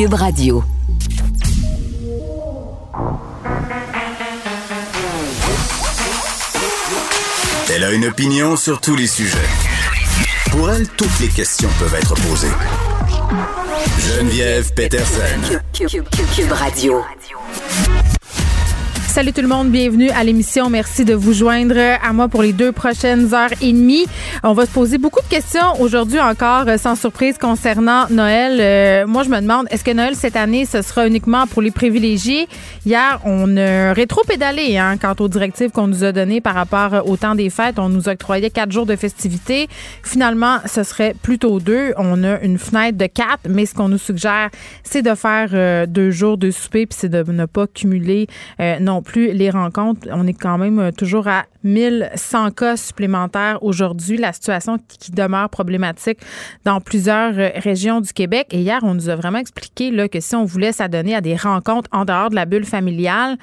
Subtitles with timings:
[0.00, 0.64] Cube Radio.
[7.68, 9.36] Elle a une opinion sur tous les sujets.
[10.52, 12.48] Pour elle, toutes les questions peuvent être posées.
[13.98, 15.60] Geneviève Peterson.
[15.74, 17.04] Cube, Radio.
[19.10, 20.70] Salut tout le monde, bienvenue à l'émission.
[20.70, 24.06] Merci de vous joindre à moi pour les deux prochaines heures et demie.
[24.44, 28.58] On va se poser beaucoup de questions aujourd'hui encore, euh, sans surprise, concernant Noël.
[28.60, 31.72] Euh, moi, je me demande, est-ce que Noël cette année, ce sera uniquement pour les
[31.72, 32.46] privilégiés?
[32.86, 37.16] Hier, on a rétro-pédalé hein, quant aux directives qu'on nous a données par rapport au
[37.16, 37.80] temps des fêtes.
[37.80, 39.66] On nous octroyait quatre jours de festivités.
[40.04, 41.94] Finalement, ce serait plutôt deux.
[41.96, 44.50] On a une fenêtre de quatre, mais ce qu'on nous suggère,
[44.84, 48.28] c'est de faire euh, deux jours de souper, puis c'est de ne pas cumuler
[48.80, 50.08] non plus les rencontres.
[50.12, 54.16] On est quand même euh, toujours à 1100 cas supplémentaires aujourd'hui.
[54.16, 56.18] La situation qui demeure problématique
[56.64, 58.48] dans plusieurs euh, régions du Québec.
[58.52, 61.36] Et hier, on nous a vraiment expliqué là, que si on voulait s'adonner à des
[61.36, 63.36] rencontres en dehors de la bulle familiale,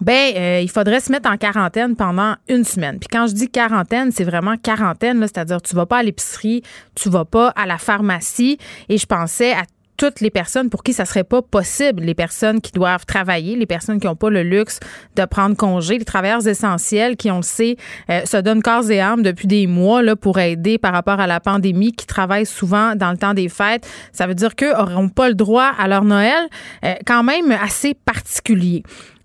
[0.00, 2.98] ben, euh, il faudrait se mettre en quarantaine pendant une semaine.
[2.98, 6.62] Puis quand je dis quarantaine, c'est vraiment quarantaine, c'est-à-dire tu vas pas à l'épicerie,
[6.96, 8.58] tu vas pas à la pharmacie.
[8.88, 9.62] Et je pensais à
[10.02, 13.66] toutes les personnes pour qui ça serait pas possible, les personnes qui doivent travailler, les
[13.66, 14.80] personnes qui n'ont pas le luxe
[15.14, 17.76] de prendre congé, les travailleurs essentiels qui, on le sait,
[18.10, 21.28] euh, se donnent corps et âme depuis des mois là, pour aider par rapport à
[21.28, 23.88] la pandémie, qui travaillent souvent dans le temps des fêtes.
[24.10, 26.48] Ça veut dire qu'eux n'auront pas le droit à leur Noël,
[26.84, 28.82] euh, quand même assez particulier.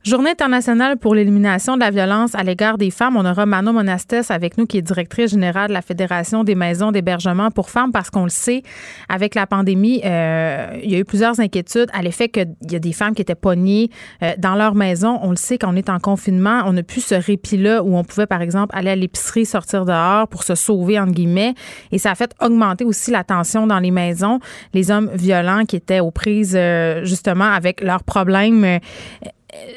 [0.08, 3.18] Journée internationale pour l'élimination de la violence à l'égard des femmes.
[3.18, 6.94] On aura Manon Monastes avec nous, qui est directrice générale de la Fédération des maisons
[6.94, 8.64] d'hébergement pour femmes, parce qu'on le sait,
[9.10, 12.80] avec la pandémie, euh, il y a eu plusieurs inquiétudes à l'effet qu'il y a
[12.80, 13.90] des femmes qui étaient pognées
[14.23, 15.20] euh, dans leur maison.
[15.23, 18.06] On le sait, quand on est en confinement, on n'a plus ce répit-là où on
[18.06, 21.54] pouvait, par exemple, aller à l'épicerie, sortir dehors pour se sauver, entre guillemets.
[21.92, 24.40] Et ça a fait augmenter aussi la tension dans les maisons.
[24.73, 28.80] Les hommes violents qui étaient aux prises, euh, justement, avec leurs problèmes euh,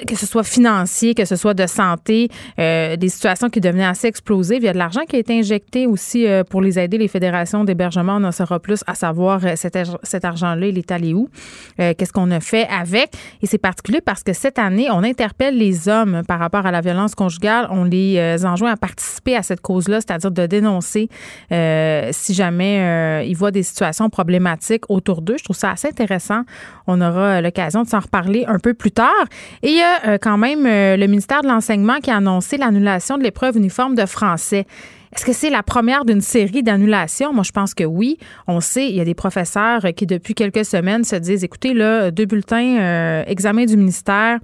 [0.07, 4.07] que ce soit financier, que ce soit de santé, euh, des situations qui devenaient assez
[4.07, 4.59] explosives.
[4.61, 7.09] Il y a de l'argent qui a été injecté aussi euh, pour les aider, les
[7.09, 8.17] fédérations d'hébergement.
[8.17, 11.29] On en saura plus à savoir cet, cet argent-là, il est allé où,
[11.77, 13.13] qu'est-ce qu'on a fait avec.
[13.43, 16.81] Et c'est particulier parce que cette année, on interpelle les hommes par rapport à la
[16.81, 17.69] violence conjugale.
[17.71, 21.09] On les enjoint à participer à cette cause-là, c'est-à-dire de dénoncer
[21.51, 25.37] si jamais ils voient des situations problématiques autour d'eux.
[25.39, 26.43] Je trouve ça assez intéressant.
[26.87, 29.25] On aura l'occasion de s'en reparler un peu plus tard.
[29.71, 33.19] Il y a euh, quand même euh, le ministère de l'Enseignement qui a annoncé l'annulation
[33.19, 34.67] de l'épreuve uniforme de français.
[35.15, 37.33] Est-ce que c'est la première d'une série d'annulations?
[37.33, 38.19] Moi, je pense que oui.
[38.47, 42.11] On sait, il y a des professeurs qui, depuis quelques semaines, se disent, écoutez, là,
[42.11, 44.39] deux bulletins, euh, examen du ministère,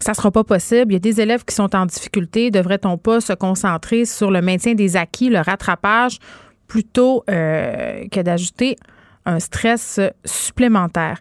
[0.00, 0.92] ça sera pas possible.
[0.92, 2.50] Il y a des élèves qui sont en difficulté.
[2.50, 6.18] Devrait-on pas se concentrer sur le maintien des acquis, le rattrapage,
[6.66, 8.76] plutôt que d'ajouter
[9.24, 11.20] un stress supplémentaire?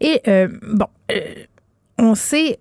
[0.00, 0.22] Et,
[0.62, 0.86] bon,
[1.98, 2.58] on sait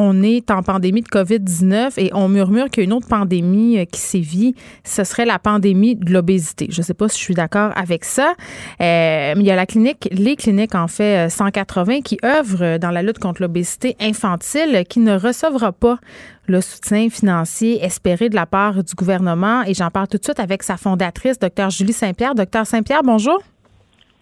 [0.00, 3.78] on est en pandémie de COVID-19 et on murmure qu'il y a une autre pandémie
[3.78, 4.54] euh, qui sévit.
[4.82, 6.68] Ce serait la pandémie de l'obésité.
[6.70, 8.32] Je ne sais pas si je suis d'accord avec ça.
[8.80, 12.78] Euh, mais il y a la clinique, les cliniques en fait 180 euh, qui œuvrent
[12.78, 15.98] dans la lutte contre l'obésité infantile qui ne recevra pas
[16.46, 19.64] le soutien financier espéré de la part du gouvernement.
[19.64, 22.34] Et j'en parle tout de suite avec sa fondatrice, Dr Julie Saint-Pierre.
[22.34, 23.42] Docteur Saint-Pierre, bonjour.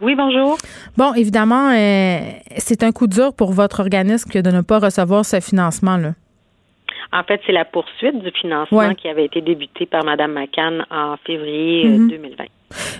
[0.00, 0.56] Oui, bonjour.
[0.96, 2.18] Bon, évidemment, euh,
[2.56, 6.12] c'est un coup dur pour votre organisme que de ne pas recevoir ce financement-là.
[7.12, 11.16] En fait, c'est la poursuite du financement qui avait été débuté par Mme McCann en
[11.26, 12.22] février 2020.
[12.22, 12.48] Euh, mhm.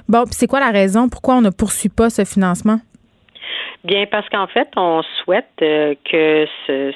[0.09, 1.09] Bon, puis c'est quoi la raison?
[1.09, 2.81] Pourquoi on ne poursuit pas ce financement?
[3.85, 6.93] Bien, parce qu'en fait, on souhaite euh, que ce,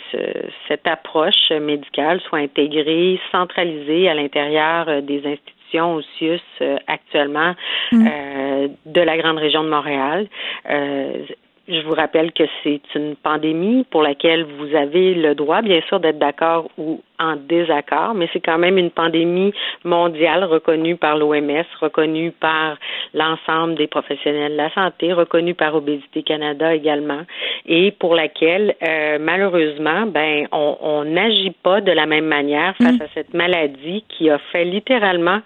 [0.67, 7.55] cette approche médicale soit intégrée, centralisée à l'intérieur des institutions au CIUS euh, actuellement
[7.93, 8.07] mm.
[8.07, 10.29] euh, de la grande région de Montréal.
[10.69, 11.25] Euh,
[11.69, 16.01] je vous rappelle que c'est une pandémie pour laquelle vous avez le droit, bien sûr,
[16.01, 19.53] d'être d'accord ou en désaccord, mais c'est quand même une pandémie
[19.85, 22.77] mondiale reconnue par l'OMS, reconnue par
[23.15, 27.23] l'ensemble des professionnels de la santé, reconnue par Obésité Canada également,
[27.67, 33.03] et pour laquelle euh, malheureusement, ben on n'agit pas de la même manière face mm.
[33.03, 35.41] à cette maladie qui a fait littéralement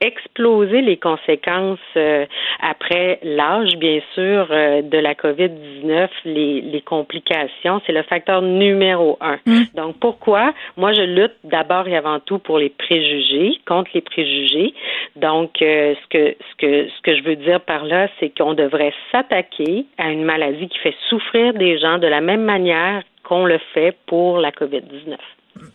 [0.00, 2.26] exploser les conséquences euh,
[2.60, 7.80] après l'âge, bien sûr, euh, de la COVID-19, les, les complications.
[7.86, 9.38] C'est le facteur numéro un.
[9.46, 9.62] Mm.
[9.74, 10.52] Donc, pourquoi?
[10.76, 14.74] Moi, je lutte d'abord et avant tout pour les préjugés, contre les préjugés.
[15.16, 18.54] Donc, euh, ce que ce que ce que je veux dire par là, c'est qu'on
[18.54, 23.44] devrait s'attaquer à une maladie qui fait souffrir des gens de la même manière qu'on
[23.44, 25.16] le fait pour la COVID-19.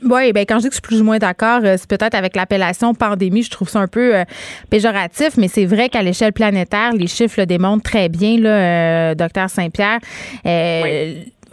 [0.04, 2.16] Oui, ben quand je dis que je suis plus ou moins d'accord, euh, c'est peut-être
[2.16, 4.24] avec l'appellation pandémie, je trouve ça un peu euh,
[4.70, 9.16] péjoratif, mais c'est vrai qu'à l'échelle planétaire, les chiffres le démontrent très bien, là, euh,
[9.16, 10.00] docteur Saint-Pierre.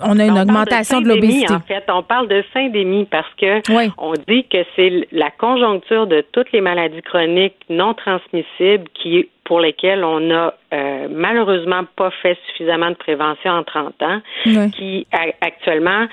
[0.01, 1.53] On a une augmentation de, l'obésité.
[1.53, 3.61] En fait, on parle de syndémie parce que
[3.99, 9.61] on dit que c'est la conjoncture de toutes les maladies chroniques non transmissibles qui pour
[9.61, 10.55] lesquelles on n'a
[11.11, 14.21] malheureusement pas fait suffisamment de prévention en 30 ans,
[14.73, 15.07] qui
[15.41, 16.07] actuellement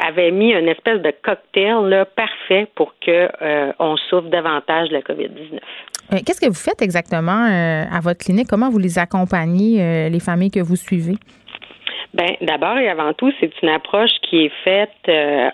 [0.00, 4.94] avait mis une espèce de cocktail là, parfait pour que euh, on souffre davantage de
[4.94, 5.58] la COVID-19.
[6.12, 8.46] Euh, qu'est-ce que vous faites exactement euh, à votre clinique?
[8.48, 11.16] Comment vous les accompagnez, les familles que vous suivez?
[12.14, 15.10] Ben, d'abord et avant tout, c'est une approche qui est faite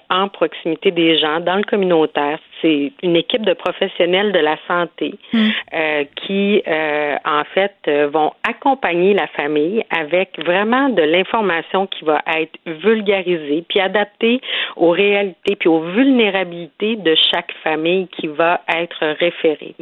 [0.09, 5.15] en proximité des gens, dans le communautaire c'est une équipe de professionnels de la santé
[5.33, 5.49] hmm.
[5.75, 12.05] euh, qui, euh, en fait, euh, vont accompagner la famille avec vraiment de l'information qui
[12.05, 14.41] va être vulgarisée, puis adaptée
[14.77, 19.75] aux réalités, puis aux vulnérabilités de chaque famille qui va être référée.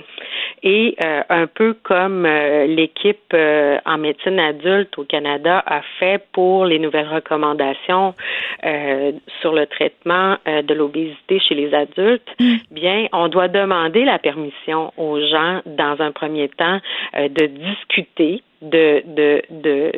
[0.65, 0.97] Et
[1.29, 8.15] un peu comme l'équipe en médecine adulte au Canada a fait pour les nouvelles recommandations
[9.41, 14.93] sur le traitement de l'obésité chez les adultes, hmm bien, on doit demander la permission
[14.97, 16.81] aux gens, dans un premier temps,
[17.17, 19.93] euh, de discuter de, de, de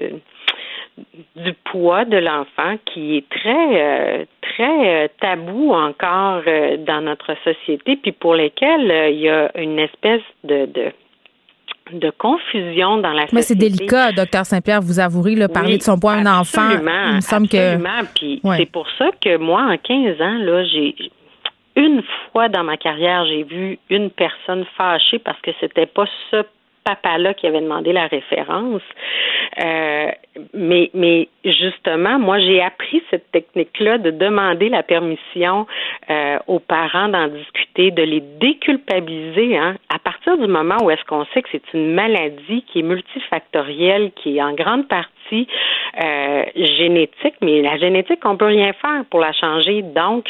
[1.34, 6.42] du poids de l'enfant qui est très euh, très euh, tabou encore
[6.86, 10.92] dans notre société puis pour lesquels il y a une espèce de, de
[11.92, 13.34] de confusion dans la société.
[13.34, 16.70] Mais c'est délicat, docteur Saint-Pierre, vous avouerez, le parler de son poids à un enfant.
[16.70, 18.00] Il me semble absolument.
[18.14, 20.94] Puis c'est pour ça que moi, en 15 ans, là, j'ai
[21.76, 22.02] une
[22.32, 26.44] fois dans ma carrière, j'ai vu une personne fâchée parce que c'était pas ce
[26.84, 28.82] papa-là qui avait demandé la référence.
[29.62, 30.10] Euh,
[30.52, 35.66] mais, mais justement, moi, j'ai appris cette technique-là de demander la permission
[36.10, 39.56] euh, aux parents d'en discuter, de les déculpabiliser.
[39.56, 42.82] Hein, à partir du moment où est-ce qu'on sait que c'est une maladie qui est
[42.82, 49.04] multifactorielle, qui est en grande partie euh, génétique, mais la génétique, on peut rien faire
[49.10, 49.82] pour la changer.
[49.82, 50.26] Donc,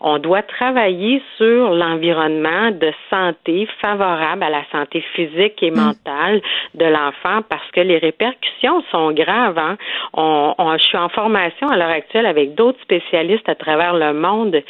[0.00, 5.76] on doit travailler sur l'environnement de santé favorable à la santé physique et mm.
[5.76, 6.40] mentale
[6.74, 9.58] de l'enfant parce que les répercussions sont graves.
[9.58, 9.76] Hein.
[10.14, 14.62] On, je suis en formation à l'heure actuelle avec d'autres spécialistes à travers le monde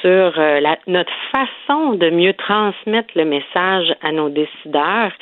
[0.00, 5.12] sur euh, la, notre façon de mieux transmettre le message à nos décideurs.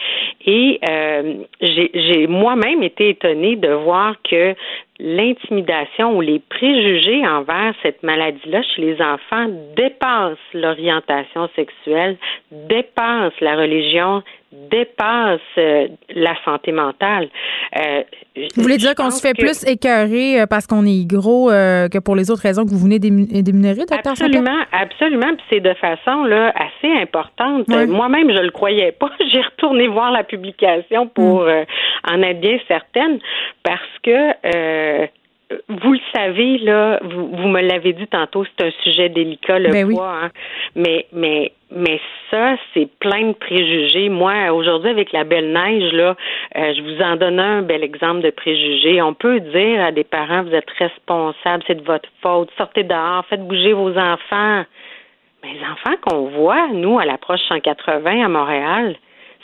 [0.47, 4.57] Et euh, j'ai moi-même été étonnée de voir que
[5.01, 12.17] l'intimidation ou les préjugés envers cette maladie-là chez les enfants dépassent l'orientation sexuelle,
[12.51, 17.29] dépassent la religion, dépassent euh, la santé mentale.
[17.79, 18.03] Euh,
[18.57, 22.17] vous voulez dire qu'on se fait plus écœurer euh, parce qu'on est gros que pour
[22.17, 25.35] les autres raisons que vous venez d'énumérer, docteur Absolument, absolument.
[25.37, 27.69] Puis c'est de façon là assez importante.
[27.69, 29.11] Moi-même, je le croyais pas.
[29.33, 31.65] J'ai retourné voir la publication pour mm.
[32.11, 33.19] en être bien certaine
[33.63, 34.90] parce que
[35.69, 39.71] vous le savez, là, vous, vous me l'avez dit tantôt, c'est un sujet délicat, le
[39.71, 40.15] ben poids.
[40.25, 40.31] Hein.
[40.77, 44.09] Mais, mais, mais ça, c'est plein de préjugés.
[44.09, 46.15] Moi, aujourd'hui, avec la belle neige, là,
[46.57, 49.03] euh, je vous en donne un bel exemple de préjugés.
[49.03, 53.25] On peut dire à des parents, vous êtes responsables, c'est de votre faute, sortez dehors,
[53.27, 54.65] faites bouger vos enfants.
[55.43, 58.95] Mais les enfants qu'on voit, nous, à l'approche 180 à Montréal,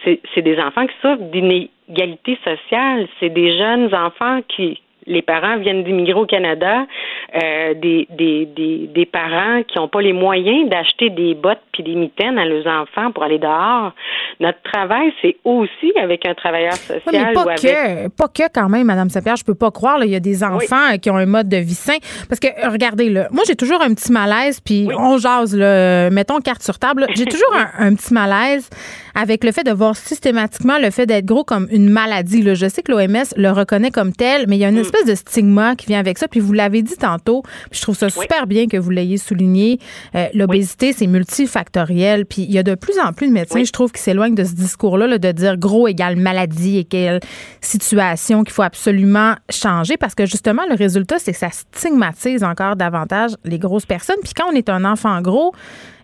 [0.05, 3.09] c'est des enfants qui souffrent d'inégalité sociale.
[3.19, 6.87] C'est des jeunes enfants qui, les parents viennent d'immigrer au Canada,
[7.35, 11.83] euh, des, des, des, des, parents qui n'ont pas les moyens d'acheter des bottes puis
[11.83, 13.93] des mitaines à leurs enfants pour aller dehors.
[14.41, 17.01] Notre travail, c'est aussi avec un travailleur social.
[17.13, 20.05] mais pas, que, pas que quand même, Madame Saint-Pierre, je peux pas croire.
[20.05, 21.99] il y a des enfants qui ont un mode de vie sain.
[22.29, 26.41] Parce que, regardez, là, moi, j'ai toujours un petit malaise, puis on jase, là, mettons
[26.41, 27.07] carte sur table.
[27.15, 28.69] J'ai toujours un, un, petit malaise
[29.17, 32.43] avec le fait de voir systématiquement le fait d'être gros comme une maladie.
[32.43, 32.55] Là.
[32.55, 35.15] Je sais que l'OMS le reconnaît comme tel, mais il y a une espèce de
[35.15, 36.29] stigma qui vient avec ça.
[36.29, 39.81] Puis vous l'avez dit tantôt, puis je trouve ça super bien que vous l'ayez souligné.
[40.15, 42.27] Euh, l'obésité, c'est multifactoriel.
[42.27, 44.45] Puis il y a de plus en plus de médecins, je trouve, qui s'éloignent de
[44.45, 47.21] ce discours-là là, de dire gros égale maladie et quelle
[47.63, 52.77] situation qu'il faut absolument changer parce que justement, le résultat, c'est que ça stigmatise encore
[52.77, 54.17] davantage les grosses personnes.
[54.23, 55.55] Puis quand on est un enfant gros,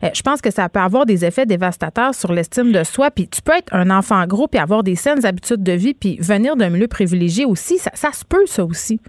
[0.02, 3.10] je pense que ça peut avoir des effets dévastateurs sur l'estime de soi.
[3.10, 6.18] Puis tu peux être un enfant gros puis avoir des saines habitudes de vie puis
[6.20, 7.78] venir d'un milieu privilégié aussi.
[7.78, 9.00] Ça, ça se peut, ça aussi.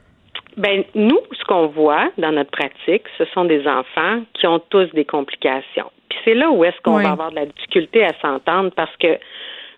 [0.57, 4.85] Ben nous, ce qu'on voit dans notre pratique, ce sont des enfants qui ont tous
[4.93, 5.89] des complications.
[6.09, 9.17] Puis c'est là où est-ce qu'on va avoir de la difficulté à s'entendre parce que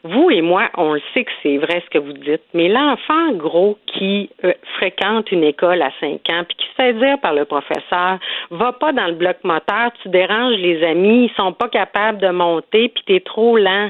[0.05, 3.31] vous et moi, on le sait que c'est vrai ce que vous dites, mais l'enfant
[3.33, 7.33] gros qui euh, fréquente une école à 5 ans puis qui se fait dire par
[7.33, 8.19] le professeur,
[8.51, 12.29] va pas dans le bloc moteur, tu déranges les amis, ils sont pas capables de
[12.29, 13.89] monter puis t'es trop lent.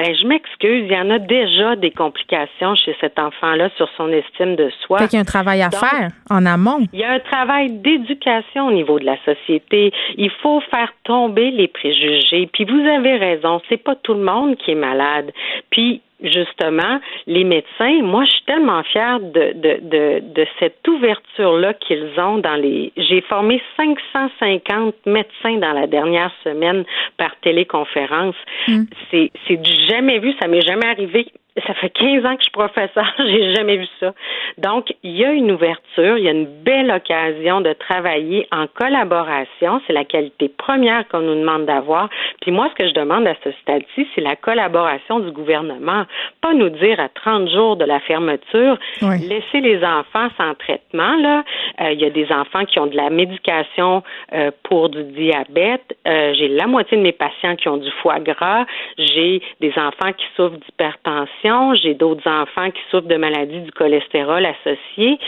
[0.00, 4.08] Ben, je m'excuse, il y en a déjà des complications chez cet enfant-là sur son
[4.08, 4.96] estime de soi.
[4.96, 6.86] Fait qu'il y a un travail à faire en amont.
[6.94, 9.92] Il y a un travail d'éducation au niveau de la société.
[10.16, 12.48] Il faut faire tomber les préjugés.
[12.50, 15.32] Puis vous avez raison, c'est pas tout le monde qui est malade.
[15.68, 21.74] Puis justement, les médecins, moi, je suis tellement fière de, de, de, de cette ouverture-là
[21.74, 22.92] qu'ils ont dans les.
[22.96, 26.84] J'ai formé 550 médecins dans la dernière semaine
[27.16, 28.36] par téléconférence.
[28.68, 28.84] Mm.
[29.10, 31.26] C'est, c'est du jamais vu, ça m'est jamais arrivé
[31.66, 34.14] ça fait 15 ans que je suis professeur, j'ai jamais vu ça.
[34.58, 38.66] Donc, il y a une ouverture, il y a une belle occasion de travailler en
[38.66, 39.80] collaboration.
[39.86, 42.08] C'est la qualité première qu'on nous demande d'avoir.
[42.40, 46.04] Puis moi, ce que je demande à ce stade-ci, c'est la collaboration du gouvernement.
[46.40, 51.16] Pas nous dire à 30 jours de la fermeture, laisser les enfants sans traitement.
[51.16, 51.44] Là,
[51.80, 54.02] euh, il y a des enfants qui ont de la médication
[54.32, 55.96] euh, pour du diabète.
[56.06, 58.64] Euh, j'ai la moitié de mes patients qui ont du foie gras.
[58.98, 61.39] J'ai des enfants qui souffrent d'hypertension
[61.74, 65.18] j'ai d'autres enfants qui souffrent de maladies du cholestérol associé.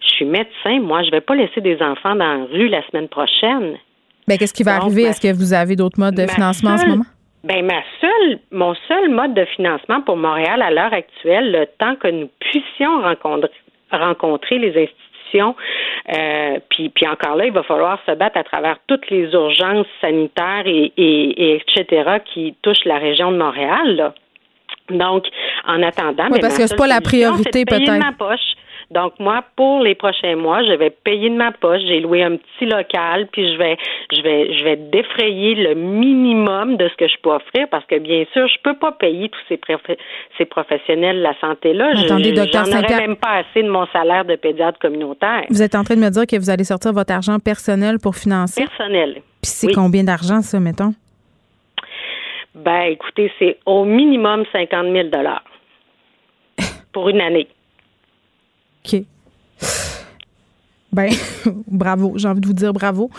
[0.00, 2.86] Je suis médecin, moi, je ne vais pas laisser des enfants dans la rue la
[2.88, 3.78] semaine prochaine.
[4.28, 5.02] Mais qu'est-ce qui va arriver?
[5.02, 7.04] Est-ce que vous avez d'autres modes de financement en ce moment?
[7.44, 11.96] Ben ma seule, mon seul mode de financement pour Montréal à l'heure actuelle, le temps
[11.96, 13.50] que nous puissions rencontrer,
[13.90, 15.56] rencontrer les institutions,
[16.14, 19.86] euh, puis, puis encore là, il va falloir se battre à travers toutes les urgences
[20.00, 22.18] sanitaires et, et, etc.
[22.24, 23.96] qui touchent la région de Montréal.
[23.96, 24.14] Là.
[24.90, 25.24] Donc,
[25.66, 27.92] en attendant, oui, parce que c'est pas la priorité peut-être.
[28.92, 31.80] Donc moi, pour les prochains mois, je vais payer de ma poche.
[31.86, 33.78] J'ai loué un petit local, puis je vais,
[34.14, 37.98] je vais, je vais défrayer le minimum de ce que je peux offrir, parce que
[37.98, 39.58] bien sûr, je peux pas payer tous ces,
[40.36, 41.92] ces professionnels de la santé là.
[41.96, 45.44] Attendez, docteur J'en aurais même pas assez de mon salaire de pédiatre communautaire.
[45.48, 48.14] Vous êtes en train de me dire que vous allez sortir votre argent personnel pour
[48.16, 48.62] financer?
[48.62, 49.22] Personnel.
[49.42, 50.92] Puis c'est combien d'argent ça, mettons?
[52.54, 55.08] Ben, écoutez, c'est au minimum 50 000
[56.92, 57.48] pour une année.
[58.84, 59.02] OK.
[60.92, 61.08] Ben,
[61.66, 62.14] bravo.
[62.16, 63.10] J'ai envie de vous dire bravo.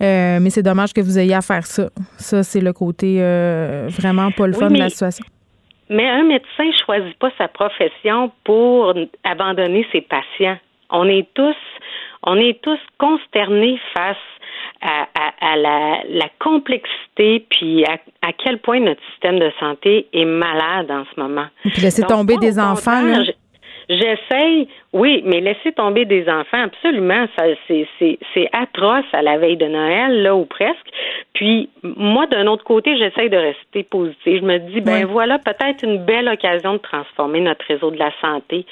[0.00, 1.88] Euh, mais c'est dommage que vous ayez à faire ça.
[2.16, 5.24] Ça, c'est le côté euh, vraiment pas le fun de la situation.
[5.90, 8.94] Mais un médecin ne choisit pas sa profession pour
[9.24, 10.58] abandonner ses patients.
[10.90, 11.56] On est tous,
[12.22, 14.16] on est tous consternés face
[14.80, 21.20] à, la, complexité, puis à, quel point notre système de santé est malade en ce
[21.20, 21.46] moment.
[21.62, 23.02] Puis laisser tomber des enfants.
[23.88, 28.18] J'essaye, oui, mais laisser tomber des enfants, absolument, ça, c'est,
[28.52, 30.86] atroce à la veille de Noël, là, ou presque.
[31.32, 34.40] Puis, moi, d'un autre côté, j'essaye de rester positive.
[34.40, 38.12] Je me dis, ben voilà, peut-être une belle occasion de transformer notre réseau de la
[38.20, 38.66] santé.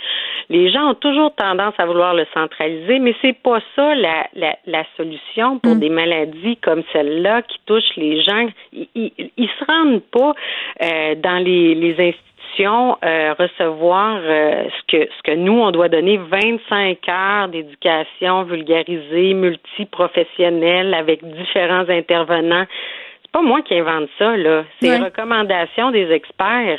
[0.50, 4.84] Les gens ont toujours tendance à vouloir le centraliser, mais c'est pas ça la, la,
[4.96, 5.80] solution pour mm.
[5.80, 8.48] des maladies comme celle-là qui touchent les gens.
[8.72, 10.34] Ils, ils, se rendent pas
[10.82, 15.88] euh, dans les, les institutions euh, recevoir euh, ce que ce que nous on doit
[15.88, 22.66] donner 25 heures d'éducation vulgarisée, multiprofessionnelle avec différents intervenants.
[23.36, 26.78] Pas moi qui invente ça là, c'est les recommandations des experts.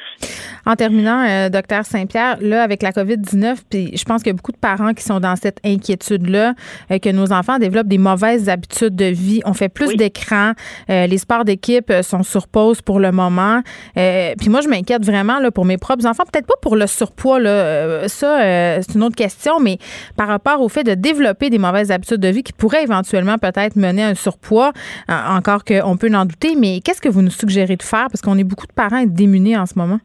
[0.65, 4.35] En terminant, euh, docteur Saint-Pierre, là, avec la COVID-19, puis je pense qu'il y a
[4.35, 6.55] beaucoup de parents qui sont dans cette inquiétude-là,
[6.91, 9.39] euh, que nos enfants développent des mauvaises habitudes de vie.
[9.45, 10.53] On fait plus d'écran.
[10.89, 13.61] Euh, les sports d'équipe sont sur pause pour le moment.
[13.93, 16.23] puis moi, je m'inquiète vraiment là, pour mes propres enfants.
[16.29, 18.07] Peut-être pas pour le surpoids, là.
[18.07, 19.77] ça, c'est une autre question, mais
[20.17, 23.75] par rapport au fait de développer des mauvaises habitudes de vie qui pourraient éventuellement peut-être
[23.75, 24.71] mener à un surpoids,
[25.07, 26.46] encore qu'on peut en douter.
[26.55, 28.07] Mais qu'est-ce que vous nous suggérez de faire?
[28.11, 29.99] Parce qu'on est beaucoup de parents démunis en ce moment.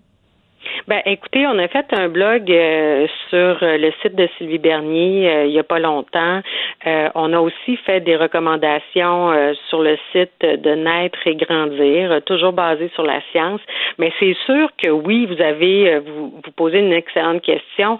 [0.88, 5.46] Ben, écoutez, on a fait un blog euh, sur le site de Sylvie Bernier euh,
[5.46, 6.40] il y a pas longtemps.
[6.86, 12.52] Euh, on a aussi fait des recommandations sur le site de Naître et Grandir, toujours
[12.52, 13.60] basé sur la science.
[13.98, 17.98] Mais c'est sûr que oui, vous avez vous, vous posez une excellente question.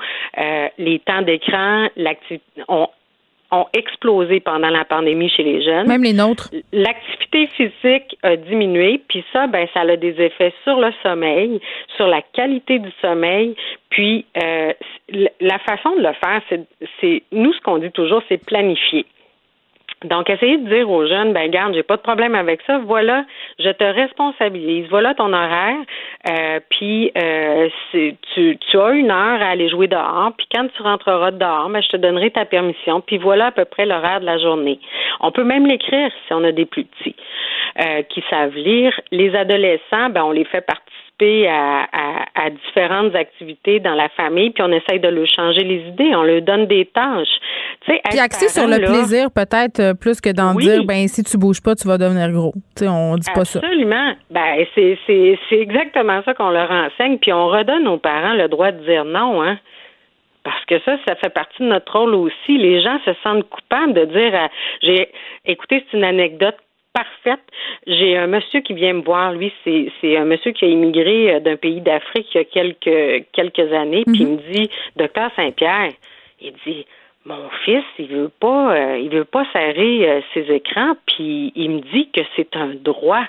[0.79, 1.89] les temps d'écran,
[2.69, 2.89] on
[3.53, 5.87] ont explosé pendant la pandémie chez les jeunes.
[5.87, 6.51] Même les nôtres.
[6.73, 11.61] L'activité physique a diminué, puis ça, ben, ça a des effets sur le sommeil,
[11.97, 13.55] sur la qualité du sommeil,
[13.91, 14.73] puis euh,
[15.41, 16.41] la façon de le faire,
[17.01, 19.05] c'est nous ce qu'on dit toujours, c'est planifier.
[20.05, 22.79] Donc, essayez de dire aux jeunes, ben garde, j'ai pas de problème avec ça.
[22.79, 23.25] Voilà,
[23.59, 24.87] je te responsabilise.
[24.91, 25.79] Voilà ton horaire.
[26.29, 30.33] Euh, puis, euh, tu, tu as une heure à aller jouer dehors.
[30.37, 33.01] Puis, quand tu rentreras dehors, ben, je te donnerai ta permission.
[33.01, 34.79] Puis, voilà à peu près l'horaire de la journée.
[35.21, 37.17] On peut même l'écrire si on a des plus petits
[37.81, 38.99] euh, qui savent lire.
[39.11, 40.65] Les adolescents, ben, on les fait
[41.49, 46.23] à, différentes activités dans la famille, puis on essaye de leur changer les idées, on
[46.23, 47.39] leur donne des tâches.
[47.87, 51.63] puis axer sur le plaisir peut-être euh, plus que d'en dire, ben si tu bouges
[51.63, 52.53] pas, tu vas devenir gros.
[52.77, 53.61] sais, on dit pas ça.
[53.61, 54.15] Absolument.
[54.31, 58.49] Ben c'est c'est c'est exactement ça qu'on leur enseigne, puis on redonne aux parents le
[58.49, 59.59] droit de dire non, hein.
[60.45, 62.59] Parce que ça, ça fait partie de notre rôle aussi.
[62.59, 64.49] Les gens se sentent coupables de dire,
[64.83, 65.09] j'ai,
[65.45, 66.57] écoutez, c'est une anecdote
[66.93, 67.41] parfaite.
[67.87, 71.41] J'ai un monsieur qui vient me voir, lui, c'est un monsieur qui a immigré euh,
[71.41, 74.33] d'un pays d'Afrique il y a quelques, quelques années, puis il mhm.
[74.37, 75.91] me dit, docteur Saint-Pierre,
[76.41, 76.87] il dit,
[77.25, 81.71] mon fils, il veut pas, euh, il veut pas serrer euh, ses écrans, puis il
[81.71, 83.25] me dit que c'est un droit.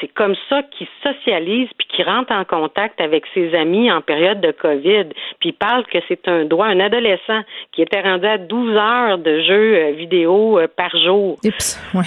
[0.00, 4.40] C'est comme ça qu'il socialise puis qu'il rentre en contact avec ses amis en période
[4.40, 5.04] de COVID.
[5.38, 6.66] Puis il parle que c'est un droit.
[6.66, 11.38] Un adolescent qui était rendu à 12 heures de jeux vidéo par jour.
[11.44, 12.02] Oups, ouais.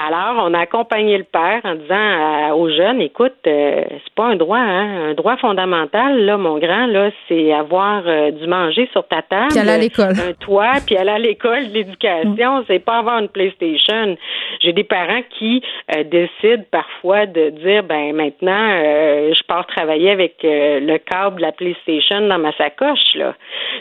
[0.00, 4.26] Alors, on a accompagné le père en disant euh, aux jeunes, écoute, euh, c'est pas
[4.26, 8.88] un droit, hein, un droit fondamental, là, mon grand, là, c'est avoir euh, du manger
[8.92, 12.64] sur ta table, puis aller à l'école, un toit, puis aller à l'école, l'éducation, mm.
[12.68, 14.16] c'est pas avoir une PlayStation.
[14.60, 15.62] J'ai des parents qui
[16.04, 18.68] décident parfois de dire, ben maintenant,
[19.32, 23.34] je pars travailler avec le câble de la PlayStation dans ma sacoche, là.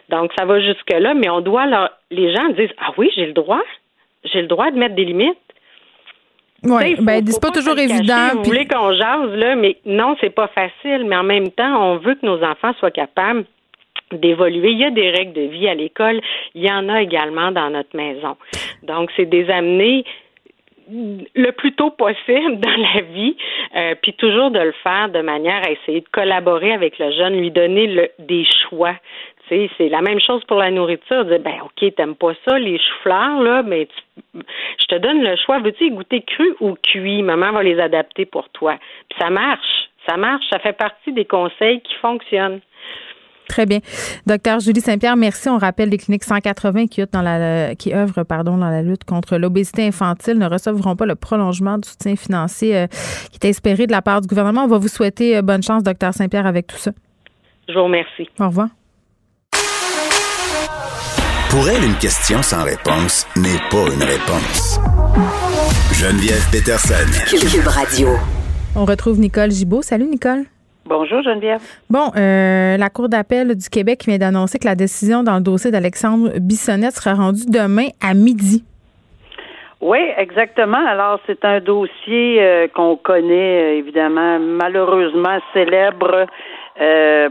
[0.10, 3.26] Donc, ça va jusque là, mais on doit leur, les gens disent, ah oui, j'ai
[3.26, 3.62] le droit,
[4.24, 5.38] j'ai le droit de mettre des limites.
[6.64, 8.30] Oui, ben c'est pas, toujours évident.
[8.34, 11.06] Vous voulez qu'on jase, là, mais non, c'est pas facile.
[11.06, 13.46] Mais en même temps, on veut que nos enfants soient capables
[14.12, 14.72] d'évoluer.
[14.72, 16.20] Il y a des règles de vie à l'école.
[16.56, 18.38] Il y en a également dans notre maison.
[18.84, 20.04] Donc, c'est des amener
[20.90, 23.36] le plus tôt possible dans la vie,
[23.76, 27.38] euh, puis toujours de le faire de manière à essayer de collaborer avec le jeune,
[27.38, 28.96] lui donner le, des choix
[29.50, 31.26] c'est la même chose pour la nourriture.
[31.26, 33.88] Dire, ben, OK, t'aimes pas ça, les choux-fleurs, là, mais
[34.34, 35.60] je te donne le choix.
[35.60, 37.24] Veux-tu goûter cru ou cuit?
[37.24, 38.78] Maman va les adapter pour toi.
[39.10, 39.90] Puis ça marche.
[40.08, 40.46] Ça marche.
[40.50, 42.62] Ça fait partie des conseils qui fonctionnent.
[43.48, 43.80] Très bien.
[44.26, 45.48] Docteur Julie Saint-Pierre, merci.
[45.50, 49.38] On rappelle les cliniques 180 qui, dans la, qui œuvrent pardon, dans la lutte contre
[49.38, 52.88] l'obésité infantile ne recevront pas le prolongement du soutien financier euh,
[53.32, 54.66] qui est espéré de la part du gouvernement.
[54.66, 56.92] On va vous souhaiter euh, bonne chance, docteur Saint-Pierre, avec tout ça.
[57.70, 58.30] Je vous remercie.
[58.40, 58.68] Au revoir.
[61.50, 64.82] Pour elle, une question sans réponse n'est pas une réponse.
[65.94, 67.08] Geneviève Peterson.
[67.26, 68.10] Cube Radio.
[68.76, 69.82] On retrouve Nicole Gibault.
[69.82, 70.44] Salut, Nicole.
[70.86, 71.62] Bonjour Geneviève.
[71.90, 75.72] Bon, euh, la Cour d'appel du Québec vient d'annoncer que la décision dans le dossier
[75.72, 78.66] d'Alexandre Bissonnette sera rendue demain à midi.
[79.80, 80.86] Oui, exactement.
[80.86, 86.26] Alors, c'est un dossier euh, qu'on connaît, euh, évidemment, malheureusement célèbre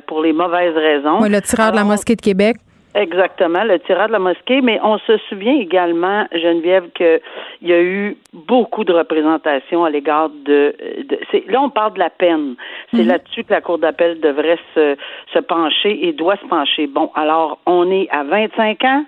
[0.09, 1.23] pour les mauvaises raisons.
[1.23, 2.57] Oui, le tireur de la mosquée de Québec.
[2.97, 7.21] Exactement, le tirage de la mosquée, mais on se souvient également, Geneviève, qu'il
[7.61, 10.75] y a eu beaucoup de représentation à l'égard de,
[11.49, 12.55] là on parle de la peine.
[12.95, 13.09] C'est mhm.
[13.09, 14.97] là-dessus que la Cour d'appel devrait se,
[15.35, 16.87] se pencher et doit se pencher.
[16.87, 19.05] Bon, alors on est à 25 ans,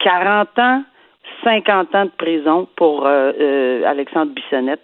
[0.00, 0.82] 40 ans,
[1.44, 4.82] 50 ans de prison pour euh, euh, Alexandre Bissonnette.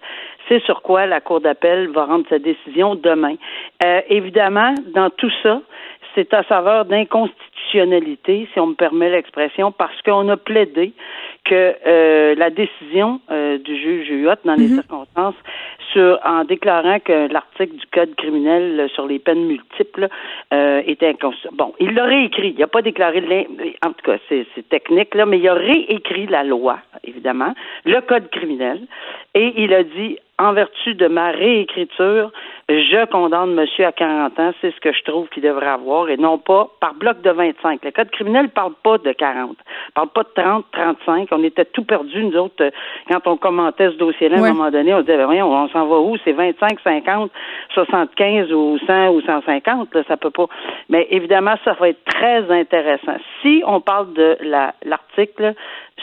[0.48, 3.34] C'est sur quoi la Cour d'appel va rendre sa décision demain.
[3.84, 5.60] Euh, évidemment, dans tout ça,
[6.14, 10.92] c'est à saveur d'inconstitutionnalité si on me permet l'expression, parce qu'on a plaidé
[11.44, 14.74] que euh, la décision euh, du juge Huyot, dans les mhm.
[14.76, 15.34] circonstances,
[15.92, 20.08] sur, en déclarant que l'article du Code criminel sur les peines multiples
[20.52, 21.56] euh, était inconstitutionnel.
[21.56, 22.50] Bon, il l'aurait écrit.
[22.50, 23.46] Il n'a pas déclaré,
[23.84, 28.28] en tout cas, c'est technique, là, mais il a réécrit la loi, évidemment, le Code
[28.30, 28.80] criminel,
[29.34, 32.30] et il a dit, en vertu de ma réécriture,
[32.68, 36.16] je condamne monsieur à 40 ans, c'est ce que je trouve qu'il devrait avoir, et
[36.16, 37.84] non pas par bloc de 25.
[37.84, 39.56] Le code criminel ne parle pas de 40,
[39.94, 41.28] parle pas de 30, 35.
[41.30, 42.70] On était tout perdus, nous autres,
[43.08, 45.86] quand on commentait ce dossier-là, à un moment donné, on disait, ben, voyons, on s'en
[45.86, 46.16] va où?
[46.24, 47.30] C'est 25, 50,
[47.74, 50.46] 75 ou 100 ou 150, là, ça peut pas.
[50.88, 53.16] Mais évidemment, ça va être très intéressant.
[53.42, 55.54] Si on parle de la- l'article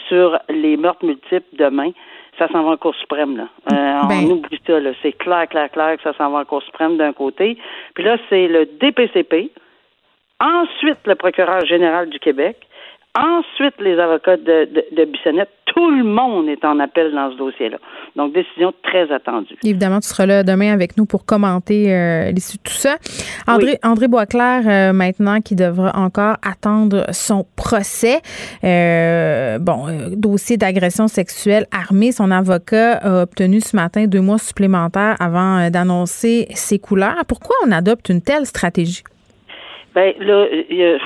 [0.08, 1.92] sur les meurtres multiples demain,
[2.38, 3.48] ça s'en va en Cour suprême, là.
[3.72, 4.26] Euh, Ben.
[4.26, 4.92] On oublie ça, là.
[5.02, 7.58] C'est clair, clair, clair que ça s'en va en Cour suprême d'un côté.
[7.94, 9.52] Puis là, c'est le DPCP,
[10.40, 12.58] ensuite le procureur général du Québec,
[13.18, 15.50] ensuite les avocats de, de, de Bissonnette.
[15.66, 17.78] Tout le monde est en appel dans ce dossier-là.
[18.16, 19.56] Donc, décision très attendue.
[19.64, 22.98] Évidemment, tu seras là demain avec nous pour commenter euh, l'issue de tout ça.
[23.48, 28.22] André, André Boisclair, euh, maintenant, qui devra encore attendre son procès.
[28.64, 32.12] Euh, bon, dossier d'agression sexuelle armée.
[32.12, 37.24] Son avocat a obtenu ce matin deux mois supplémentaires avant d'annoncer ses couleurs.
[37.28, 39.04] Pourquoi on adopte une telle stratégie?
[39.96, 40.98] Ben là, il y a-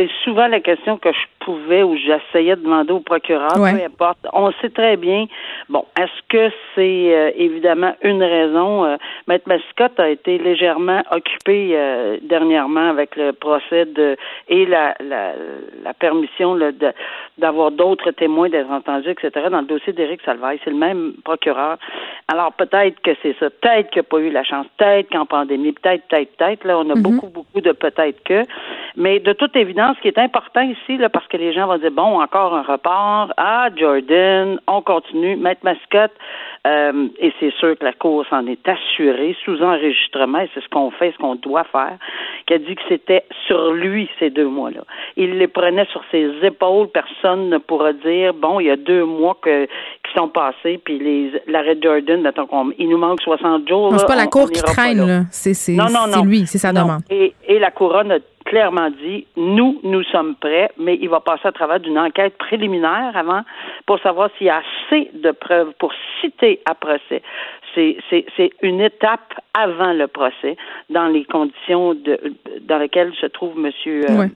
[0.00, 3.72] c'est souvent la question que je pouvais ou j'essayais de demander au procureur, Ouais.
[3.72, 4.18] peu importe.
[4.32, 5.26] On sait très bien.
[5.68, 8.84] Bon, est-ce que c'est euh, évidemment une raison?
[8.84, 14.16] Euh, Maître Mascotte a été légèrement occupé euh, dernièrement avec le procès de
[14.48, 15.32] et la, la,
[15.84, 16.92] la permission là, de-
[17.38, 19.48] d'avoir d'autres témoins d'être entendus, etc.
[19.50, 21.76] Dans le dossier d'Éric Salvaille, c'est le même procureur.
[22.28, 25.72] Alors peut-être que c'est ça, peut-être qu'il n'a pas eu la chance, peut-être qu'en pandémie,
[25.72, 26.64] peut-être, peut-être, peut-être.
[26.64, 28.42] Là, on a beaucoup, beaucoup de peut-être que.
[28.96, 31.90] Mais de toute évidence, ce qui est important ici, parce que les gens vont dire
[31.90, 33.32] bon, encore un report.
[33.36, 35.36] Ah, Jordan, on continue.
[35.36, 36.12] Maître Mascotte,
[36.66, 40.68] euh, et c'est sûr que la Cour s'en est assurée, sous enregistrement, et c'est ce
[40.68, 41.96] qu'on fait, ce qu'on doit faire,
[42.46, 44.82] qui a dit que c'était sur lui ces deux mois-là.
[45.16, 49.04] Il les prenait sur ses épaules, personne ne pourra dire bon, il y a deux
[49.04, 49.66] mois que
[50.12, 53.92] qui sont passés, puis les l'arrêt Jordan, mettons qu'on- il nous manque 60 jours.
[53.92, 55.06] Non, c'est pas la on- cour on qui traîne, là.
[55.06, 55.20] là.
[55.30, 57.02] C'est c'est- Non, non, c'est lui, c'est sa demande.
[57.10, 61.46] Et, et la couronne a clairement dit, nous, nous sommes prêts, mais il va passer
[61.46, 63.42] à travers d'une enquête préliminaire avant
[63.86, 67.22] pour savoir s'il y a assez de preuves pour citer à procès.
[67.74, 70.56] C'est, c'est, c'est une étape avant le procès
[70.88, 72.18] dans les conditions de,
[72.62, 74.30] dans lesquelles se trouve Monsieur euh, Ouais.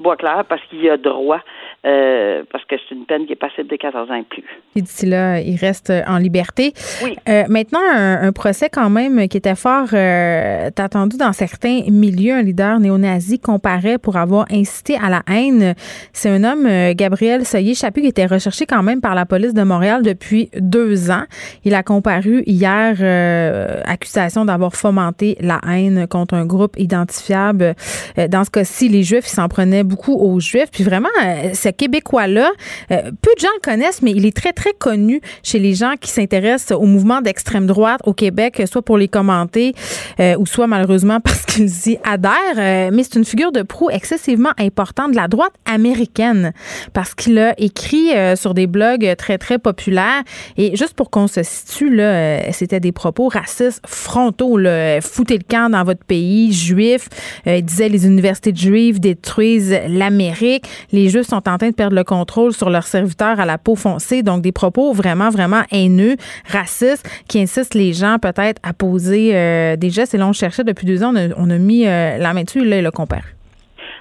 [0.00, 1.40] Boisclair parce qu'il y a droit,
[1.86, 4.44] euh, parce que c'est une peine qui est passible de 14 ans et plus.
[4.74, 6.72] Puis d'ici là, il reste en liberté.
[7.04, 7.16] Oui.
[7.28, 12.34] Euh, maintenant, un, un procès quand même qui était fort euh, attendu dans certains milieux.
[12.34, 15.74] Un leader néo-nazi comparaît pour avoir incité à la haine.
[16.12, 19.62] C'est un homme, euh, Gabriel Soyer-Chaput, qui était recherché quand même par la police de
[19.62, 21.24] Montréal depuis deux ans.
[21.64, 27.74] Il a comparu hier, euh, accusation d'avoir fomenté la haine contre un groupe identifiable.
[28.18, 30.70] Euh, dans ce cas-ci, les Juifs, s'en prenait beaucoup aux Juifs.
[30.70, 32.50] Puis vraiment, euh, ce Québécois-là,
[32.92, 35.94] euh, peu de gens le connaissent, mais il est très, très connu chez les gens
[36.00, 39.74] qui s'intéressent au mouvement d'extrême droite au Québec, soit pour les commenter
[40.20, 42.32] euh, ou soit malheureusement parce qu'ils y adhèrent.
[42.56, 46.52] Euh, mais c'est une figure de proue excessivement importante de la droite américaine
[46.92, 50.22] parce qu'il a écrit euh, sur des blogs très, très populaires.
[50.56, 54.56] Et juste pour qu'on se situe, là, euh, c'était des propos racistes frontaux.
[54.56, 55.00] Là.
[55.00, 57.08] Foutez le camp dans votre pays, juif.
[57.46, 60.64] Euh, il disait les universités juives détruisent l'Amérique.
[60.92, 63.76] Les Juifs sont en train de perdre le contrôle sur leurs serviteurs à la peau
[63.76, 64.22] foncée.
[64.22, 66.16] Donc, des propos vraiment, vraiment haineux,
[66.50, 70.14] racistes, qui insistent les gens peut-être à poser euh, des gestes.
[70.14, 72.44] Et là, on cherchait depuis deux ans, on a, on a mis euh, la main
[72.44, 72.64] dessus.
[72.64, 73.34] Là, il a comparu.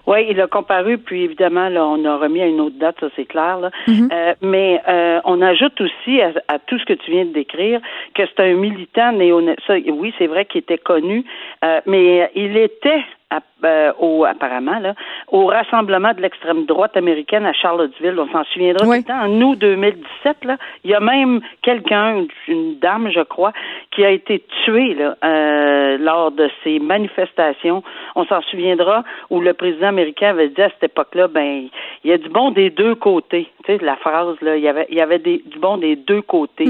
[0.08, 3.08] Oui, il a comparu, puis évidemment, là, on a remis à une autre date, ça
[3.18, 3.60] c'est clair.
[3.60, 3.72] Là.
[3.90, 7.82] Euh, mais euh, on ajoute aussi à, à tout ce que tu viens de décrire
[8.16, 11.26] que c'est un militant néo ça, Oui, c'est vrai qu'il était connu,
[11.66, 14.94] euh, mais il était à- euh, au, apparemment là,
[15.30, 18.16] au rassemblement de l'extrême droite américaine à Charlottesville.
[18.20, 19.04] On s'en souviendra Oui.
[19.04, 19.26] tout le temps.
[19.26, 23.52] En août 2017, là, il y a même quelqu'un, une, une dame, je crois,
[23.92, 27.84] qui a été tuée là, euh, lors de ces manifestations.
[28.16, 31.68] On s'en souviendra où le président américain avait dit à cette époque-là, ben,
[32.04, 33.50] il y a du bon des deux côtés.
[33.66, 35.96] Tu sais, la phrase là, il y avait, il y avait des, du bon des
[35.98, 36.66] deux côtés.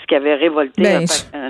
[0.00, 1.04] Ce qui avait révolté Ben,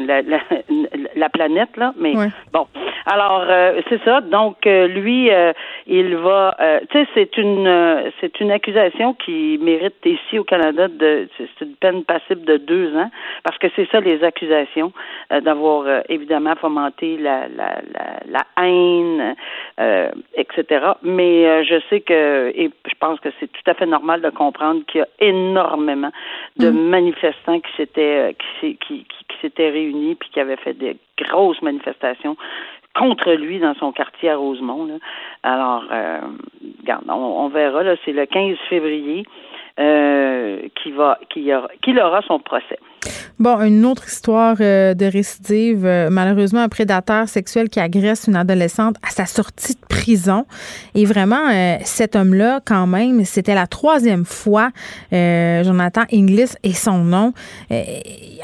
[0.07, 0.38] la, la,
[1.16, 1.92] la planète, là.
[1.99, 2.29] Mais Ouais.
[2.53, 2.66] bon.
[3.07, 4.21] Alors, euh, c'est ça.
[4.21, 5.53] Donc, euh, lui, euh,
[5.88, 6.55] il va.
[6.61, 11.29] euh, tu sais, c'est une, euh, c'est une accusation qui mérite ici au Canada de.
[11.37, 13.11] C'est une peine passible de deux ans,
[13.42, 14.92] parce que c'est ça les accusations
[15.33, 19.35] euh, d'avoir euh, évidemment fomenté la, la, la, la haine,
[19.81, 20.92] euh, etc.
[21.03, 24.31] Mais euh, je sais que, et je pense que c'est tout à fait normal de
[24.31, 26.11] comprendre qu'il y a énormément
[26.59, 31.61] de manifestants qui s'étaient euh, qui, qui, qui, réunis puis qui avaient fait des grosses
[31.63, 32.37] manifestations
[32.95, 35.01] contre lui dans son quartier à Rosemont.
[35.43, 36.21] Alors, euh,
[37.09, 37.83] on, on verra.
[38.05, 39.25] C'est le 15 février
[39.79, 42.79] euh, qui va, qui aura, qu'il aura son procès.
[43.39, 45.85] Bon, une autre histoire euh, de récidive.
[45.85, 50.47] Euh, malheureusement, un prédateur sexuel qui agresse une adolescente à sa sortie de prison.
[50.95, 54.71] Et vraiment, euh, cet homme-là, quand même, c'était la troisième fois,
[55.11, 57.33] Jonathan Inglis et son nom,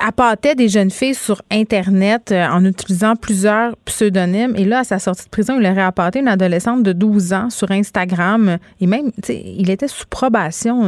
[0.04, 4.54] appâtait des jeunes filles sur Internet en utilisant plusieurs pseudonymes.
[4.56, 7.50] Et là, à sa sortie de prison, il aurait appâté une adolescente de 12 ans
[7.50, 8.58] sur Instagram.
[8.80, 10.82] Et même, il était sous probation,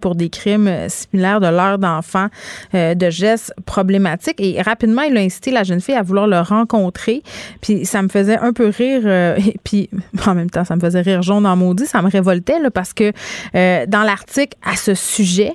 [0.00, 2.28] Pour des crimes similaires de l'heure d'enfant,
[2.72, 4.40] de gestes problématiques.
[4.40, 7.22] Et rapidement, il a incité la jeune fille à vouloir le rencontrer.
[7.60, 9.02] Puis ça me faisait un peu rire.
[9.04, 9.90] Euh, et puis
[10.26, 11.86] en même temps, ça me faisait rire jaune en maudit.
[11.86, 13.12] Ça me révoltait là, parce que
[13.54, 15.52] euh, dans l'article à ce sujet,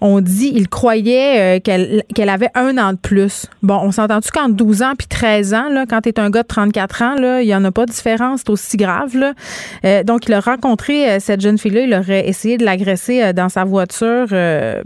[0.00, 3.46] on dit il croyait euh, qu'elle qu'elle avait un an de plus.
[3.62, 6.42] Bon, on s'entend-tu qu'entre 12 ans puis 13 ans, là, quand tu es un gars
[6.42, 8.40] de 34 ans, il n'y en a pas de différence.
[8.40, 9.16] C'est aussi grave.
[9.16, 10.04] Là.
[10.04, 11.80] donc, il a rencontré cette jeune fille-là.
[11.80, 14.26] Il aurait essayé de l'agresser dans sa voiture.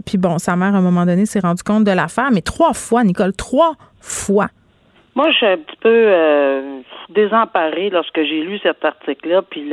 [0.05, 2.29] puis bon, sa mère, à un moment donné, s'est rendu compte de l'affaire.
[2.31, 4.47] Mais trois fois, Nicole, trois fois.
[5.15, 9.71] Moi, je suis un petit peu euh, désemparée lorsque j'ai lu cet article-là, puis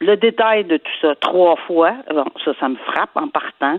[0.00, 3.78] le détail de tout ça, trois fois, bon, ça, ça me frappe en partant.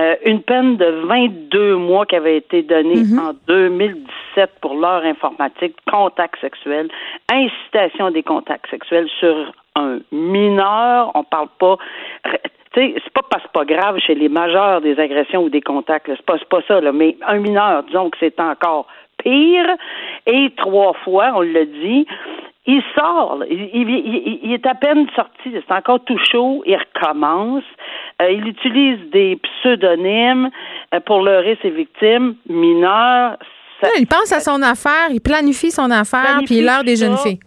[0.00, 3.20] Euh, une peine de 22 mois qui avait été donnée mm-hmm.
[3.20, 6.88] en 2017 pour l'heure informatique, contact sexuel,
[7.30, 11.12] incitation des contacts sexuels sur un mineur.
[11.14, 11.76] On parle pas
[12.74, 16.26] sais, c'est pas parce pas grave chez les majeurs des agressions ou des contacts, c'est
[16.26, 18.86] pas, pas ça, là, mais un mineur, disons que c'est encore
[19.18, 19.66] pire,
[20.26, 22.06] et trois fois, on l'a dit,
[22.66, 27.64] il sort, il, est à peine sorti, c'est encore tout chaud, il recommence.
[28.20, 30.48] Euh, il utilise des pseudonymes
[30.94, 32.36] euh, pour leurrer ses victimes.
[32.48, 33.36] Mineures.
[33.98, 37.40] il pense à son affaire, il planifie son affaire, puis il leurre des jeunes filles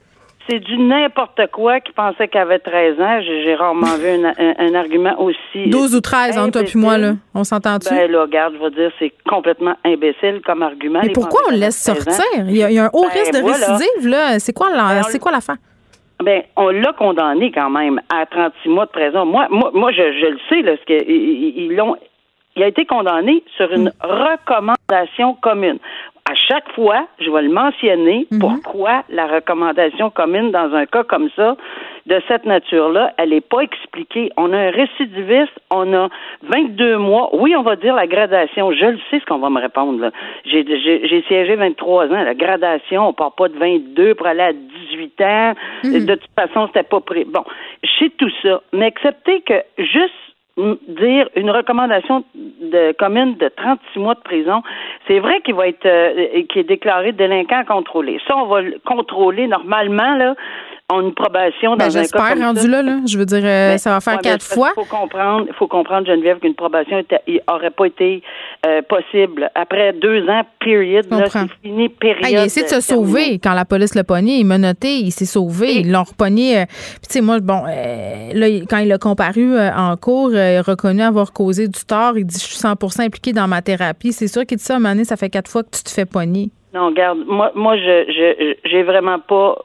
[0.47, 3.21] c'est du n'importe quoi qui pensait qu'elle avait 13 ans.
[3.21, 5.69] J'ai rarement vu un, argument aussi.
[5.69, 7.13] 12 ou 13, entre toi puis moi, là.
[7.34, 7.89] On s'entend-tu?
[7.89, 10.99] Ben, là, regarde, je vais dire, c'est complètement imbécile comme argument.
[11.03, 12.23] Mais pourquoi on le laisse sortir?
[12.47, 14.39] Il y, a, un haut ben, risque de récidive, là.
[14.39, 15.58] C'est quoi ben, l'affaire?
[16.23, 19.25] Ben, on l'a condamné quand même à 36 mois de prison.
[19.25, 21.97] Moi, moi, moi je, je le sais, là, parce qu'ils l'ont
[22.55, 23.93] il a été condamné sur une mm.
[24.01, 25.79] recommandation commune
[26.27, 28.39] à chaque fois, je vais le mentionner, mhm.
[28.39, 31.55] pourquoi la recommandation commune dans un cas comme ça,
[32.07, 34.31] de cette nature-là, elle n'est pas expliquée.
[34.38, 36.09] On a un récidiviste, on a
[36.43, 37.29] 22 mois.
[37.33, 38.71] Oui, on va dire la gradation.
[38.71, 40.11] Je le sais ce qu'on va me répondre.
[40.45, 42.23] J'ai siégé 23 ans.
[42.23, 45.53] La gradation, on part pas de 22 pour aller à 18 ans.
[45.83, 46.05] Mhm.
[46.05, 47.25] De toute façon, c'était pas prêt.
[47.27, 47.43] Bon,
[47.83, 48.61] je sais tout ça.
[48.73, 50.13] Mais accepter que juste
[50.57, 54.63] dire une recommandation de commune de 36 mois de prison,
[55.07, 58.19] c'est vrai qu'il va être euh, est déclaré délinquant contrôlé.
[58.27, 60.35] Ça, on va le contrôler normalement là
[60.91, 63.00] ont une probation dans ben, un cas comme rendu là, là.
[63.08, 64.71] Je veux dire, euh, ben, ça va faire quatre fois.
[64.78, 67.02] Il faut comprendre, faut comprendre, Geneviève, qu'une probation
[67.48, 68.21] n'aurait pas été
[68.65, 69.50] euh, possible.
[69.56, 72.30] Après deux ans, period, c'est fini, période.
[72.30, 74.38] il a essayé de se sauver quand la police l'a pogné.
[74.38, 75.78] Il m'a noté, il s'est sauvé.
[75.78, 76.60] Ils l'ont repogné.
[76.60, 76.65] Euh,
[77.02, 81.34] tu sais, moi, bon, là, quand il a comparu en cours, il a reconnu avoir
[81.34, 82.17] causé du tort.
[82.17, 84.13] Il dit, je suis 100 impliqué dans ma thérapie.
[84.13, 86.50] C'est sûr qu'il dit ça, donné, ça fait quatre fois que tu te fais pogner.
[86.74, 89.56] Non, regarde, moi, moi, je, je, j'ai vraiment pas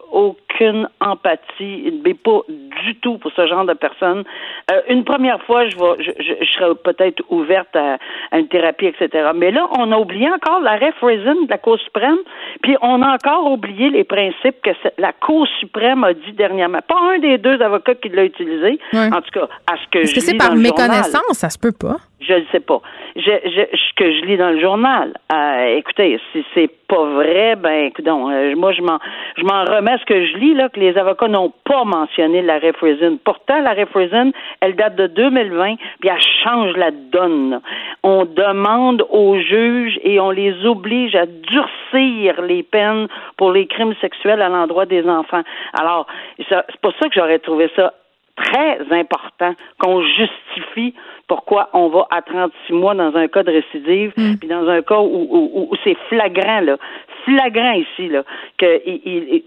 [0.61, 4.25] aucune empathie, mais pas du tout pour ce genre de personnes.
[4.71, 7.99] Euh, une première fois, je vais, je, je, serais peut-être ouverte à,
[8.37, 9.31] une thérapie, etc.
[9.35, 12.19] Mais là, on a oublié encore l'arrêt Friesen de la Cour suprême,
[12.63, 16.81] puis on a encore oublié les principes que la Cour suprême a dit dernièrement.
[16.87, 20.15] Pas un des deux avocats qui l'a utilisé, en tout cas, à ce que Est-ce
[20.15, 21.23] que c'est par méconnaissance?
[21.33, 21.97] Ça se peut pas.
[22.21, 22.83] Je ne sais pas.
[23.17, 27.57] Je, je, ce que je lis dans le journal, euh, écoutez, si c'est pas vrai,
[27.57, 28.99] ben écoutez, euh, moi je m'en
[29.37, 32.43] je m'en remets à ce que je lis là que les avocats n'ont pas mentionné
[32.43, 33.19] l'arrêt Friesen.
[33.25, 37.61] Pourtant, l'arrêt Friesen, elle date de 2020, puis elle change la donne.
[38.03, 43.95] On demande aux juges et on les oblige à durcir les peines pour les crimes
[44.01, 45.43] sexuels à l'endroit des enfants.
[45.73, 46.07] Alors,
[46.37, 47.95] c'est pour ça que j'aurais trouvé ça
[48.43, 50.95] très important qu'on justifie
[51.29, 54.37] pourquoi on va à 36 mois dans un cas de récidive, mm.
[54.39, 56.77] puis dans un cas où, c'est flagrant, là,
[57.25, 58.25] flagrant ici, là,
[58.59, 58.81] que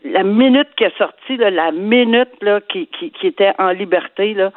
[0.06, 4.51] la minute qui est sortie, la minute là, qui, qui, qui était en liberté, là,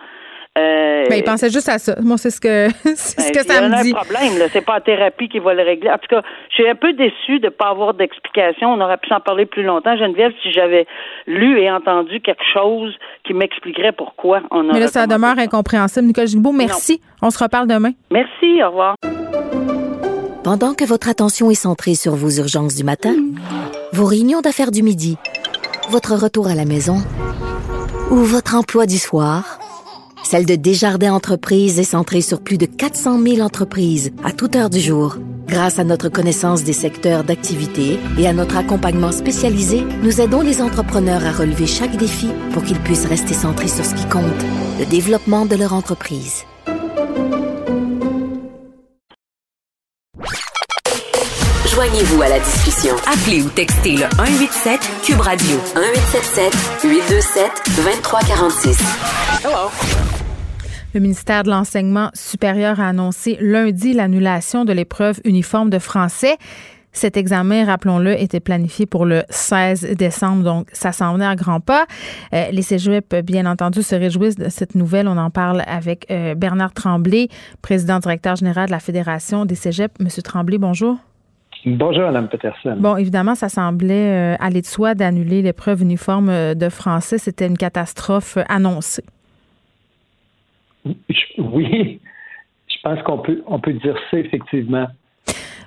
[0.57, 1.97] euh, ben, il pensait juste à ça.
[2.01, 3.91] Moi, c'est ce que, c'est ce ben, que ça me dit.
[3.91, 4.47] Il y a un problème, là.
[4.53, 5.91] C'est pas la thérapie qui va le régler.
[5.91, 8.73] En tout cas, je suis un peu déçue de ne pas avoir d'explication.
[8.73, 10.87] On aurait pu s'en parler plus longtemps, Geneviève, si j'avais
[11.27, 14.73] lu et entendu quelque chose qui m'expliquerait pourquoi on a.
[14.73, 16.07] Mais là, ça demeure incompréhensible.
[16.07, 17.01] Nicole Gilbeault, merci.
[17.21, 17.93] On se reparle demain.
[18.11, 18.63] Merci.
[18.63, 18.95] Au revoir.
[20.43, 23.15] Pendant que votre attention est centrée sur vos urgences du matin,
[23.93, 25.19] vos réunions d'affaires du midi,
[25.91, 26.99] votre retour à la maison
[28.11, 29.59] ou votre emploi du soir,
[30.29, 34.71] Celle de Desjardins Entreprises est centrée sur plus de 400 000 entreprises à toute heure
[34.71, 35.19] du jour.
[35.47, 40.61] Grâce à notre connaissance des secteurs d'activité et à notre accompagnement spécialisé, nous aidons les
[40.61, 44.25] entrepreneurs à relever chaque défi pour qu'ils puissent rester centrés sur ce qui compte,
[44.81, 46.43] le développement de leur entreprise.
[51.73, 52.97] Joignez-vous à la discussion.
[53.07, 58.79] Appelez ou textez le 187 Cube Radio 1877 827 2346.
[59.45, 60.16] Hello.
[60.97, 66.39] Le ministère de l'Enseignement supérieur a annoncé lundi l'annulation de l'épreuve uniforme de français.
[66.91, 71.61] Cet examen, rappelons-le, était planifié pour le 16 décembre, donc ça s'en venait à grands
[71.61, 71.85] pas.
[72.33, 75.07] Euh, les cégeps, bien entendu, se réjouissent de cette nouvelle.
[75.07, 77.29] On en parle avec euh, Bernard Tremblay,
[77.61, 80.01] président directeur général de la Fédération des cégeps.
[80.01, 80.97] Monsieur Tremblay, bonjour.
[81.67, 82.75] Bonjour, Mme Peterson.
[82.79, 87.19] Bon, évidemment, ça semblait euh, aller de soi d'annuler l'épreuve uniforme de français.
[87.19, 89.05] C'était une catastrophe annoncée.
[91.39, 92.01] Oui,
[92.69, 94.87] je pense qu'on peut, on peut dire ça, effectivement.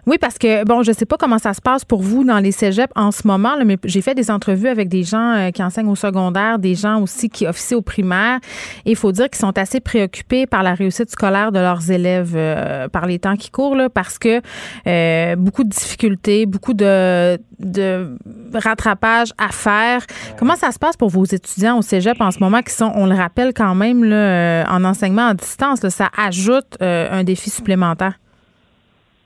[0.10, 2.40] Oui, parce que, bon, je ne sais pas comment ça se passe pour vous dans
[2.40, 5.62] les cégeps en ce moment, mais j'ai fait des entrevues avec des gens euh, qui
[5.62, 8.40] enseignent au secondaire, des gens aussi qui officient au primaire.
[8.88, 12.34] Et il faut dire qu'ils sont assez préoccupés par la réussite scolaire de leurs élèves
[12.36, 14.42] euh, par les temps qui courent, là, parce que
[14.88, 18.18] euh, beaucoup de difficultés, beaucoup de, de
[18.56, 20.02] rattrapage à faire.
[20.40, 23.06] Comment ça se passe pour vos étudiants au cégep en ce moment qui sont, on
[23.06, 25.88] le rappelle quand même, là, en enseignement à distance?
[25.90, 28.16] ça ajoute un défi supplémentaire?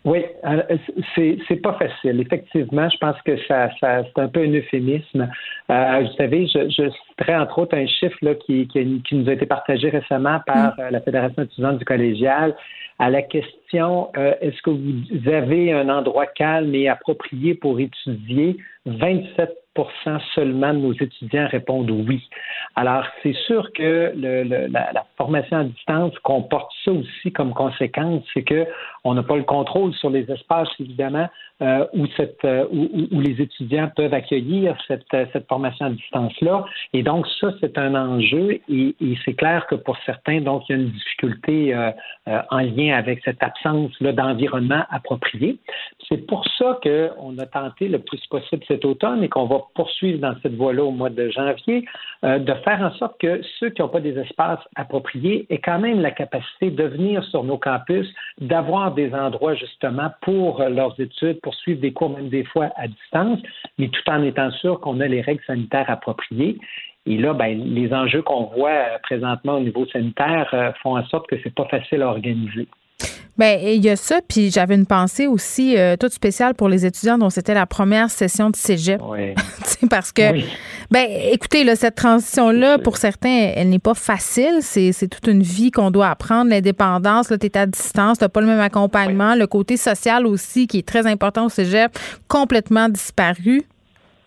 [0.05, 0.25] Oui,
[1.15, 2.19] c'est c'est pas facile.
[2.19, 5.29] Effectivement, je pense que ça, ça c'est un peu un euphémisme.
[5.69, 9.29] Euh, vous savez, je, je citerai entre autres un chiffre là, qui, qui, qui nous
[9.29, 10.79] a été partagé récemment par mm.
[10.79, 12.53] euh, la Fédération étudiante du collégial
[12.99, 18.57] à la question euh, est-ce que vous avez un endroit calme et approprié pour étudier
[18.85, 19.62] 27
[20.35, 22.27] seulement de nos étudiants répondent oui.
[22.75, 28.23] Alors, c'est sûr que le, la, la, formation à distance comporte ça aussi comme conséquence,
[28.33, 28.65] c'est que
[29.03, 31.27] on n'a pas le contrôle sur les espaces, évidemment,
[31.63, 31.85] euh,
[32.43, 36.65] euh, où, les étudiants peuvent accueillir cette, euh, cette formation à distance-là.
[36.91, 40.79] Et donc, ça, c'est un enjeu et, c'est clair que pour certains, donc, il y
[40.79, 41.75] a une difficulté
[42.25, 45.57] en lien avec cette absence d'environnement approprié.
[46.09, 50.19] C'est pour ça qu'on a tenté le plus possible cet automne et qu'on va poursuivre
[50.19, 51.85] dans cette voie-là au mois de janvier,
[52.23, 56.01] de faire en sorte que ceux qui n'ont pas des espaces appropriés aient quand même
[56.01, 58.07] la capacité de venir sur nos campus,
[58.39, 62.87] d'avoir des endroits justement pour leurs études, pour suivre des cours même des fois à
[62.87, 63.39] distance,
[63.77, 66.57] mais tout en étant sûr qu'on a les règles sanitaires appropriées.
[67.05, 71.05] Et là, ben, les enjeux qu'on voit euh, présentement au niveau sanitaire euh, font en
[71.05, 72.67] sorte que c'est pas facile à organiser.
[73.35, 76.85] Bien, il y a ça, puis j'avais une pensée aussi euh, toute spéciale pour les
[76.85, 79.01] étudiants dont c'était la première session de cégep.
[79.03, 79.33] Oui.
[79.89, 80.33] parce que,
[80.91, 84.59] ben, écoutez, là, cette transition-là, pour certains, elle n'est pas facile.
[84.61, 86.51] C'est, toute une vie qu'on doit apprendre.
[86.51, 89.33] L'indépendance, là, tu es à distance, tu pas le même accompagnement.
[89.33, 93.63] Le côté social aussi, qui est très important au cégep, complètement disparu.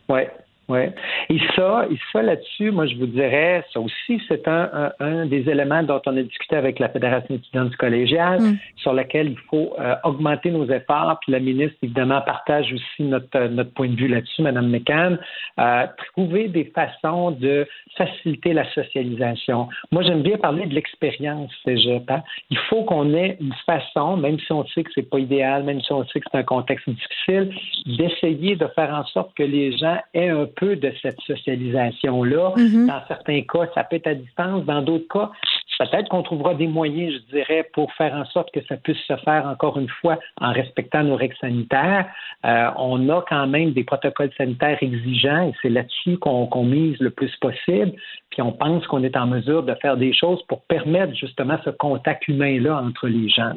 [0.09, 0.23] Oui.
[0.69, 0.81] Oui.
[1.29, 5.49] Et ça, et ça là-dessus, moi, je vous dirais, ça aussi, c'est un, un, des
[5.49, 8.59] éléments dont on a discuté avec la Fédération étudiante du collégial, mm.
[8.77, 11.19] sur lequel il faut euh, augmenter nos efforts.
[11.23, 15.19] Puis la ministre, évidemment, partage aussi notre, notre point de vue là-dessus, Mme McCann.
[15.61, 19.69] Euh, trouver des façons de faciliter la socialisation.
[19.93, 22.11] Moi, j'aime bien parler de l'expérience cégep.
[22.11, 22.23] Hein.
[22.51, 25.81] Il faut qu'on ait une façon, même si on sait que c'est pas idéal, même
[25.81, 27.55] si on sait que c'est un contexte difficile,
[27.87, 32.55] d'essayer de faire en sorte que les gens aient un peu de cette socialisation-là.
[32.57, 32.87] Mm-hmm.
[32.87, 34.65] Dans certains cas, ça peut être à distance.
[34.65, 35.31] Dans d'autres cas,
[35.79, 39.17] peut-être qu'on trouvera des moyens, je dirais, pour faire en sorte que ça puisse se
[39.17, 42.07] faire encore une fois en respectant nos règles sanitaires.
[42.45, 47.11] Euh, on a quand même des protocoles sanitaires exigeants et c'est là-dessus qu'on mise le
[47.11, 47.93] plus possible.
[48.31, 51.71] Puis on pense qu'on est en mesure de faire des choses pour permettre justement ce
[51.71, 53.55] contact humain-là entre les gens.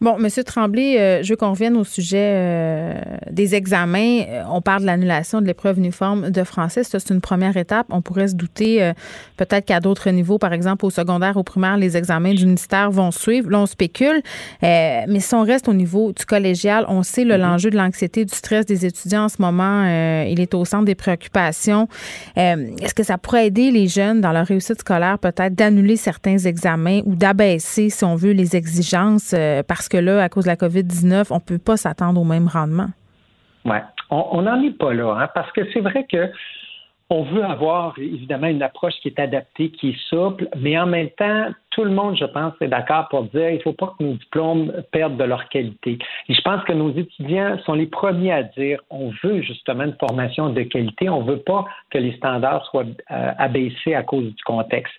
[0.00, 4.44] Bon, Monsieur Tremblay, euh, je veux qu'on revienne au sujet euh, des examens.
[4.50, 6.84] On parle de l'annulation de l'épreuve uniforme de français.
[6.84, 7.86] C'est une première étape.
[7.90, 8.92] On pourrait se douter
[9.36, 13.10] peut-être qu'à d'autres niveaux, par exemple au secondaire, au primaire, les examens du ministère vont
[13.10, 13.50] suivre.
[13.50, 14.22] Là, on spécule.
[14.62, 17.36] mais si on reste au niveau du collégial, on sait mm-hmm.
[17.36, 19.84] l'enjeu de l'anxiété, du stress des étudiants en ce moment.
[20.24, 21.88] il est au centre des préoccupations.
[22.36, 27.00] Est-ce que ça pourrait aider les jeunes dans leur réussite scolaire peut-être d'annuler certains examens
[27.04, 29.34] ou d'abaisser, si on veut, les exigences?
[29.34, 32.24] Euh, parce que là, à cause de la COVID-19, on ne peut pas s'attendre au
[32.24, 32.88] même rendement.
[33.64, 33.76] Oui,
[34.10, 36.30] on n'en est pas là, hein, parce que c'est vrai que
[37.10, 41.08] on veut avoir évidemment une approche qui est adaptée, qui est souple, mais en même
[41.10, 44.04] temps, tout le monde, je pense, est d'accord pour dire qu'il ne faut pas que
[44.04, 45.98] nos diplômes perdent de leur qualité.
[46.28, 49.96] Et je pense que nos étudiants sont les premiers à dire on veut justement une
[49.98, 54.34] formation de qualité, on ne veut pas que les standards soient euh, abaissés à cause
[54.34, 54.92] du contexte.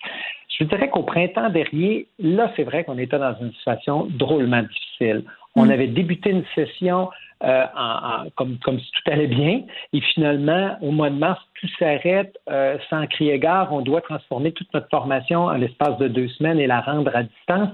[0.58, 5.24] Je dirais qu'au printemps dernier, là, c'est vrai qu'on était dans une situation drôlement difficile.
[5.56, 5.70] On mm.
[5.70, 7.08] avait débuté une session
[7.42, 7.64] euh,
[8.36, 13.06] comme, si tout allait bien, et finalement, au mois de mars, tout s'arrête euh, sans
[13.06, 13.72] crier gare.
[13.72, 17.22] On doit transformer toute notre formation en l'espace de deux semaines et la rendre à
[17.22, 17.70] distance.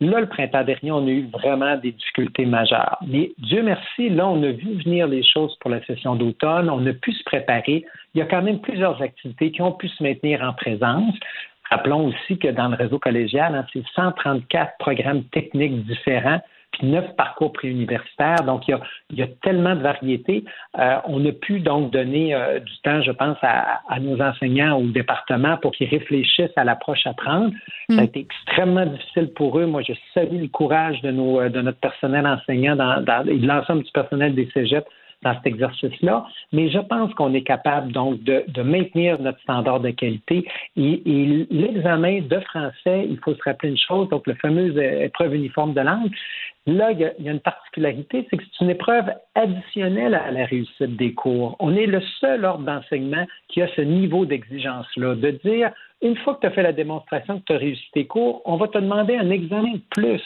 [0.00, 2.98] Là, le printemps dernier, on a eu vraiment des difficultés majeures.
[3.06, 6.68] Mais Dieu merci, là, on a vu venir les choses pour la session d'automne.
[6.68, 7.86] On a pu se préparer.
[8.14, 11.14] Il y a quand même plusieurs activités qui ont pu se maintenir en présence.
[11.70, 16.42] Rappelons aussi que dans le réseau collégial, hein, c'est 134 programmes techniques différents
[16.82, 18.42] neuf parcours préuniversitaires.
[18.44, 18.78] Donc, il
[19.12, 20.44] y a, tellement de variétés.
[20.78, 24.84] Euh, on a pu donc donner euh, du temps, je pense, à, nos enseignants au
[24.86, 27.52] département pour qu'ils réfléchissent à l'approche à prendre.
[27.90, 28.04] Ça a mm.
[28.04, 29.66] été extrêmement difficile pour eux.
[29.66, 33.46] Moi, je salue le courage de, nos, euh, de notre personnel enseignant dans, et de
[33.46, 34.86] l'ensemble du personnel des cégeps
[35.22, 39.90] dans cet exercice-là, mais je pense qu'on est capable donc de, maintenir notre standard de
[39.90, 40.46] qualité.
[40.76, 45.74] Et, l'examen de français, il faut se rappeler une chose, donc le fameux épreuve uniforme
[45.74, 46.10] de langue,
[46.66, 50.96] là, il y, a, une particularité, c'est que c'est une épreuve additionnelle à la réussite
[50.96, 51.56] des cours.
[51.60, 55.70] On est le seul ordre d'enseignement qui a ce niveau d'exigence-là, de dire
[56.02, 58.56] une fois que tu as fait la démonstration que tu as réussi tes cours, on
[58.56, 60.22] va te demander un examen plus.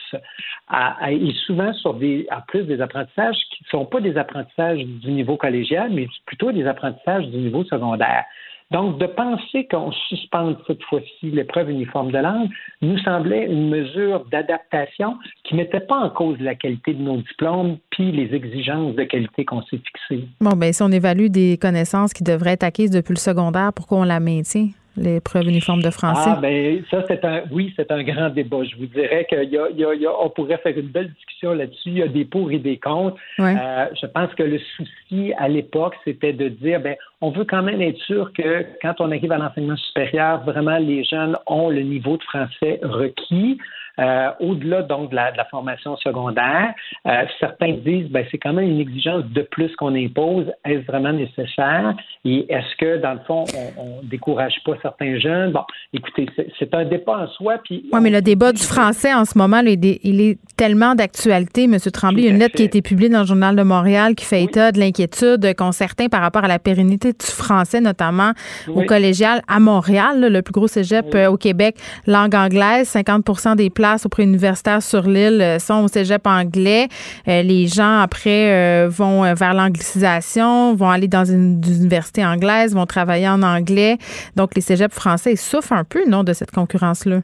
[1.08, 5.12] et souvent sur des, en plus des apprentissages qui ne sont pas des apprentissages du
[5.12, 8.24] niveau collégial, mais plutôt des apprentissages du niveau secondaire.
[8.70, 12.48] Donc, de penser qu'on suspende cette fois-ci l'épreuve uniforme de langue
[12.82, 17.16] nous semblait une mesure d'adaptation qui ne mettait pas en cause la qualité de nos
[17.16, 20.28] diplômes puis les exigences de qualité qu'on s'est fixées.
[20.40, 23.98] Bon, bien, si on évalue des connaissances qui devraient être acquises depuis le secondaire, pourquoi
[23.98, 24.68] on la maintient?
[24.96, 26.30] L'épreuve uniforme de français?
[26.32, 28.64] Ah, ben, ça, c'est un, oui, c'est un grand débat.
[28.64, 31.90] Je vous dirais qu'on pourrait faire une belle discussion là-dessus.
[31.90, 33.16] Il y a des pour et des contre.
[33.38, 37.62] Euh, je pense que le souci à l'époque, c'était de dire, ben, on veut quand
[37.62, 41.82] même être sûr que quand on arrive à l'enseignement supérieur, vraiment, les jeunes ont le
[41.82, 43.58] niveau de français requis.
[43.98, 46.74] Euh, au-delà donc de la, formation secondaire,
[47.06, 50.46] euh, certains disent ben c'est quand même une exigence de plus qu'on impose.
[50.64, 51.94] Est-ce vraiment nécessaire?
[52.24, 53.44] Et est-ce que dans le fond
[53.76, 55.52] on, ne décourage pas certains jeunes?
[55.52, 56.28] Bon, écoutez,
[56.58, 57.58] c'est un débat en soi.
[57.64, 61.78] Puis oui, mais le débat du français en ce moment, il est, tellement d'actualité, M.
[61.78, 62.22] Tremblay.
[62.22, 64.26] Il y a une lettre qui a été publiée dans le Journal de Montréal qui
[64.26, 68.32] fait état de l'inquiétude qu'ont certains par rapport à la pérennité du français, notamment
[68.68, 71.76] au collégial à Montréal, le plus gros cégep euh, au Québec,
[72.06, 76.88] langue anglaise, 50 des places au préuniversitaire sur l'île euh, sont au cégep anglais.
[77.28, 82.86] Euh, les gens, après, euh, vont vers l'anglicisation, vont aller dans une, université anglaise, vont
[82.86, 83.96] travailler en anglais.
[84.36, 87.20] Donc, les cégeps français souffrent un peu, non, de cette concurrence-là?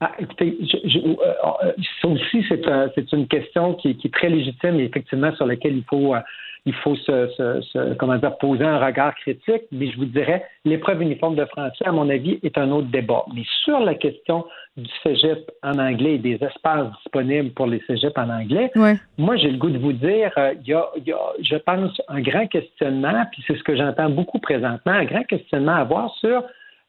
[0.00, 0.58] Ah, écoutez,
[2.02, 6.14] ça aussi, c'est une question qui, est très légitime et effectivement sur laquelle il faut
[6.66, 11.36] il faut se, comment dire, poser un regard critique, mais je vous dirais, l'épreuve uniforme
[11.36, 13.24] de français, à mon avis, est un autre débat.
[13.34, 14.44] Mais sur la question
[14.76, 18.70] du cégep en anglais et des espaces disponibles pour les cégeps en anglais,
[19.16, 22.00] moi, j'ai le goût de vous dire, euh, il, y a, y a, je pense,
[22.08, 26.14] un grand questionnement, puis c'est ce que j'entends beaucoup présentement, un grand questionnement à avoir
[26.16, 26.42] sur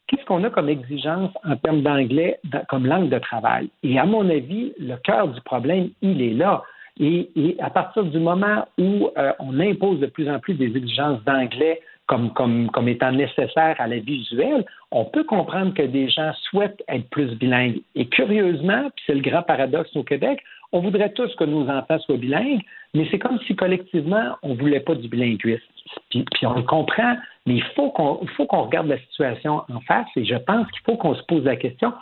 [0.08, 3.70] qu'est-ce qu'on a comme exigence en termes d'anglais comme langue de travail.
[3.84, 6.64] Et à mon avis, le cœur du problème, il est là.
[7.00, 7.30] Et,
[7.60, 11.80] à partir du moment où euh, on impose de plus en plus des exigences d'anglais
[12.08, 16.82] comme, comme, comme étant nécessaires à la visuelle, on peut comprendre que des gens souhaitent
[16.88, 17.82] être plus bilingues.
[17.95, 20.41] Et curieusement, puis c'est le grand paradoxe au Québec,
[20.72, 22.62] on voudrait tous que nos enfants soient bilingues,
[22.93, 25.64] mais c'est comme si collectivement, on ne voulait pas du bilinguisme.
[26.10, 29.80] Puis, puis, on le comprend, mais il faut qu'on faut qu'on regarde la situation en
[29.82, 31.93] face et je pense qu'il faut qu'on se pose la question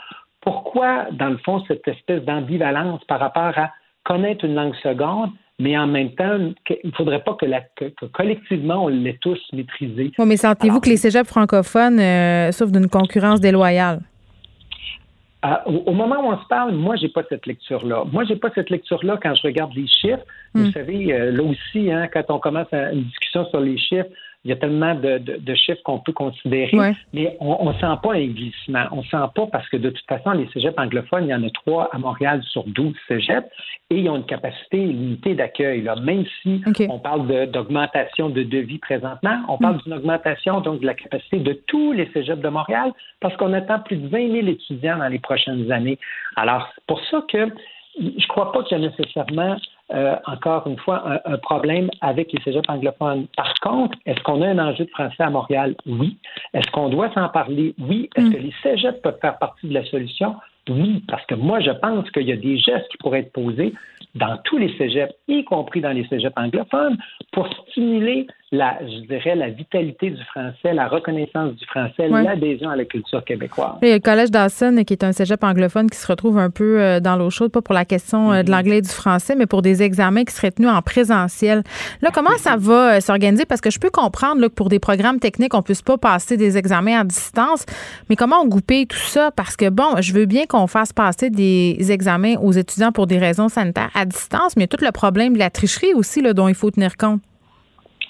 [0.45, 3.71] pourquoi, dans le fond, cette espèce d'ambivalence par rapport à
[4.03, 6.37] connaître une langue seconde, mais en même temps,
[6.69, 7.61] il ne faudrait pas que, la,
[8.13, 10.11] collectivement, on l'ait tous maîtrisé.
[10.17, 14.01] Oui, mais sentez-vous que les cégeps francophones euh, souffrent d'une concurrence déloyale?
[15.45, 18.03] Euh, au, moment où on se parle, moi, j'ai pas cette lecture-là.
[18.11, 20.25] Moi, j'ai pas cette lecture-là quand je regarde les chiffres.
[20.53, 20.71] Vous hmm.
[20.71, 24.09] savez, euh, là aussi, hein, quand on commence une discussion sur les chiffres,
[24.45, 26.71] il y a tellement de, chiffres qu'on peut considérer,
[27.13, 28.85] mais on ne sent pas un glissement.
[28.91, 31.43] On ne sent pas parce que de toute façon, les cégeps anglophones, il y en
[31.43, 33.47] a trois à Montréal sur 12 cégeps
[33.89, 35.89] et ils ont une capacité limitée d'accueil.
[36.03, 39.81] Même si on parle d'augmentation de, devis présentement, on parle mm.
[39.83, 42.91] d'une augmentation donc de la capacité de tous les cégeps de Montréal
[43.21, 45.97] parce qu'on attend plus de 20 000 étudiants dans les prochaines années.
[46.35, 47.49] Alors, c'est pour ça que
[47.97, 49.57] je ne crois pas qu'il y a nécessairement
[49.93, 53.27] euh, encore une fois, un, problème avec les cégeps anglophones.
[53.37, 55.75] Par contre, est-ce qu'on a un enjeu de français à Montréal?
[55.85, 56.17] Oui.
[56.53, 57.75] Est-ce qu'on doit s'en parler?
[57.77, 58.09] Oui.
[58.15, 58.41] Est-ce que mm.
[58.41, 60.35] les cégeps peuvent faire partie de la solution?
[60.69, 63.73] Oui, parce que moi, je pense qu'il y a des gestes qui pourraient être posés.
[64.15, 66.97] dans tous les cégeps, y compris dans les cégeps anglophones,
[67.31, 72.75] pour stimuler la, je dirais, la vitalité du français, la reconnaissance du français, l'adhésion à
[72.75, 73.75] la culture québécoise.
[73.81, 76.99] A le Collège Dawson, qui est un cégep anglophone, qui se retrouve un peu euh,
[76.99, 78.51] dans l'eau chaude, pas pour la question euh, de mm-hmm.
[78.51, 81.63] l'anglais et du français, mais pour des examens qui seraient tenus en présentiel.
[82.01, 83.45] Là, comment ça va euh, s'organiser?
[83.45, 86.37] Parce que je peux comprendre que pour des programmes techniques, on ne puisse pas passer
[86.37, 87.65] des examens à distance,
[88.09, 89.31] mais comment on goupille tout ça?
[89.31, 93.17] Parce que, bon, je veux bien qu'on fasse passer des examens aux étudiants pour des
[93.17, 96.21] raisons sanitaires à distance, mais il y a tout le problème de la tricherie aussi
[96.21, 97.21] là, dont il faut tenir compte.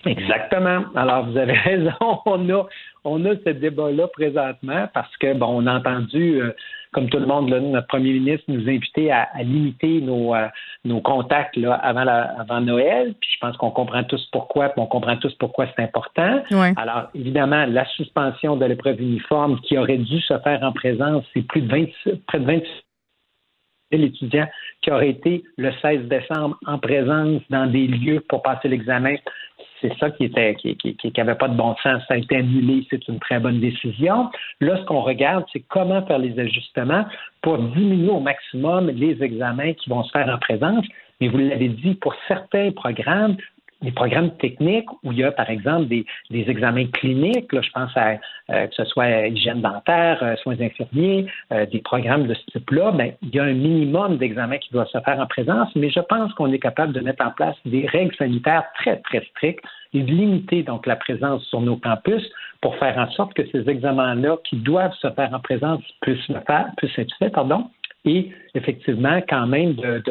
[0.06, 0.86] Exactement.
[0.96, 1.92] Alors, vous avez raison.
[2.26, 2.66] On a,
[3.04, 6.52] on a ce débat-là présentement parce que, bon, on a entendu, euh,
[6.92, 10.48] comme tout le monde, notre premier ministre nous inviter à, limiter nos, euh,
[10.84, 13.16] nos contacts là, avant, la, avant Noël.
[13.20, 16.44] Puis je pense qu'on comprend tous pourquoi, puis on comprend tous pourquoi c'est important.
[16.78, 21.46] Alors, évidemment, la suspension de l'épreuve uniforme qui aurait dû se faire en présence, c'est
[21.48, 21.86] plus de 20,
[22.28, 22.68] près de 26
[23.98, 24.48] l'étudiant
[24.82, 29.16] qui aurait été le 16 décembre en présence dans des lieux pour passer l'examen.
[29.86, 32.02] C'est ça qui était qui, qui, pas de bon sens.
[32.08, 32.88] Ça a été annulé.
[32.90, 34.30] C'est une très bonne décision.
[34.62, 37.06] Là, ce qu'on regarde, c'est comment faire les ajustements
[37.42, 40.86] pour diminuer au maximum les examens qui vont se faire en présence.
[41.22, 43.38] Mais vous l'avez dit, pour certains programmes,
[43.82, 47.96] des programmes techniques où il y a, par exemple, des, examens cliniques, là, je pense
[47.96, 48.18] à
[48.52, 52.92] euh, que ce soit hygiène dentaire, euh, soins infirmiers, euh, des programmes de ce type-là,
[52.92, 56.00] ben, il y a un minimum d'examens qui doit se faire en présence, mais je
[56.00, 60.02] pense qu'on est capable de mettre en place des règles sanitaires très, très strictes et
[60.02, 62.24] de limiter donc la présence sur nos campus
[62.62, 66.42] pour faire en sorte que ces examens-là qui doivent se faire en présence puissent, le
[66.48, 67.70] faire, puissent être faits, pardon,
[68.06, 70.02] et effectivement quand même de,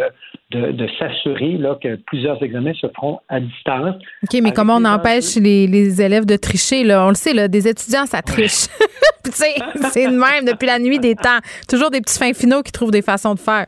[0.51, 3.97] de, de, s'assurer que plusieurs examens se feront à distance.
[4.23, 6.85] OK, mais comment on empêche les, les, élèves de tricher?
[6.85, 7.07] Là?
[7.07, 8.67] On le sait, là, des étudiants, ça triche.
[9.25, 11.39] c'est le même depuis la nuit des temps.
[11.69, 13.67] Toujours des petits fins finaux qui trouvent des façons de faire.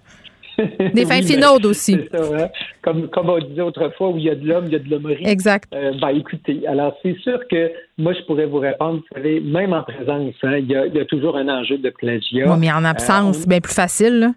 [0.58, 1.98] Des fins finaux aussi.
[2.10, 2.48] Ça, hein.
[2.82, 4.90] comme, comme on disait autrefois, où il y a de l'homme, il y a de
[4.90, 5.26] l'hommerie.
[5.26, 5.72] Exact.
[5.74, 9.72] Euh, ben, écoutez, alors c'est sûr que moi, je pourrais vous répondre, vous savez, même
[9.72, 12.50] en présence, hein, il, y a, il, y a, toujours un enjeu de plagiat.
[12.50, 14.18] Oui, mais en absence, euh, c'est bien plus facile.
[14.18, 14.32] Là.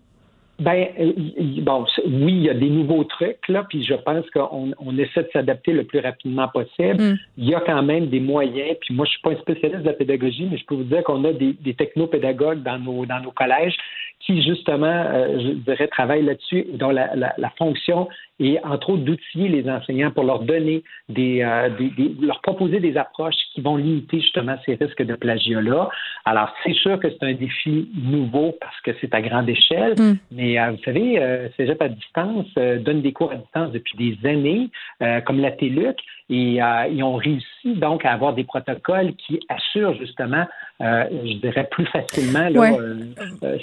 [0.60, 1.14] Ben, euh,
[1.62, 5.24] bon, oui, il y a des nouveaux trucs, là, puis je pense qu'on on essaie
[5.24, 7.02] de s'adapter le plus rapidement possible.
[7.02, 7.18] Mm.
[7.38, 9.88] Il y a quand même des moyens, puis moi, je suis pas un spécialiste de
[9.88, 13.22] la pédagogie, mais je peux vous dire qu'on a des, des technopédagogues dans nos, dans
[13.22, 13.76] nos collèges
[14.20, 18.10] qui, justement, euh, je dirais, travaillent là-dessus, dont la, la, la, fonction
[18.40, 22.80] est, entre autres, d'outiller les enseignants pour leur donner des, euh, des, des, leur proposer
[22.80, 25.90] des approches qui vont limiter justement ces risques de plagiat-là.
[26.26, 30.18] Alors, c'est sûr que c'est un défi nouveau parce que c'est à grande échelle, mm.
[30.32, 34.70] mais euh, vous savez, Cégep à distance donne des cours à distance depuis des années,
[35.26, 35.98] comme la TELUC,
[36.30, 36.60] et
[36.92, 40.46] ils ont réussi donc à avoir des protocoles qui assurent justement,
[40.80, 42.50] je dirais, plus facilement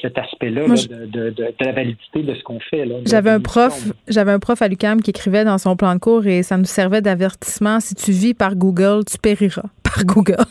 [0.03, 2.87] cet aspect-là de, de, de, la validité de ce qu'on fait.
[3.07, 6.27] J'avais un prof, j'avais un prof à l'UCAM qui écrivait dans son plan de cours
[6.27, 7.81] et ça nous servait d'avertissement.
[7.81, 10.45] Si tu vis par Google, tu périras par Google.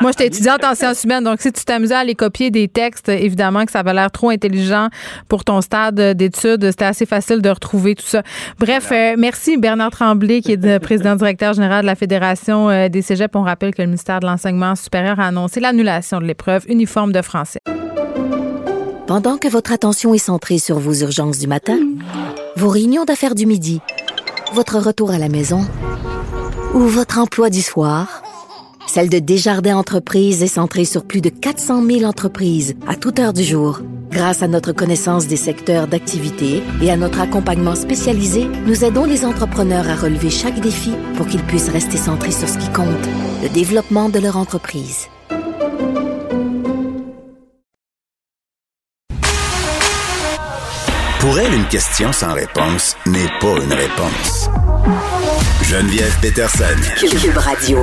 [0.00, 3.08] moi, j'étais étudiante en sciences humaines, donc si tu t'amusais à aller copier des textes,
[3.08, 4.88] évidemment que ça avait l'air trop intelligent
[5.28, 6.70] pour ton stade d'études.
[6.70, 8.22] C'était assez facile de retrouver tout ça.
[8.58, 12.88] Bref, euh, merci Bernard Tremblay, qui est le président directeur général de la Fédération euh,
[12.88, 13.34] des cégeps.
[13.36, 17.22] On rappelle que le ministère de l'Enseignement supérieur a annoncé l'annulation de l'épreuve uniforme de
[17.22, 17.60] français.
[19.06, 21.78] Pendant que votre attention est centrée sur vos urgences du matin,
[22.56, 23.80] vos réunions d'affaires du midi,
[24.54, 25.64] votre retour à la maison
[26.74, 28.22] ou votre emploi du soir,
[28.86, 33.32] celle de Desjardins Entreprises est centrée sur plus de 400 000 entreprises à toute heure
[33.32, 33.80] du jour.
[34.10, 39.24] Grâce à notre connaissance des secteurs d'activité et à notre accompagnement spécialisé, nous aidons les
[39.24, 43.08] entrepreneurs à relever chaque défi pour qu'ils puissent rester centrés sur ce qui compte,
[43.42, 45.08] le développement de leur entreprise.
[51.20, 54.50] Pour elle, une question sans réponse n'est pas une réponse.
[55.62, 56.64] Geneviève Peterson.
[56.98, 57.78] Cube Radio.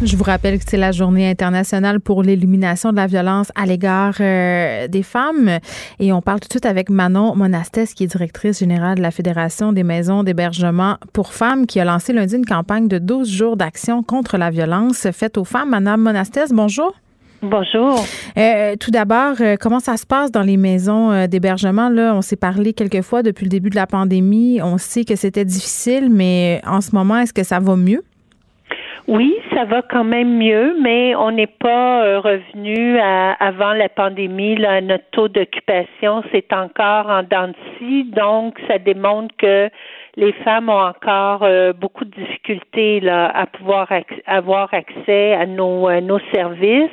[0.00, 4.14] Je vous rappelle que c'est la journée internationale pour l'élimination de la violence à l'égard
[4.20, 5.58] euh, des femmes.
[5.98, 9.10] Et on parle tout de suite avec Manon Monastès, qui est directrice générale de la
[9.10, 13.56] Fédération des maisons d'hébergement pour femmes, qui a lancé lundi une campagne de 12 jours
[13.56, 15.70] d'action contre la violence faite aux femmes.
[15.70, 16.94] Madame Monastès, bonjour.
[17.42, 18.04] Bonjour.
[18.36, 21.88] Euh, tout d'abord, euh, comment ça se passe dans les maisons d'hébergement?
[21.88, 24.60] Là, on s'est parlé quelques fois depuis le début de la pandémie.
[24.62, 28.04] On sait que c'était difficile, mais en ce moment, est-ce que ça va mieux?
[29.08, 33.88] Oui, ça va quand même mieux, mais on n'est pas euh, revenu à, avant la
[33.88, 34.54] pandémie.
[34.54, 39.70] Là, notre taux d'occupation, c'est encore en dents de donc ça démontre que
[40.18, 41.46] les femmes ont encore
[41.80, 43.88] beaucoup de difficultés là, à pouvoir
[44.26, 46.90] avoir accès à nos, nos services,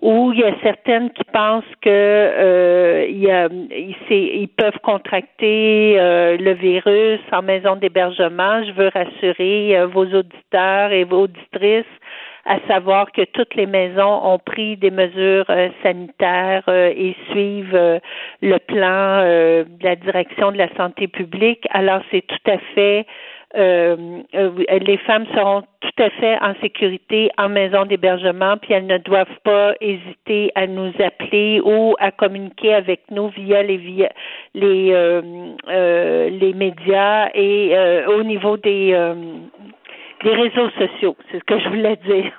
[0.00, 3.98] ou il y a certaines qui pensent que il y
[4.40, 8.62] ils, peuvent contracter le virus en maison d'hébergement.
[8.64, 11.84] Je veux rassurer vos auditeurs et vos auditrices
[12.50, 17.76] à savoir que toutes les maisons ont pris des mesures euh, sanitaires euh, et suivent
[17.76, 18.00] euh,
[18.42, 21.64] le plan de la direction de la santé publique.
[21.70, 23.06] Alors c'est tout à fait
[23.54, 29.38] les femmes seront tout à fait en sécurité en maison d'hébergement, puis elles ne doivent
[29.42, 34.08] pas hésiter à nous appeler ou à communiquer avec nous via les via
[34.54, 35.20] les
[36.30, 37.74] les médias et
[38.06, 38.94] au niveau des
[40.22, 42.32] les réseaux sociaux, c'est ce que je voulais dire.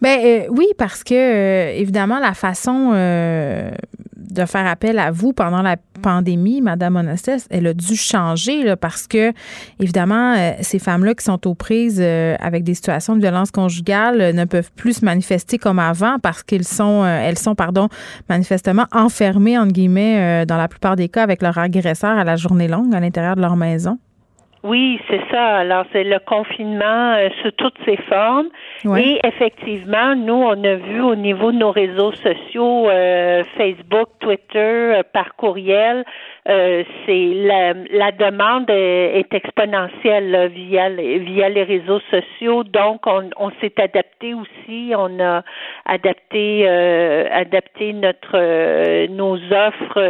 [0.00, 3.70] Ben euh, oui, parce que euh, évidemment la façon euh,
[4.16, 8.76] de faire appel à vous pendant la pandémie, Madame Onastes, elle a dû changer là,
[8.76, 9.32] parce que
[9.78, 14.72] évidemment ces femmes-là qui sont aux prises avec des situations de violence conjugale ne peuvent
[14.72, 17.88] plus se manifester comme avant parce qu'elles sont elles sont pardon
[18.28, 22.68] manifestement enfermées entre guillemets dans la plupart des cas avec leur agresseur à la journée
[22.68, 23.98] longue à l'intérieur de leur maison.
[24.64, 25.56] Oui, c'est ça.
[25.56, 28.48] Alors, c'est le confinement euh, sous toutes ses formes.
[28.96, 34.58] Et effectivement, nous, on a vu au niveau de nos réseaux sociaux, euh, Facebook, Twitter,
[34.58, 36.04] euh, par courriel,
[36.48, 42.64] euh, c'est la, la, demande est, exponentielle via les, via les réseaux sociaux.
[42.64, 44.92] Donc, on, on s'est adapté aussi.
[44.96, 45.42] On a
[45.86, 50.00] adapté euh, adapté notre euh, nos offres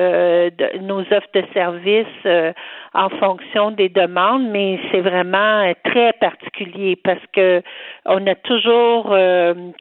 [0.50, 2.54] de, nos offres de services
[2.94, 7.62] en fonction des demandes, mais c'est vraiment très particulier parce que
[8.04, 9.14] on a toujours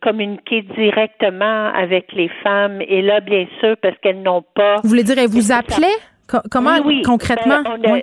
[0.01, 4.77] communiqué directement avec les femmes et là, bien sûr, parce qu'elles n'ont pas.
[4.83, 5.99] Vous voulez dire, elles vous appelaient?
[6.49, 7.61] comment concrètement?
[7.63, 8.01] Ben,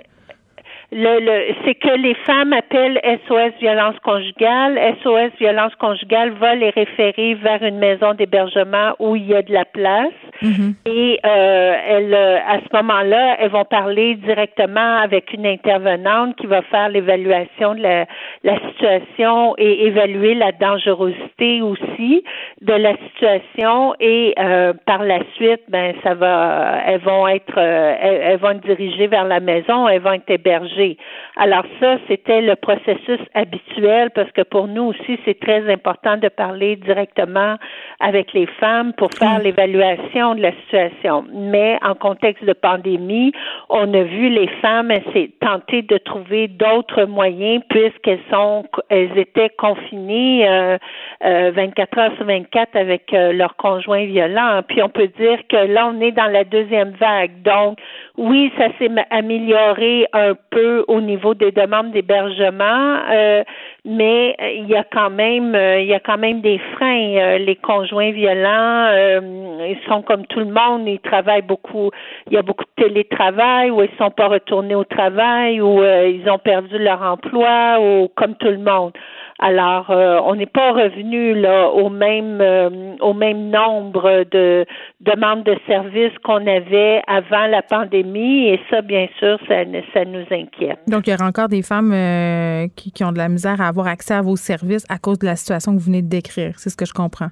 [0.91, 4.79] le, le c'est que les femmes appellent SOS violence conjugale.
[5.03, 9.53] SOS violence conjugale va les référer vers une maison d'hébergement où il y a de
[9.53, 10.13] la place.
[10.41, 10.73] Mm-hmm.
[10.85, 16.61] Et euh, elles, à ce moment-là, elles vont parler directement avec une intervenante qui va
[16.63, 18.05] faire l'évaluation de la,
[18.43, 22.23] la situation et évaluer la dangerosité aussi
[22.61, 23.95] de la situation.
[23.99, 28.51] Et euh, par la suite, ben ça va, elles vont être, euh, elles, elles vont
[28.51, 30.97] être dirigées vers la maison, elles vont être hébergées
[31.35, 36.27] alors ça, c'était le processus habituel parce que pour nous aussi, c'est très important de
[36.27, 37.55] parler directement
[38.01, 39.43] avec les femmes pour faire mm.
[39.43, 41.25] l'évaluation de la situation.
[41.33, 43.31] Mais en contexte de pandémie,
[43.69, 44.91] on a vu les femmes
[45.39, 50.77] tenter de trouver d'autres moyens puisqu'elles sont, elles étaient confinées euh,
[51.21, 54.61] 24 euh, heures sur 24 avec euh, leurs conjoints violents.
[54.67, 57.41] Puis on peut dire que là, on est dans la deuxième vague.
[57.43, 57.77] Donc,
[58.17, 63.43] oui, ça s'est amélioré un peu au niveau des demandes d'hébergement, euh,
[63.89, 67.37] mais il y a quand même il y a quand même des freins.
[67.39, 68.87] les conjoints violents,
[69.61, 71.89] ils sont comme tout le monde, ils travaillent beaucoup.
[72.27, 76.29] Il y a beaucoup de télétravail ou ils sont pas retournés au travail ou ils
[76.29, 78.93] ont perdu leur emploi ou comme tout le monde.
[79.41, 84.65] Alors, euh, on n'est pas revenu là au même euh, au même nombre de
[84.99, 89.63] demandes de services qu'on avait avant la pandémie, et ça, bien sûr, ça,
[89.93, 90.79] ça nous inquiète.
[90.87, 93.67] Donc, il y aura encore des femmes euh, qui, qui ont de la misère à
[93.67, 96.53] avoir accès à vos services à cause de la situation que vous venez de décrire.
[96.57, 97.29] C'est ce que je comprends.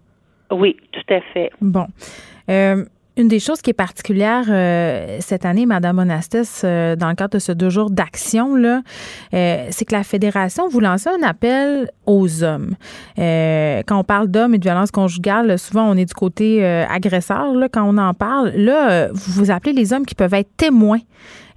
[0.49, 1.51] Oui, tout à fait.
[1.59, 1.87] Bon.
[3.17, 7.33] Une des choses qui est particulière euh, cette année, Madame Monastes, euh, dans le cadre
[7.33, 8.83] de ce deux jours d'action, là,
[9.33, 12.75] euh, c'est que la Fédération vous lance un appel aux hommes.
[13.17, 17.67] quand on parle d'hommes et de violence conjugale, souvent on est du côté agresseur là,
[17.69, 18.49] quand on en parle.
[18.49, 21.01] Là, vous vous appelez les hommes qui peuvent être témoins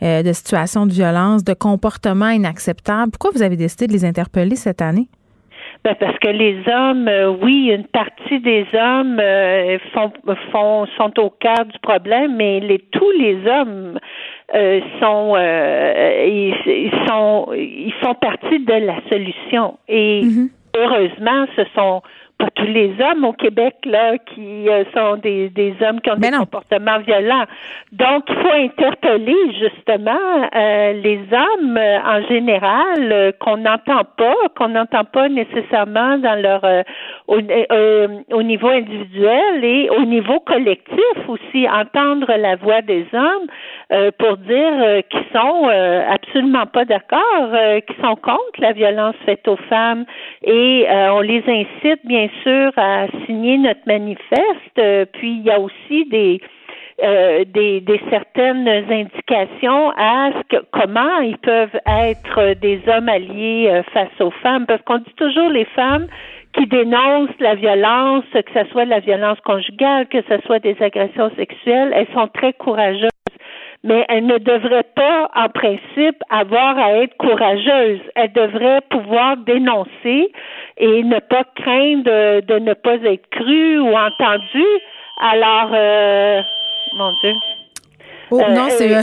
[0.01, 3.13] de situations de violence, de comportements inacceptables.
[3.13, 5.11] Pourquoi vous avez décidé de les interpeller cette année?
[5.83, 10.13] Ben parce que les hommes, euh, oui, une partie des hommes euh, font,
[10.53, 13.99] font, sont au cœur du problème, mais les, tous les hommes
[14.55, 19.79] euh, sont, ils, sont, ils font partie de la solution.
[19.89, 20.49] Et mm-hmm.
[20.77, 22.03] heureusement, ce sont
[22.41, 26.17] pas tous les hommes au Québec là qui euh, sont des, des hommes qui ont
[26.17, 27.45] des comportements violents.
[27.93, 34.69] Donc, il faut interpeller justement euh, les hommes euh, en général qu'on n'entend pas, qu'on
[34.69, 36.65] n'entend pas nécessairement dans leur
[37.27, 37.39] au,
[38.33, 45.03] au, niveau individuel et au niveau collectif aussi, entendre la voix des hommes pour dire
[45.11, 45.69] qu'ils sont
[46.11, 47.51] absolument pas d'accord,
[47.87, 50.05] qu'ils sont contre la violence faite aux femmes
[50.45, 54.79] et on les incite bien sûr à signer notre manifeste.
[54.79, 56.41] Euh, puis il y a aussi des
[57.03, 63.69] euh, des, des, certaines indications à ce que, comment ils peuvent être des hommes alliés
[63.71, 66.09] euh, face aux femmes, parce qu'on dit toujours les femmes
[66.53, 71.31] qui dénoncent la violence, que ce soit la violence conjugale, que ce soit des agressions
[71.37, 73.09] sexuelles, elles sont très courageuses
[73.83, 78.01] mais elles ne devraient pas, en principe, avoir à être courageuses.
[78.15, 80.33] Elles devraient pouvoir dénoncer
[80.81, 84.81] et ne pas craindre de, ne pas être crues ou entendues.
[85.21, 86.43] Alors, euh,
[86.95, 87.35] mon Dieu.
[88.31, 88.91] Oh, non, euh, c'est.
[89.01, 89.03] Euh,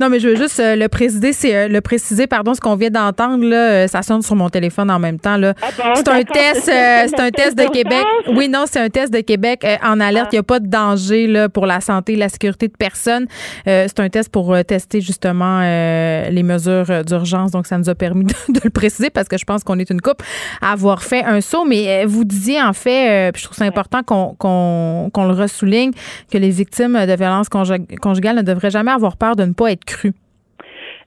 [0.00, 2.90] non, mais je veux juste euh, le préciser, c'est le préciser, pardon, ce qu'on vient
[2.90, 5.54] d'entendre, là, ça sonne sur mon téléphone en même temps, là.
[5.62, 8.04] Ah c'est un test, c'est un test de Québec.
[8.28, 10.28] Oui, non, c'est un test de Québec en alerte.
[10.32, 13.26] Il n'y a pas de danger, là, pour la santé et la sécurité de personne.
[13.64, 17.50] c'est un test pour tester, justement, les mesures d'urgence.
[17.50, 20.00] Donc, ça nous a permis de, le préciser parce que je pense qu'on est une
[20.00, 20.22] coupe
[20.62, 21.64] à avoir fait un saut.
[21.64, 25.92] Mais vous disiez, en fait, puis je trouve ça important qu'on, qu'on, qu'on le ressouligne,
[26.30, 29.84] que les victimes de violences conjugales ne devraient jamais avoir peur de ne pas être
[29.84, 30.12] cru.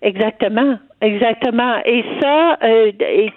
[0.01, 0.79] Exactement.
[1.01, 1.77] Exactement.
[1.85, 3.31] Et ça, euh, et,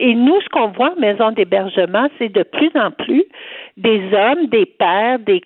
[0.00, 3.24] et nous, ce qu'on voit en maison d'hébergement, c'est de plus en plus
[3.76, 5.42] des hommes, des pères, des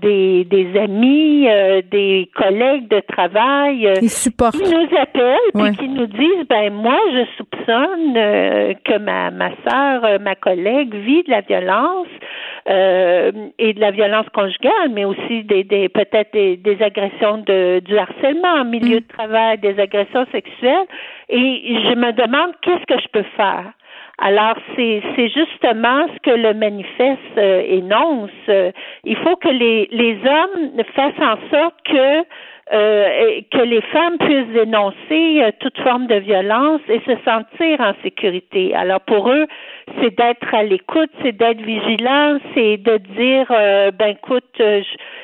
[0.00, 6.06] des, des amis, euh, des collègues de travail euh, qui nous appellent et qui nous
[6.06, 8.14] disent ben moi je soupçonne
[8.84, 12.06] que ma ma sœur, ma collègue vit de la violence
[12.66, 17.98] et de la violence conjugale, mais aussi des, des peut-être des, des agressions de du
[17.98, 19.00] harcèlement en milieu mm.
[19.00, 20.86] de travail, des agressions sexuelles
[21.28, 23.72] et je me demande qu'est-ce que je peux faire?
[24.24, 28.30] Alors, c'est, c'est justement ce que le manifeste euh, énonce.
[29.04, 32.24] il faut que les, les hommes fassent en sorte que
[32.72, 37.92] euh, que les femmes puissent dénoncer euh, toute forme de violence et se sentir en
[38.04, 38.72] sécurité.
[38.76, 39.46] Alors pour eux,
[40.00, 43.46] c'est d'être à l'écoute, c'est d'être vigilant, c'est de dire
[43.98, 44.62] ben écoute,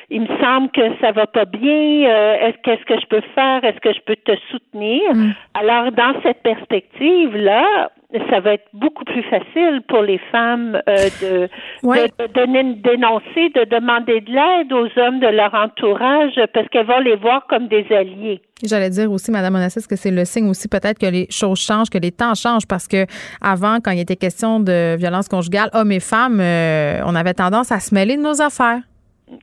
[0.09, 2.01] il me semble que ça va pas bien,
[2.41, 5.15] est-ce qu'est-ce que je peux faire, est-ce que je peux te soutenir?
[5.15, 5.33] Mm.
[5.53, 7.89] Alors dans cette perspective là,
[8.29, 11.49] ça va être beaucoup plus facile pour les femmes euh, de,
[11.83, 17.15] de, dénoncer, de demander de l'aide aux hommes de leur entourage parce qu'elles vont les
[17.15, 18.41] voir comme des alliés.
[18.63, 21.89] J'allais dire aussi, Madame Onassis, que c'est le signe aussi peut-être que les choses changent,
[21.89, 23.05] que les temps changent, parce que
[23.41, 27.71] avant, quand il était question de violence conjugale, hommes et femmes, euh, on avait tendance
[27.71, 28.81] à se mêler de nos affaires.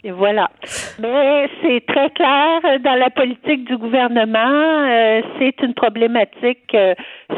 [0.04, 0.50] Voilà.
[0.98, 6.94] Mais c'est très clair dans la politique du gouvernement, euh, c'est une problématique euh,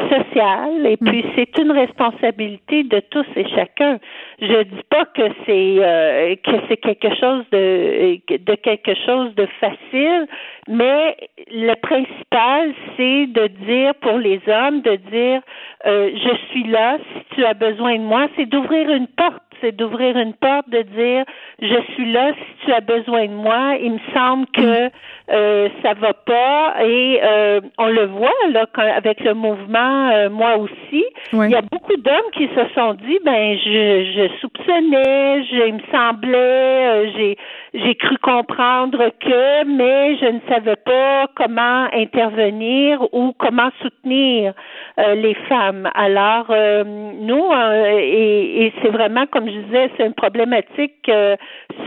[0.09, 1.31] sociale et puis mm.
[1.35, 3.99] c'est une responsabilité de tous et chacun.
[4.41, 9.47] Je dis pas que c'est euh, que c'est quelque chose de de quelque chose de
[9.59, 10.27] facile,
[10.67, 11.17] mais
[11.51, 15.41] le principal c'est de dire pour les hommes de dire
[15.85, 20.17] je suis là si tu as besoin de moi, c'est d'ouvrir une porte c'est d'ouvrir
[20.17, 21.25] une porte, de dire
[21.61, 23.75] je suis là si tu as besoin de moi.
[23.81, 24.91] Il me semble que mm.
[25.31, 30.57] euh, ça va pas et euh, on le voit là avec le mouvement euh, moi
[30.57, 31.03] aussi.
[31.33, 35.73] Il y a beaucoup d'hommes qui se sont dit ben je, je soupçonnais, je, il
[35.75, 37.37] me semblait, euh, j'ai
[37.73, 44.53] j'ai cru comprendre que, mais je ne savais pas comment intervenir ou comment soutenir
[44.99, 45.87] euh, les femmes.
[45.93, 51.11] Alors, euh, nous, euh, et, et c'est vraiment, comme je disais, c'est une problématique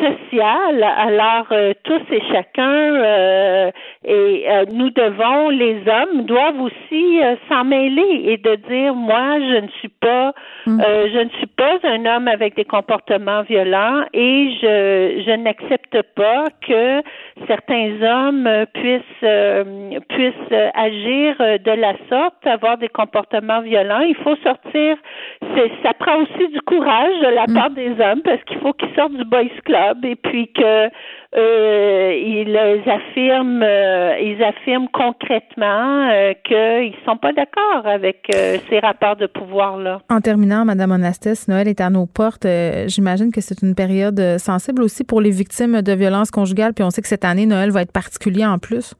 [0.00, 0.82] sociale.
[0.82, 1.46] Alors,
[1.84, 3.72] tous et chacun,
[4.04, 9.68] et nous devons, les hommes doivent aussi s'en mêler et de dire, moi, je ne
[9.78, 10.32] suis pas,
[10.66, 10.80] mm.
[10.80, 16.46] je ne suis pas un homme avec des comportements violents et je, je n'accepte pas
[16.66, 17.02] que
[17.46, 19.64] certains hommes puissent euh,
[20.08, 24.00] puissent agir de la sorte, avoir des comportements violents.
[24.00, 24.96] Il faut sortir.
[25.82, 27.54] Ça prend aussi du courage de la mm.
[27.54, 30.88] part des hommes parce qu'il faut qu'ils sortent du boys club et puis que
[31.34, 33.62] euh, ils affirment,
[33.92, 39.76] euh, ils affirment concrètement euh, qu'ils sont pas d'accord avec euh, ces rapports de pouvoir
[39.76, 40.00] là.
[40.08, 42.46] En terminant, Madame Onastis, Noël est à nos portes.
[42.86, 46.72] J'imagine que c'est une période sensible aussi pour les victimes de violences conjugales.
[46.72, 48.94] Puis on sait que cette année, Noël va être particulier en plus.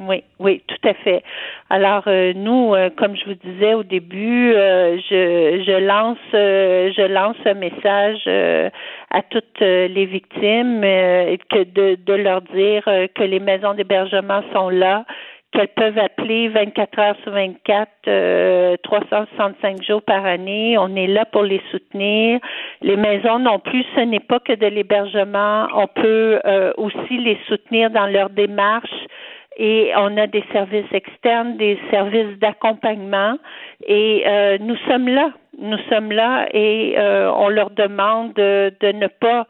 [0.00, 1.24] Oui, oui, tout à fait.
[1.70, 7.06] Alors euh, nous, euh, comme je vous disais au début, euh, je, je lance je
[7.12, 8.28] lance un message
[9.10, 15.04] à toutes les victimes que de, de leur dire que les maisons d'hébergement sont là,
[15.52, 20.78] qu'elles peuvent appeler 24 heures sur 24, 365 jours par année.
[20.78, 22.38] On est là pour les soutenir.
[22.82, 25.66] Les maisons non plus, ce n'est pas que de l'hébergement.
[25.74, 26.40] On peut
[26.76, 28.94] aussi les soutenir dans leur démarche
[29.58, 33.36] et on a des services externes, des services d'accompagnement
[33.86, 35.32] et euh, nous sommes là.
[35.60, 39.46] Nous sommes là et euh, on leur demande de, ne pas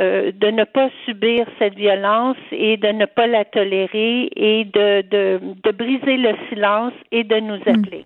[0.00, 5.02] euh, de ne pas subir cette violence et de ne pas la tolérer et de,
[5.08, 7.84] de, de briser le silence et de nous hmm.
[7.84, 8.04] appeler.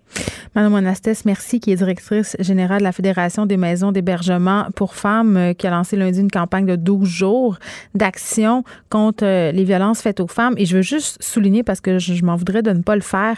[0.55, 5.35] Madame Monastès, merci, qui est directrice générale de la Fédération des maisons d'hébergement pour femmes,
[5.35, 7.57] euh, qui a lancé lundi une campagne de 12 jours
[7.95, 10.53] d'action contre euh, les violences faites aux femmes.
[10.57, 13.37] Et je veux juste souligner, parce que je, m'en voudrais de ne pas le faire,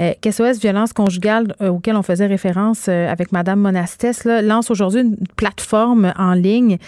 [0.00, 5.16] euh, qu'SOS Violence conjugale, auquel on faisait référence avec Madame Monastès, là, lance aujourd'hui une
[5.36, 6.78] plateforme en ligne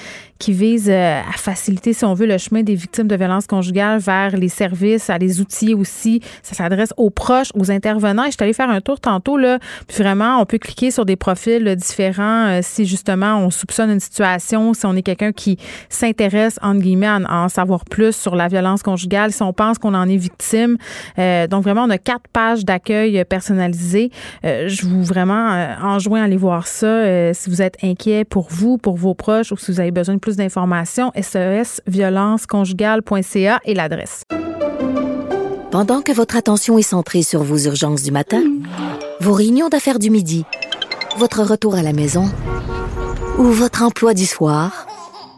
[0.40, 4.36] qui vise à faciliter, si on veut, le chemin des victimes de violences conjugales vers
[4.36, 6.20] les services, à les outils aussi.
[6.42, 8.24] Ça s'adresse aux proches, aux intervenants.
[8.24, 11.04] Et je suis allée faire un tour tantôt, là, puis vraiment, on peut cliquer sur
[11.04, 15.58] des profils différents euh, si justement on soupçonne une situation, si on est quelqu'un qui
[15.88, 19.94] s'intéresse, entre guillemets, à, en savoir plus sur la violence conjugale, si on pense qu'on
[19.94, 20.76] en est victime.
[21.18, 24.10] Euh, donc vraiment, on a quatre pages d'accueil personnalisées.
[24.44, 28.78] Euh, je vous vraiment enjoins à aller voir ça si vous êtes inquiet pour vous,
[28.78, 30.87] pour vos proches ou si vous avez besoin de plus d'informations.
[30.88, 34.22] SESviolenceconjugale.ca et l'adresse.
[35.70, 38.42] Pendant que votre attention est centrée sur vos urgences du matin,
[39.20, 40.44] vos réunions d'affaires du midi,
[41.18, 42.24] votre retour à la maison
[43.38, 44.87] ou votre emploi du soir,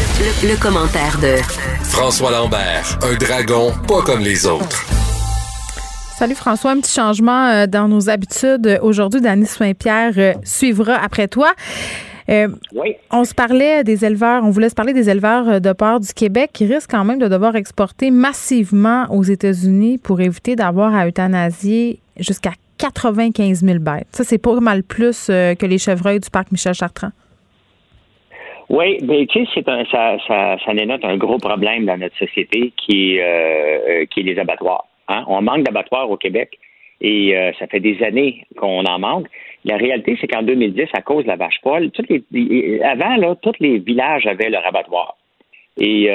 [0.00, 1.36] Le, commentaire de
[1.84, 4.84] François Lambert, un dragon pas comme les autres.
[6.16, 8.78] Salut François, un petit changement euh, dans nos habitudes.
[8.80, 11.52] Aujourd'hui, Dany Saint-Pierre euh, suivra après toi.
[12.30, 12.96] Euh, oui.
[13.10, 16.50] On se parlait des éleveurs, on voulait se parler des éleveurs de porc du Québec
[16.54, 22.00] qui risquent quand même de devoir exporter massivement aux États-Unis pour éviter d'avoir à euthanasier
[22.18, 24.06] jusqu'à 95 000 bêtes.
[24.12, 27.10] Ça, c'est pas mal plus euh, que les chevreuils du parc Michel Chartrand.
[28.70, 32.16] Oui, ben tu sais, c'est un, ça, ça, ça dénote un gros problème dans notre
[32.16, 34.86] société qui est, euh, qui est les abattoirs.
[35.08, 35.24] Hein?
[35.26, 36.56] On manque d'abattoirs au Québec
[37.00, 39.26] et euh, ça fait des années qu'on en manque.
[39.64, 43.34] La réalité, c'est qu'en 2010, à cause de la vache poêle, toutes les, avant, là,
[43.42, 45.16] tous les villages avaient leur abattoir.
[45.76, 46.08] Et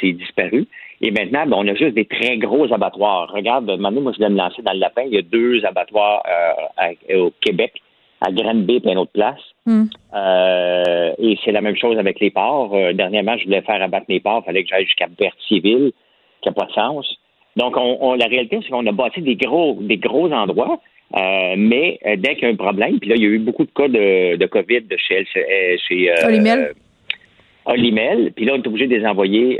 [0.00, 0.66] c'est disparu.
[1.00, 3.30] Et maintenant, ben, on a juste des très gros abattoirs.
[3.32, 5.02] Regarde, maintenant, moi, je viens me lancer dans le lapin.
[5.06, 7.72] Il y a deux abattoirs euh, au Québec,
[8.20, 9.40] à Granby et à une autre place.
[9.66, 9.84] Hmm.
[10.14, 12.74] Euh, et c'est la même chose avec les ports.
[12.74, 14.42] Euh, dernièrement, je voulais faire abattre mes ports.
[14.44, 15.92] Il fallait que j'aille jusqu'à Berthierville,
[16.40, 17.18] qui n'a pas de sens.
[17.56, 20.78] Donc, on, la réalité, c'est qu'on a bâti des gros, des gros endroits.
[21.14, 23.70] mais dès qu'il y a un problème, puis là, il y a eu beaucoup de
[23.70, 25.24] cas de, de COVID chez,
[25.88, 26.12] chez
[27.66, 29.58] Olimel, puis là, on est obligé de les envoyer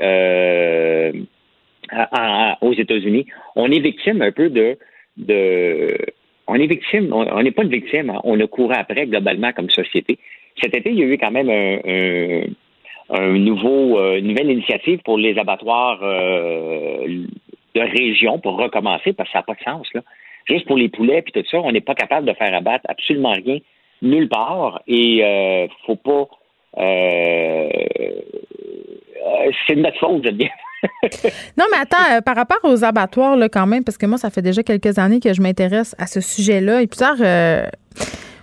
[1.93, 3.27] euh, aux États-Unis.
[3.57, 4.79] On est victime un peu de,
[5.17, 5.99] de
[6.47, 8.21] on est victime, on n'est pas une victime, hein.
[8.25, 10.19] on a couru après globalement comme société.
[10.61, 12.43] Cet été, il y a eu quand même un,
[13.11, 17.25] un, nouveau, euh, une nouvelle initiative pour les abattoirs euh,
[17.75, 19.89] de région pour recommencer parce que ça n'a pas de sens.
[19.95, 20.03] Là.
[20.49, 23.33] Juste pour les poulets puis tout ça, on n'est pas capable de faire abattre absolument
[23.33, 23.59] rien
[24.03, 26.29] nulle part et euh, faut pas
[26.79, 27.69] euh,
[29.67, 30.51] c'est de notre faute, je dire.
[31.57, 34.31] non, mais attends, euh, par rapport aux abattoirs, là, quand même, parce que moi, ça
[34.31, 37.17] fait déjà quelques années que je m'intéresse à ce sujet-là et plusieurs.
[37.21, 37.67] Euh,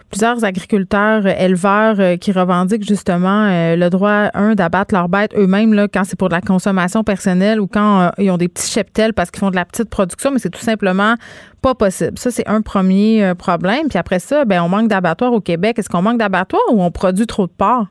[0.09, 6.03] plusieurs agriculteurs, éleveurs qui revendiquent justement le droit, un, d'abattre leurs bêtes eux-mêmes là, quand
[6.03, 9.39] c'est pour de la consommation personnelle ou quand ils ont des petits cheptels parce qu'ils
[9.39, 11.15] font de la petite production, mais c'est tout simplement
[11.63, 12.19] pas possible.
[12.19, 13.87] Ça, c'est un premier problème.
[13.89, 15.79] Puis après ça, ben, on manque d'abattoirs au Québec.
[15.79, 17.87] Est-ce qu'on manque d'abattoirs ou on produit trop de porc?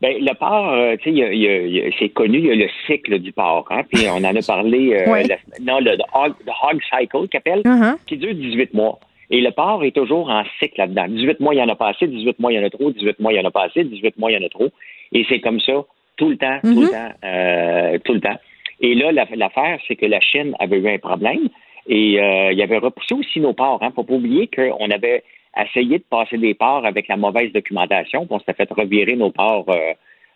[0.00, 3.66] Ben, le porc, euh, tu sais, c'est connu, il y a le cycle du porc.
[3.70, 7.96] Hein, puis on en a parlé, euh, non, le, hog, cycle qu'appelle, uh-huh.
[8.06, 8.98] qui dure 18 mois.
[9.30, 11.06] Et le porc est toujours en cycle là-dedans.
[11.08, 12.90] 18 mois, il y en a pas assez, 18 mois, il y en a trop,
[12.90, 14.70] 18 mois, il y en a pas assez, 18 mois, il y en a trop.
[15.12, 15.84] Et c'est comme ça
[16.16, 16.90] tout le temps, tout le mm-hmm.
[16.90, 18.38] temps, euh, tout le temps.
[18.80, 21.48] Et là, l'affaire, c'est que la Chine avait eu un problème
[21.86, 23.82] et euh, il avait repoussé aussi nos porcs.
[23.82, 23.92] Hein.
[23.94, 25.22] Faut pas oublier qu'on avait
[25.58, 28.26] essayer de passer des ports avec la mauvaise documentation.
[28.30, 29.92] On s'était fait revirer nos ports euh,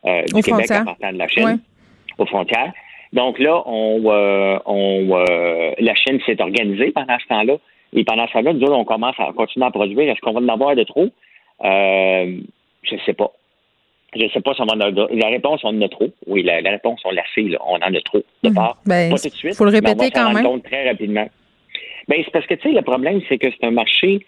[0.06, 1.60] euh, du Québec en partant de la Chine
[2.18, 2.72] aux frontières.
[3.12, 5.24] Donc là, on, euh, on
[5.78, 7.56] la Chine s'est organisée pendant ce temps-là.
[7.92, 10.10] Et pendant ce temps-là, nous on commence à continuer à produire.
[10.10, 11.08] Est-ce qu'on va en avoir de trop?
[11.62, 13.30] je ne sais pas.
[14.16, 16.08] Je ne sais pas si on en a La réponse, on en a trop.
[16.26, 17.46] Oui, la, réponse, on l'a fait.
[17.64, 18.54] On en a trop de mhm.
[18.54, 18.78] porcs.
[18.86, 19.52] Ben, pas tout de suite.
[19.54, 20.60] Il faut le répéter quand même.
[20.62, 21.28] très rapidement.
[22.06, 24.20] Ben, c'est parce que, tu sais, le problème, c'est que c'est un marché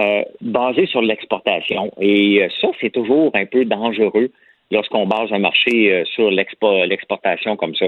[0.00, 1.90] euh, basé sur l'exportation.
[2.00, 4.30] Et euh, ça, c'est toujours un peu dangereux
[4.70, 7.86] lorsqu'on base un marché sur l'exportation comme ça.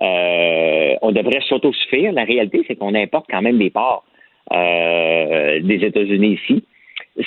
[0.00, 2.12] on devrait s'autosuffire.
[2.12, 4.04] La réalité, c'est qu'on importe quand même des parts
[4.50, 6.64] des États-Unis ici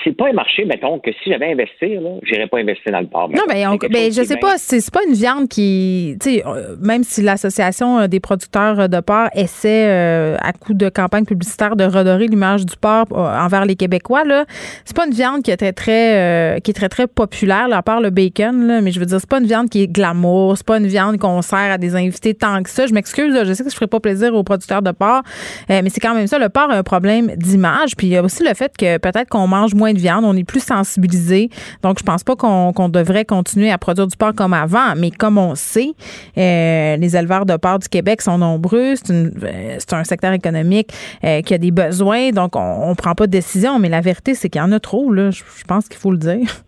[0.03, 3.07] c'est pas un marché, mettons, que si j'avais investi, là, j'irais pas investir dans le
[3.07, 3.29] porc.
[3.29, 6.75] Non, mais, on, mais je sais pas, c'est pas une viande qui, tu sais, euh,
[6.79, 11.75] même si l'association euh, des producteurs de porc essaie, euh, à coup de campagne publicitaire,
[11.75, 14.45] de redorer l'image du porc envers les Québécois, là,
[14.85, 17.99] c'est pas une viande qui est très, très, qui est très, très populaire, à part
[17.99, 20.67] le bacon, là, mais je veux dire, c'est pas une viande qui est glamour, c'est
[20.67, 22.85] pas une viande qu'on sert à des invités tant que ça.
[22.85, 25.23] Je m'excuse, je sais que je ferai pas plaisir aux producteurs de porc,
[25.67, 26.37] mais c'est quand même ça.
[26.37, 29.29] Le porc a un problème d'image, puis il y a aussi le fait que peut-être
[29.29, 31.49] qu'on mange moins de viande, on est plus sensibilisé.
[31.81, 35.37] Donc, je pense pas qu'on devrait continuer à produire du porc comme avant, mais comme
[35.37, 35.91] on sait,
[36.37, 38.95] euh, les éleveurs de porc du Québec sont nombreux.
[38.95, 40.91] C'est euh, un secteur économique
[41.23, 43.79] euh, qui a des besoins, donc on, ne prend pas de décision.
[43.79, 45.11] Mais la vérité, c'est qu'il y en a trop.
[45.11, 46.47] Là, je, pense qu'il faut le dire.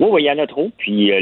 [0.00, 0.68] Oui, il y en a trop.
[0.78, 1.12] Puis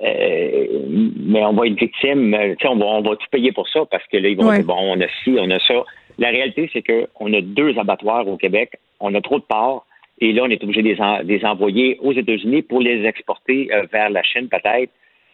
[0.00, 2.34] mais on va être victime.
[2.64, 4.76] On va, on va tout payer pour ça parce que là, ils vont dire, bon,
[4.76, 5.84] on a ci, on a ça.
[6.20, 8.78] La réalité, c'est qu'on a deux abattoirs au Québec.
[9.00, 9.86] On a trop de porcs.
[10.20, 14.10] Et là, on est obligé de les, envoyer aux États-Unis pour les exporter euh, vers
[14.10, 14.92] la Chine, peut-être.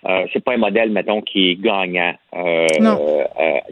[0.09, 2.67] Euh, c'est pas un modèle, mettons, qui est gagnant, euh,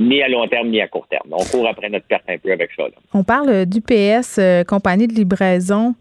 [0.00, 1.28] ni à long terme ni à court terme.
[1.30, 2.84] On court après notre perte un peu avec ça.
[3.12, 5.94] On parle d'UPS, compagnie de livraison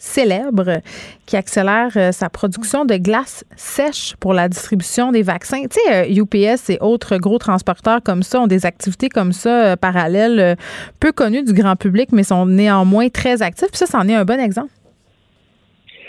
[0.00, 0.80] célèbre
[1.26, 5.62] qui accélère euh, sa production de glace sèche pour la distribution des vaccins.
[5.70, 9.72] Tu sais, UPS euh, et autres gros transporteurs comme ça ont des activités comme ça
[9.72, 10.56] euh, parallèles,
[11.00, 13.68] peu connues du grand public, mais sont néanmoins très actifs.
[13.68, 14.72] Puis ça, c'en est un bon exemple.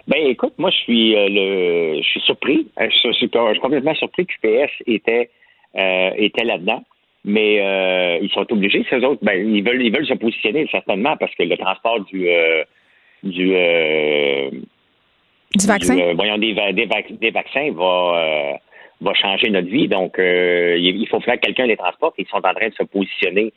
[0.07, 2.67] Ben écoute, moi je suis le je suis surpris.
[2.79, 3.29] Je suis,
[3.61, 5.29] complètement surpris qu'UPS était
[5.75, 6.83] était là-dedans.
[7.23, 11.33] Mais ils sont obligés, ces autres, ben, ils veulent ils veulent se positionner certainement parce
[11.35, 12.27] que le transport du
[13.23, 14.49] du, euh,
[15.55, 15.97] du vaccin?
[15.97, 18.53] Euh, voyons, des, des, vaccins va, euh,
[19.01, 19.87] va changer notre vie.
[19.87, 22.15] Donc, il faut faire que quelqu'un les transporte.
[22.17, 23.53] Ils sont en train de se positionner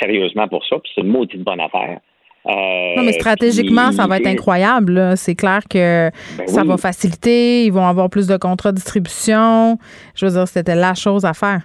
[0.00, 0.78] sérieusement pour ça.
[0.78, 1.98] Puis c'est une maudite bonne affaire.
[2.46, 5.16] non, mais stratégiquement, ça va être incroyable.
[5.16, 7.64] C'est clair que ben ça va faciliter.
[7.64, 9.78] Ils vont avoir plus de contrats de distribution.
[10.14, 11.62] Je veux dire, c'était la chose à faire.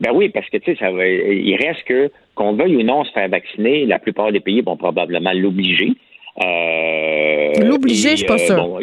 [0.00, 3.04] Ben oui, parce que tu sais, ça va, il reste que qu'on veuille ou non
[3.04, 5.92] se faire vacciner, la plupart des pays vont probablement l'obliger.
[6.42, 8.80] Euh, l'obliger, je suis pas sûr.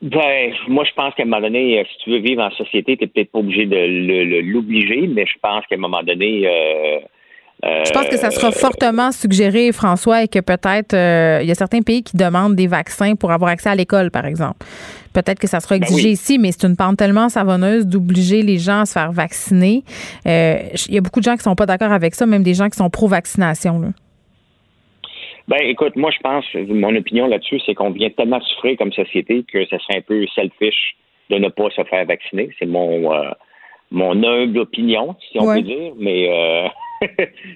[0.00, 2.96] ben, moi, je pense qu'à un moment donné, euh, si tu veux vivre en société,
[2.96, 6.98] tu n'es peut-être pas obligé de l'obliger, mais je pense qu'à un moment donné, euh,
[7.64, 11.82] je pense que ça sera fortement suggéré, François, et que peut-être il y a certains
[11.82, 14.64] pays qui demandent des vaccins pour avoir accès à l'école, par exemple.
[15.14, 18.58] Peut-être que ça sera ben exigé ici, mais c'est une pente tellement savonneuse d'obliger les
[18.58, 19.82] gens à se faire vacciner.
[20.26, 22.54] Euh, il y a beaucoup de gens qui sont pas d'accord avec ça, même des
[22.54, 23.92] gens qui sont pro-vaccination.
[25.48, 29.44] Ben, écoute, moi, je pense, mon opinion là-dessus, c'est qu'on vient tellement souffrir comme société
[29.50, 30.96] que ça serait un peu selfish
[31.30, 32.50] de ne pas se faire vacciner.
[32.58, 33.30] C'est mon euh,
[33.90, 36.68] mon humble opinion, si on peut dire, mais euh,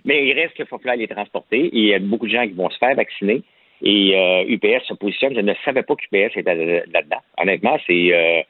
[0.05, 1.67] mais il reste qu'il faut falloir les transporter.
[1.67, 3.43] Et il y a beaucoup de gens qui vont se faire vacciner.
[3.85, 5.35] Et UPS euh, se positionne.
[5.35, 7.21] Je ne savais pas qu'UPS était là-dedans.
[7.39, 8.43] Honnêtement, c'est euh,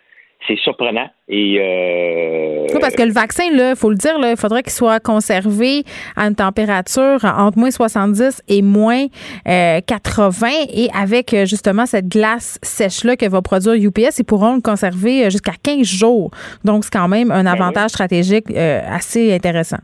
[0.47, 1.09] c'est surprenant.
[1.29, 5.01] Et euh, oui, parce que le vaccin, il faut le dire, il faudrait qu'il soit
[5.01, 5.85] conservé
[6.17, 9.07] à une température entre moins 70 et moins
[9.45, 10.49] 80.
[10.75, 15.55] Et avec justement cette glace sèche-là que va produire UPS, ils pourront le conserver jusqu'à
[15.63, 16.31] 15 jours.
[16.65, 19.79] Donc, c'est quand même un ben avantage stratégique assez intéressant.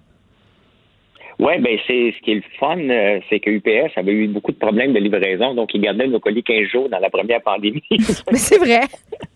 [1.39, 4.51] Oui, ben c'est ce qui est le fun, euh, c'est que UPS avait eu beaucoup
[4.51, 7.83] de problèmes de livraison, donc ils gardaient nos colis 15 jours dans la première pandémie.
[7.91, 8.81] Mais c'est vrai.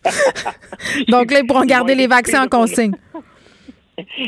[1.09, 2.95] donc là, ils pourront garder les vaccins en consigne.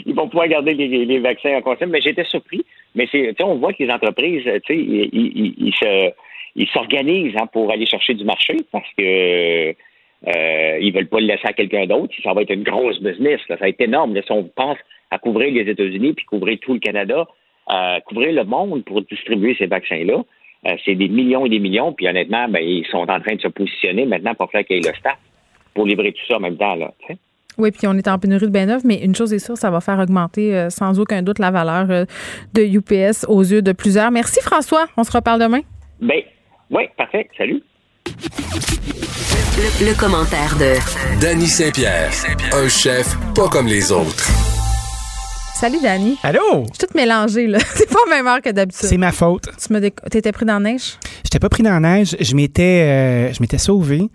[0.07, 1.89] Ils vont pouvoir garder les, vaccins en consigne.
[1.89, 2.65] Mais j'étais surpris.
[2.95, 6.13] Mais c'est, on voit que les entreprises, tu sais, ils, se,
[6.55, 9.75] ils s'organisent hein, pour aller chercher du marché parce que
[10.27, 12.15] euh, ils veulent pas le laisser à quelqu'un d'autre.
[12.23, 13.41] Ça va être une grosse business.
[13.49, 14.15] Ça va être énorme.
[14.15, 14.79] si on pense
[15.11, 17.27] à couvrir les États-Unis puis couvrir tout le Canada,
[18.07, 20.23] couvrir le monde pour distribuer ces vaccins-là.
[20.67, 23.41] Euh, c'est des millions et des millions, puis honnêtement, ben, ils sont en train de
[23.41, 25.19] se positionner maintenant pour faire qu'il y ait le staff
[25.75, 26.75] pour livrer tout ça en même temps.
[26.75, 26.93] Là,
[27.59, 29.81] Oui, puis on est en pénurie de bain mais une chose est sûre, ça va
[29.81, 32.05] faire augmenter euh, sans aucun doute la valeur euh,
[32.55, 34.11] de UPS aux yeux de plusieurs.
[34.11, 35.61] Merci François, on se reparle demain.
[36.01, 36.23] Ben,
[36.71, 37.29] oui, parfait.
[37.37, 37.63] Salut.
[39.57, 42.11] Le, commentaire de Danny Saint-Pierre,
[42.53, 44.54] un chef pas comme les autres.
[45.55, 46.19] Salut, Dani.
[46.25, 46.41] Allô?
[46.63, 47.59] Je suis toute mélangée, là.
[47.75, 48.89] C'est pas la même heure que d'habitude.
[48.89, 49.49] C'est ma faute.
[49.65, 50.99] Tu m'étais pris dans la neige?
[51.23, 52.17] J'étais pas pris dans la neige.
[52.19, 54.11] Je m'étais, euh, je m'étais sauvé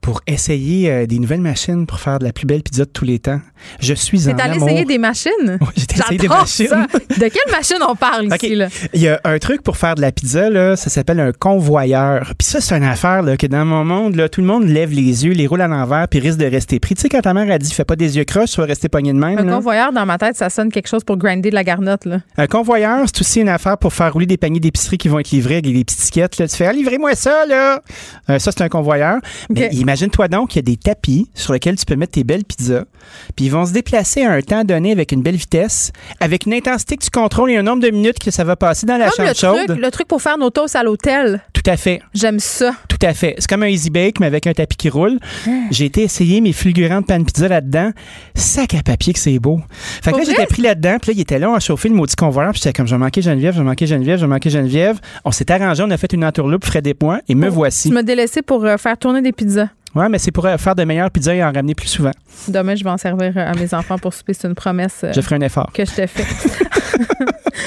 [0.00, 3.04] pour essayer euh, des nouvelles machines pour faire de la plus belle pizza de tous
[3.04, 3.40] les temps.
[3.80, 4.68] Je suis en T'es allé amour.
[4.68, 5.58] essayer des machines?
[5.60, 6.66] Oui, j'ai essayé des machines.
[6.68, 6.86] ça.
[6.92, 8.54] De quelle machine on parle ici?
[8.54, 8.68] Là?
[8.94, 12.32] Il y a un truc pour faire de la pizza, là, ça s'appelle un convoyeur.
[12.38, 14.90] Puis ça, c'est une affaire là, que dans mon monde, là, tout le monde lève
[14.90, 16.94] les yeux, les roule à l'envers, puis risque de rester pris.
[16.94, 18.88] Tu sais, quand ta mère a dit fais pas des yeux croches, tu vas rester
[18.88, 19.38] pogné de même.
[19.38, 19.52] Un là.
[19.56, 22.06] convoyeur, dans ma tête, ça sonne quelque chose pour grinder de la garnotte.
[22.06, 22.20] Là.
[22.38, 25.30] Un convoyeur, c'est aussi une affaire pour faire rouler des paniers d'épicerie qui vont être
[25.30, 26.38] livrés avec des petites tickets.
[26.38, 26.48] Là.
[26.48, 27.82] Tu fais, ah, livrez-moi ça, là.
[28.30, 29.18] Euh, ça, c'est un convoyeur.
[29.50, 32.44] Mais imagine-toi donc qu'il y a des tapis sur lesquels tu peux mettre tes belles
[32.44, 32.84] pizzas.
[33.34, 36.54] Puis ils vont se déplacer à un temps donné avec une belle vitesse, avec une
[36.54, 39.10] intensité que tu contrôles et un nombre de minutes que ça va passer dans la
[39.10, 39.66] Comme le chambre chaude.
[39.66, 41.42] truc, le truc pour faire nos toasts à l'hôtel.
[41.52, 42.00] Tout à fait.
[42.14, 42.72] J'aime ça.
[42.88, 43.34] Tout à fait.
[43.38, 45.18] C'est comme un easy bake, mais avec un tapis qui roule.
[45.46, 45.50] Ah.
[45.72, 47.90] J'ai été essayer mes fulgurantes pan pizza là-dedans.
[48.34, 49.60] Sac à papier que c'est beau.
[49.70, 51.88] Fait que Pour là, j'étais pris là-dedans, puis là, il était là, on a chauffé
[51.88, 55.00] le maudit convoyeur, puis j'étais comme, je manquer Geneviève, je manquer Geneviève, je manquer Geneviève.
[55.24, 57.88] On s'est arrangé, on a fait une entourloupe, Fred et moi, et me voici.
[57.88, 59.68] Tu m'as délaissé pour euh, faire tourner des pizzas.
[59.94, 62.12] Ouais, mais c'est pour euh, faire de meilleures pizzas et en ramener plus souvent.
[62.48, 64.34] Demain, je vais en servir euh, à mes enfants pour souper.
[64.34, 65.70] C'est une promesse euh, Je ferai un effort.
[65.74, 66.24] que je t'ai fait.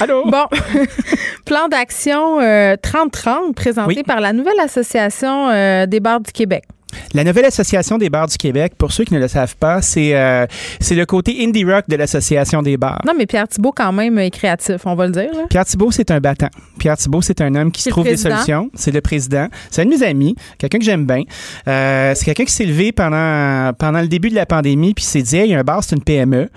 [0.00, 0.24] Allô?
[0.30, 0.46] Bon,
[1.44, 4.02] plan d'action euh, 3030 présenté Oui.
[4.02, 6.64] par la nouvelle association euh, des bars du Québec.
[7.12, 10.14] La nouvelle association des bars du Québec, pour ceux qui ne le savent pas, c'est
[10.14, 10.46] euh,
[10.80, 13.00] c'est le côté indie rock de l'association des bars.
[13.06, 15.32] Non, mais Pierre Thibault, quand même, est créatif, on va le dire.
[15.32, 15.44] là.
[15.48, 16.48] Pierre Thibault, c'est un battant.
[16.78, 18.70] Pierre Thibault, c'est un homme qui se trouve des solutions.
[18.74, 19.48] C'est le président.
[19.70, 21.22] C'est un de mes amis, quelqu'un que j'aime bien.
[21.68, 25.22] Euh, c'est quelqu'un qui s'est levé pendant, pendant le début de la pandémie, puis s'est
[25.22, 26.48] dit, hey, un bar, c'est une PME.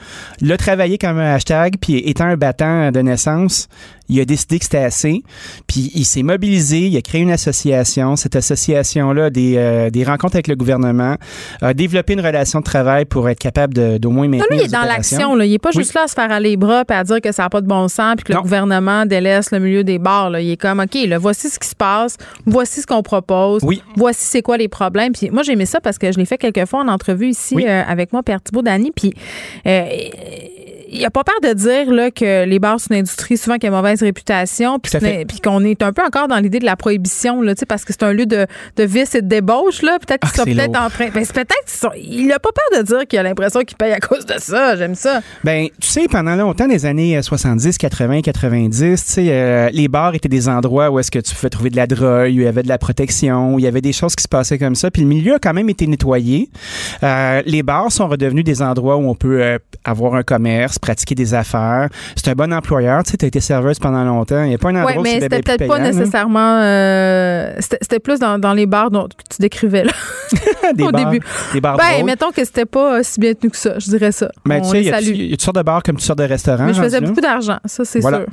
[0.42, 3.68] Il a travaillé comme un hashtag, puis étant un battant de naissance,
[4.10, 5.22] il a décidé que c'était assez.
[5.68, 8.16] Puis il s'est mobilisé, il a créé une association.
[8.16, 11.16] Cette association-là des, euh, des rencontres avec le gouvernement,
[11.62, 14.66] a développé une relation de travail pour être capable d'au moins Non, maintenir lui, il
[14.66, 15.40] est dans l'action.
[15.40, 15.82] Il n'est pas Oui.
[15.82, 17.62] juste là à se faire aller les bras et à dire que ça n'a pas
[17.62, 18.42] de bon sens puis que le Non.
[18.44, 20.30] gouvernement délaisse le milieu des bars.
[20.30, 20.40] là.
[20.42, 23.82] Il est comme, OK, là, voici ce qui se passe, voici ce qu'on propose, Oui.
[23.96, 25.12] voici c'est quoi les problèmes.
[25.14, 27.56] Puis moi, j'ai aimé ça parce que je l'ai fait quelques fois en entrevue ici
[27.56, 27.66] Oui.
[27.68, 28.92] euh, avec moi, Pierre Thibault Dany.
[28.96, 29.14] Puis
[29.66, 29.86] euh,
[30.90, 33.68] il a pas peur de dire là, que les bars, c'est une industrie souvent qui
[33.68, 37.54] a mauvaise réputation, puis qu'on est un peu encore dans l'idée de la prohibition, là,
[37.68, 39.82] parce que c'est un lieu de, de vice et de débauche.
[39.82, 39.98] là.
[40.00, 41.10] Peut-être Ah, qu'ils sont peut-être en train.
[41.14, 44.00] Ben, peut-être sont- Il a pas peur de dire qu'il a l'impression qu'il paye à
[44.00, 44.76] cause de ça.
[44.76, 45.22] J'aime ça.
[45.44, 49.88] Ben, tu sais, pendant longtemps, les années euh, 70, 80, 90, tu sais, euh, les
[49.88, 52.44] bars étaient des endroits où est-ce que tu pouvais trouver de la drogue, où il
[52.44, 54.76] y avait de la protection, où il y avait des choses qui se passaient comme
[54.76, 54.92] ça.
[54.92, 56.50] Puis le milieu a quand même été nettoyé.
[57.04, 61.16] Euh, les bars sont redevenus des endroits où on peut euh, avoir un commerce, pratiquer
[61.16, 61.90] des affaires.
[62.16, 63.04] C'est un bon employeur.
[63.04, 64.44] Tu sais, tu as été serveuse pendant longtemps.
[64.44, 66.60] Il n'y a pas un endroit où mais c'était peut-être pas nécessairement.
[66.62, 69.92] euh, c'était plus dans, dans les bars dont tu décrivais là,
[70.76, 71.26] des au bars, début.
[71.54, 74.12] Des bars Ben, mettons que c'était pas euh, si bien tenu que ça, je dirais
[74.12, 74.30] ça.
[74.46, 76.20] Ben, On tu sais, il y a- y toutes sortes de bars comme toutes sortes
[76.20, 76.66] de restaurants.
[76.66, 78.20] Mais je faisais beaucoup d'argent, ça, c'est Voilà.
[78.20, 78.28] sûr.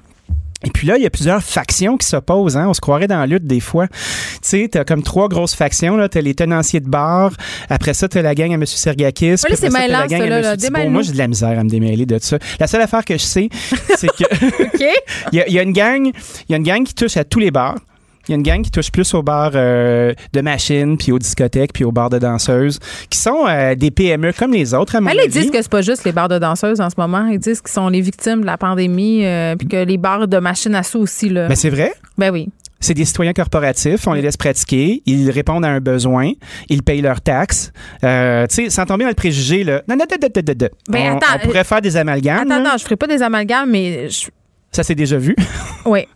[0.64, 2.56] Et puis là, il y a plusieurs factions qui s'opposent.
[2.56, 2.66] Hein?
[2.68, 3.86] On se croirait dans la lutte des fois.
[3.88, 3.94] Tu
[4.42, 5.96] sais, t'as comme trois grosses factions.
[6.08, 7.32] Tu as les tenanciers de bar.
[7.68, 8.66] Après ça, tu as la gang à M.
[8.66, 9.28] Sergakis.
[9.30, 10.88] là, après c'est t'as mêlant, la gang ça, à là, là.
[10.90, 12.38] Moi, j'ai de la misère à me démêler de ça.
[12.58, 13.48] La seule affaire que je sais,
[13.96, 14.24] c'est que
[14.64, 14.84] OK?
[15.32, 17.16] il y, a- il y a une gang, il y a une gang qui touche
[17.16, 17.76] à tous les bars.
[18.28, 21.18] Il y a une gang qui touche plus aux bars euh, de machines, puis aux
[21.18, 22.78] discothèques, puis aux bars de danseuses,
[23.10, 25.40] qui sont euh, des PME comme les autres, à mon Mais là, ils avis.
[25.42, 27.26] disent que c'est pas juste les bars de danseuses en ce moment.
[27.26, 30.38] Ils disent qu'ils sont les victimes de la pandémie, euh, puis que les bars de
[30.38, 31.28] machines à sous aussi.
[31.28, 31.48] Là.
[31.48, 31.92] Ben, c'est vrai?
[32.18, 32.48] Ben oui.
[32.80, 36.32] C'est des citoyens corporatifs, on les laisse pratiquer, ils répondent à un besoin,
[36.68, 37.72] ils payent leurs taxes.
[38.04, 39.80] Euh, tu sais, sans tomber dans le préjugé, là.
[39.88, 40.68] Non, non, non, non, non, non, non.
[40.90, 42.40] Ben, on, attends, on pourrait faire des amalgames.
[42.50, 42.70] Attends, là.
[42.72, 44.28] non, je ferai pas des amalgames, mais je-
[44.74, 45.36] Ça, c'est déjà vu.
[45.84, 46.06] oui.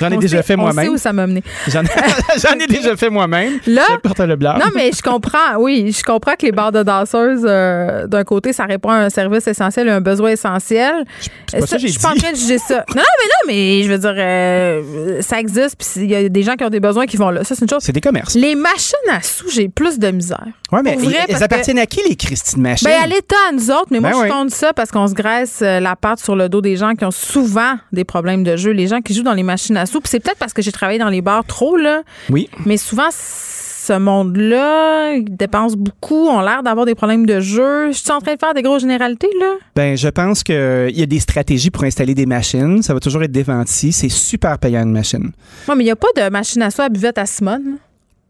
[0.00, 0.84] J'en ai On déjà sait- fait On moi-même.
[0.86, 1.42] sait où ça m'a mené.
[1.68, 3.58] J'en ai déjà fait moi-même.
[3.66, 4.54] Là, Je porte le blanc.
[4.58, 8.52] Non, mais je comprends, oui, je comprends que les bars de danseuses, euh, d'un côté,
[8.52, 11.04] ça répond à un service essentiel, à un besoin essentiel.
[11.52, 12.84] pas ça que j'ai je suis pas en train de juger ça.
[12.94, 16.28] Non, non, mais non, mais je veux dire, euh, ça existe, puis il y a
[16.28, 17.44] des gens qui ont des besoins qui vont là.
[17.44, 17.82] Ça, c'est une chose.
[17.82, 18.34] C'est des commerces.
[18.34, 20.46] Les machines à sous, j'ai plus de misère.
[20.72, 22.88] Ouais, mais vrai, elles appartiennent à qui, les Christine Machine?
[22.88, 24.28] Ben, à l'État, à nous autres, mais moi, Ben je oui.
[24.30, 27.04] compte ça parce qu'on se graisse euh, la patte sur le dos des gens qui
[27.04, 28.70] ont souvent des problèmes de jeu.
[28.70, 30.00] Les gens qui jouent dans les machines à sous.
[30.00, 32.02] Puis c'est peut-être parce que j'ai travaillé dans les bars trop, là.
[32.30, 32.48] Oui.
[32.66, 37.92] Mais souvent, ce monde-là, ils dépensent beaucoup, ont l'air d'avoir des problèmes de jeu.
[37.92, 39.54] Je suis en train de faire des grosses généralités, là?
[39.74, 42.82] Ben, je pense qu'il y a des stratégies pour installer des machines.
[42.82, 43.92] Ça va toujours être déventi.
[43.92, 45.30] C'est super payant, une machine.
[45.68, 47.78] Non, mais il n'y a pas de machine à sous à buvette à Simone.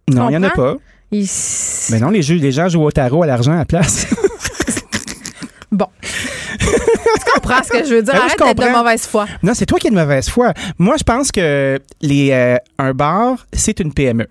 [0.08, 0.76] Non, il n'y en a pas.
[1.10, 4.06] Ben non, les, jeux, les gens jouent au tarot à l'argent à la place.
[5.70, 5.86] Bon.
[6.58, 8.12] Tu comprends ce que je veux dire?
[8.14, 9.26] Ben Arrête d'être de mauvaise foi.
[9.42, 10.52] Non, c'est toi qui es de mauvaise foi.
[10.78, 14.26] Moi, je pense que les, euh, un bar, c'est une PME.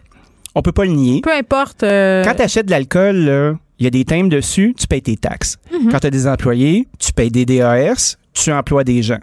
[0.55, 1.21] On peut pas le nier.
[1.21, 1.83] Peu importe.
[1.83, 5.17] euh, Quand tu achètes de l'alcool, il y a des timbres dessus, tu payes tes
[5.17, 5.57] taxes.
[5.71, 5.91] Mhm.
[5.91, 9.19] Quand tu as des employés, tu payes des DAS, tu emploies des gens.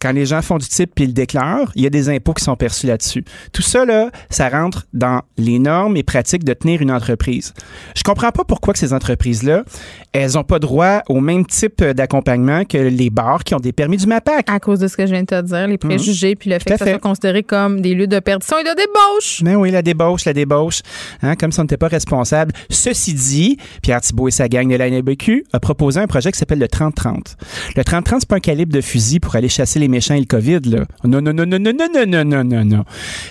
[0.00, 2.32] Quand les gens font du type puis ils le déclarent, il y a des impôts
[2.32, 3.24] qui sont perçus là-dessus.
[3.52, 7.52] Tout ça, là, ça rentre dans les normes et pratiques de tenir une entreprise.
[7.94, 9.64] Je comprends pas pourquoi que ces entreprises-là,
[10.12, 13.96] elles ont pas droit au même type d'accompagnement que les bars qui ont des permis
[13.96, 14.50] du MAPAC.
[14.50, 16.70] À cause de ce que je viens de te dire, les préjugés, puis le fait
[16.70, 19.42] que ça soit considéré comme des lieux de perdition et de débauche.
[19.44, 20.80] Mais oui, la débauche, la débauche,
[21.22, 22.52] hein, comme si on n'était pas responsable.
[22.70, 26.38] Ceci dit, Pierre Thibault et sa gang de la NBQ a proposé un projet qui
[26.38, 27.36] s'appelle le 30-30.
[27.76, 30.26] Le 30-30, c'est pas un calibre de fusil pour aller chasser les méchants et le
[30.26, 30.84] COVID, là.
[31.04, 32.84] Non, non, non, non, non, non, non, non, non, non.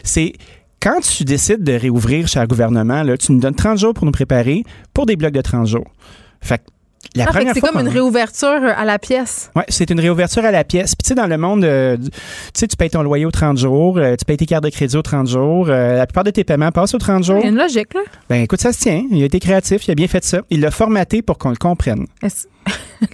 [0.03, 0.33] C'est
[0.81, 4.11] quand tu décides de réouvrir, cher gouvernement, là, tu nous donnes 30 jours pour nous
[4.11, 4.63] préparer
[4.93, 5.87] pour des blocs de 30 jours.
[6.41, 6.63] Fait que
[7.15, 9.49] la Ah, première c'est comme une réouverture à la pièce.
[9.55, 10.95] Ouais, c'est une réouverture à la pièce.
[10.95, 12.09] Puis tu sais, dans le monde, euh, tu
[12.53, 14.95] sais, tu payes ton loyer aux 30 jours, euh, tu payes tes cartes de crédit
[14.95, 17.37] aux 30 jours, euh, la plupart de tes paiements passent aux 30 jours.
[17.39, 18.01] Il y a une logique, là.
[18.29, 19.03] Ben écoute, ça se tient.
[19.11, 20.41] Il a été créatif, il a bien fait ça.
[20.49, 22.05] Il l'a formaté pour qu'on le comprenne.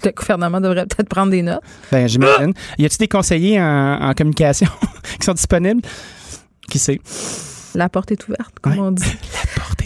[0.03, 1.62] Le gouvernement devrait peut-être prendre des notes?
[1.91, 2.53] Ben j'imagine.
[2.78, 4.68] Y a-t-il des conseillers en, en communication
[5.20, 5.82] qui sont disponibles?
[6.70, 6.99] Qui sait?
[7.76, 8.80] La porte est ouverte, comme Ouais.
[8.80, 9.03] on dit.
[9.34, 9.85] La porte est ouverte.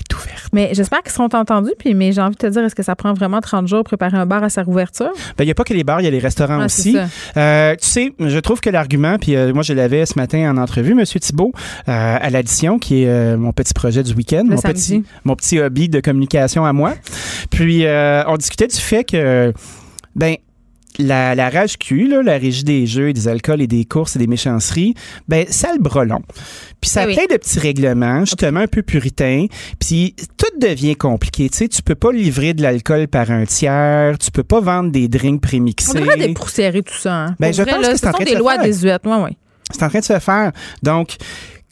[0.53, 1.71] Mais j'espère qu'ils seront entendus.
[1.77, 3.97] Puis, mais j'ai envie de te dire, est-ce que ça prend vraiment 30 jours pour
[3.97, 5.11] préparer un bar à sa rouverture?
[5.37, 6.97] Ben, il n'y a pas que les bars, il y a les restaurants Ah, aussi.
[7.37, 10.57] Euh, tu sais, je trouve que l'argument, puis euh, moi je l'avais ce matin en
[10.57, 11.51] entrevue, Monsieur Thibault,
[11.87, 14.99] euh, à l'addition, qui est mon petit projet du week-end, mon samedi.
[14.99, 16.93] petit, mon petit hobby de communication à moi.
[17.51, 19.53] Puis on discutait du fait que,
[20.15, 20.35] ben,
[20.97, 24.15] la, la rage Q, là, la régie des jeux, et des alcools et des courses
[24.15, 24.95] et des méchanceries,
[25.27, 26.21] ben, ça a le bras long.
[26.81, 27.13] Puis ça a Eh oui.
[27.15, 29.45] plein de petits règlements, justement un peu puritains.
[29.79, 31.49] Puis tout devient compliqué.
[31.49, 34.91] Tu sais, tu peux pas livrer de l'alcool par un tiers, tu peux pas vendre
[34.91, 35.99] des drinks On prémixés.
[35.99, 37.13] devrait dépoussiérer tout ça.
[37.15, 37.35] Hein.
[37.39, 38.53] Ben, je vrai, pense là, que ce c'est en sont train de des se lois
[38.55, 38.63] faire.
[38.63, 39.05] désuètes.
[39.05, 39.37] Ouais, ouais.
[39.71, 40.51] C'est en train de se faire.
[40.83, 41.15] Donc,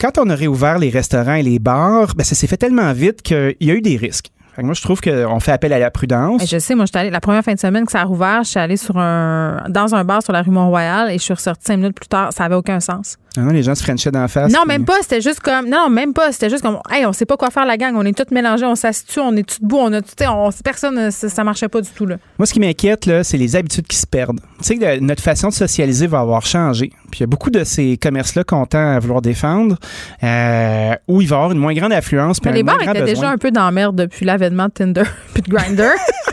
[0.00, 3.20] quand on a réouvert les restaurants et les bars, ben, ça s'est fait tellement vite
[3.22, 4.30] qu'il y a eu des risques.
[4.62, 6.40] Moi, je trouve qu'on fait appel à la prudence.
[6.40, 8.42] Ben, je sais, moi, j'étais allée, la première fin de semaine que ça a rouvert,
[8.42, 11.34] je suis allée sur un, dans un bar sur la rue Mont-Royal et je suis
[11.34, 12.32] ressortie cinq minutes plus tard.
[12.32, 13.16] Ça avait aucun sens.
[13.36, 14.50] Ah non, les gens se frenchaient d'en face.
[14.52, 14.94] non, puis- même pas.
[15.02, 15.68] C'était juste comme.
[15.68, 16.32] Non, même pas.
[16.32, 16.78] C'était juste comme.
[16.90, 17.94] Hey, on sait pas quoi faire la gang.
[17.96, 18.64] On est tous mélangés.
[18.66, 19.76] On s'assied, on est tous debout.
[19.78, 20.08] On a tout.
[20.26, 22.16] On, personne, ça, ça marchait pas du tout, là.
[22.38, 24.40] Moi, ce qui m'inquiète, là, c'est les habitudes qui se perdent.
[24.58, 26.90] Tu sais, que notre façon de socialiser va avoir changé.
[27.10, 29.76] Puis il y a beaucoup de ces commerces-là qu'on tend à vouloir défendre,
[30.22, 32.40] euh, où il va y avoir une moins grande affluence.
[32.40, 33.04] puis les bars étaient besoin.
[33.06, 35.02] déjà un peu dans la merde depuis l'avènement de Tinder
[35.34, 35.90] puis de Grindr.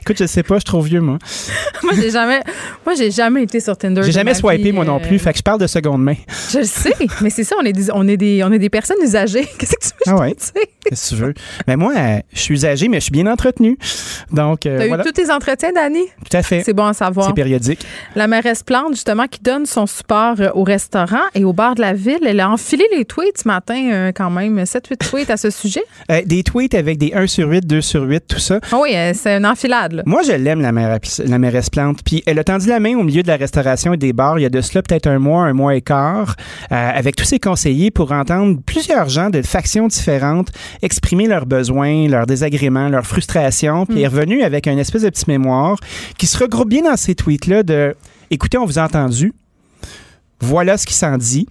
[0.00, 1.18] Écoute, je sais pas, je suis trop vieux, moi.
[1.82, 2.40] moi, j'ai jamais,
[2.84, 4.02] moi, j'ai jamais été sur Tinder.
[4.04, 5.18] J'ai jamais ma swipé, vie, moi non euh, plus.
[5.18, 6.16] Fait que je parle de seconde main.
[6.52, 8.70] Je le sais, mais c'est ça, on est des, on est des, on est des
[8.70, 9.46] personnes usagées.
[9.58, 10.34] Qu'est-ce que tu Ah ouais.
[10.84, 11.34] Qu'est-ce que tu veux?
[11.68, 13.76] Mais moi, euh, je suis âgé, mais je suis bien entretenu.
[14.32, 15.02] Donc, euh, T'as voilà.
[15.02, 16.00] eu tous tes entretiens, Dani?
[16.28, 16.62] Tout à fait.
[16.64, 17.26] C'est bon à savoir.
[17.26, 17.84] C'est périodique.
[18.16, 21.82] La mairesse Plante, justement, qui donne son support euh, au restaurant et au bar de
[21.82, 25.36] la ville, elle a enfilé les tweets ce matin, euh, quand même, 7-8 tweets à
[25.36, 25.82] ce sujet.
[26.10, 28.58] Euh, des tweets avec des 1 sur 8, 2 sur 8, tout ça.
[28.72, 30.02] Ah oui, c'est une enfilade, là.
[30.06, 31.98] Moi, je l'aime, la, maire- la mairesse Plante.
[32.04, 34.42] Puis elle a tendu la main au milieu de la restauration et des bars il
[34.42, 36.36] y a de cela peut-être un mois, un mois et quart,
[36.70, 40.48] avec tous ses conseillers pour entendre plusieurs gens de factions différentes
[40.82, 43.84] exprimer leurs besoins, leurs désagréments, leurs frustrations.
[43.86, 45.78] Puis elle est revenue avec un espèce de petit mémoire
[46.16, 47.94] qui se regroupe bien dans ces tweets-là de
[48.30, 49.32] «Écoutez, on vous a entendu.
[50.40, 51.46] Voilà ce qui s'en dit.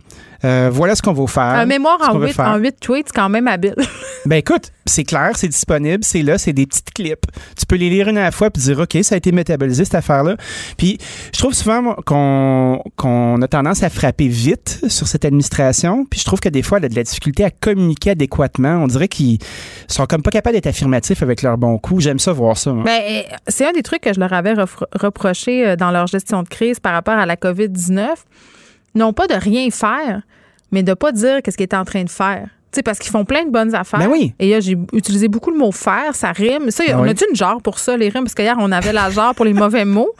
[0.45, 1.43] Euh, voilà ce qu'on va faire.
[1.43, 2.47] Un mémoire en veut 8, faire.
[2.47, 3.75] en huit tweets, c'est quand même habile.
[4.25, 7.25] Ben écoute, c'est clair, c'est disponible, c'est là, c'est des petites clips.
[7.57, 9.85] Tu peux les lire une à la fois puis dire OK, ça a été métabolisé
[9.85, 10.35] cette affaire-là.
[10.77, 10.97] Puis
[11.33, 16.41] je trouve souvent qu'on a tendance à frapper vite sur cette administration, puis je trouve
[16.41, 18.83] que des fois elle a de la difficulté à communiquer adéquatement.
[18.83, 19.39] On dirait qu'ils
[19.87, 22.01] sont comme pas capables d'être affirmatifs avec leur bon coup.
[22.01, 22.73] J'aime ça voir ça.
[22.73, 24.53] Ben, euh, c'est un des trucs que je leur avais
[24.99, 28.07] reproché euh, dans leur gestion de crise par rapport à la COVID-19.
[28.95, 30.21] Non pas de rien faire,
[30.71, 32.49] mais de pas dire qu'est-ce qu'ils étaient en train de faire.
[32.71, 33.99] Sais, parce qu'ils font plein de bonnes affaires.
[33.99, 34.33] Ben oui.
[34.39, 36.69] Et là, j'ai utilisé beaucoup le mot faire, ça rime.
[36.69, 37.09] Ça, Ben on oui.
[37.09, 38.23] a-tu une genre pour ça, les rimes?
[38.25, 40.11] Parce qu'hier, on avait la genre pour les mauvais mots.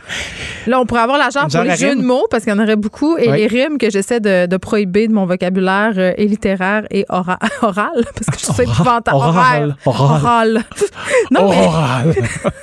[0.66, 2.02] Là, on pourrait avoir la genre pour les jeux rime?
[2.02, 3.18] de mots, parce qu'il y en aurait beaucoup.
[3.18, 3.38] Et Oui.
[3.38, 7.38] les rimes que j'essaie de, de prohiber de mon vocabulaire euh, et littéraire et ora-
[7.62, 9.02] oral, parce que je trouve ça.
[9.14, 9.76] Oral.
[9.86, 9.86] Oral.
[9.86, 10.64] Oral.
[11.32, 12.16] non, mais Oral.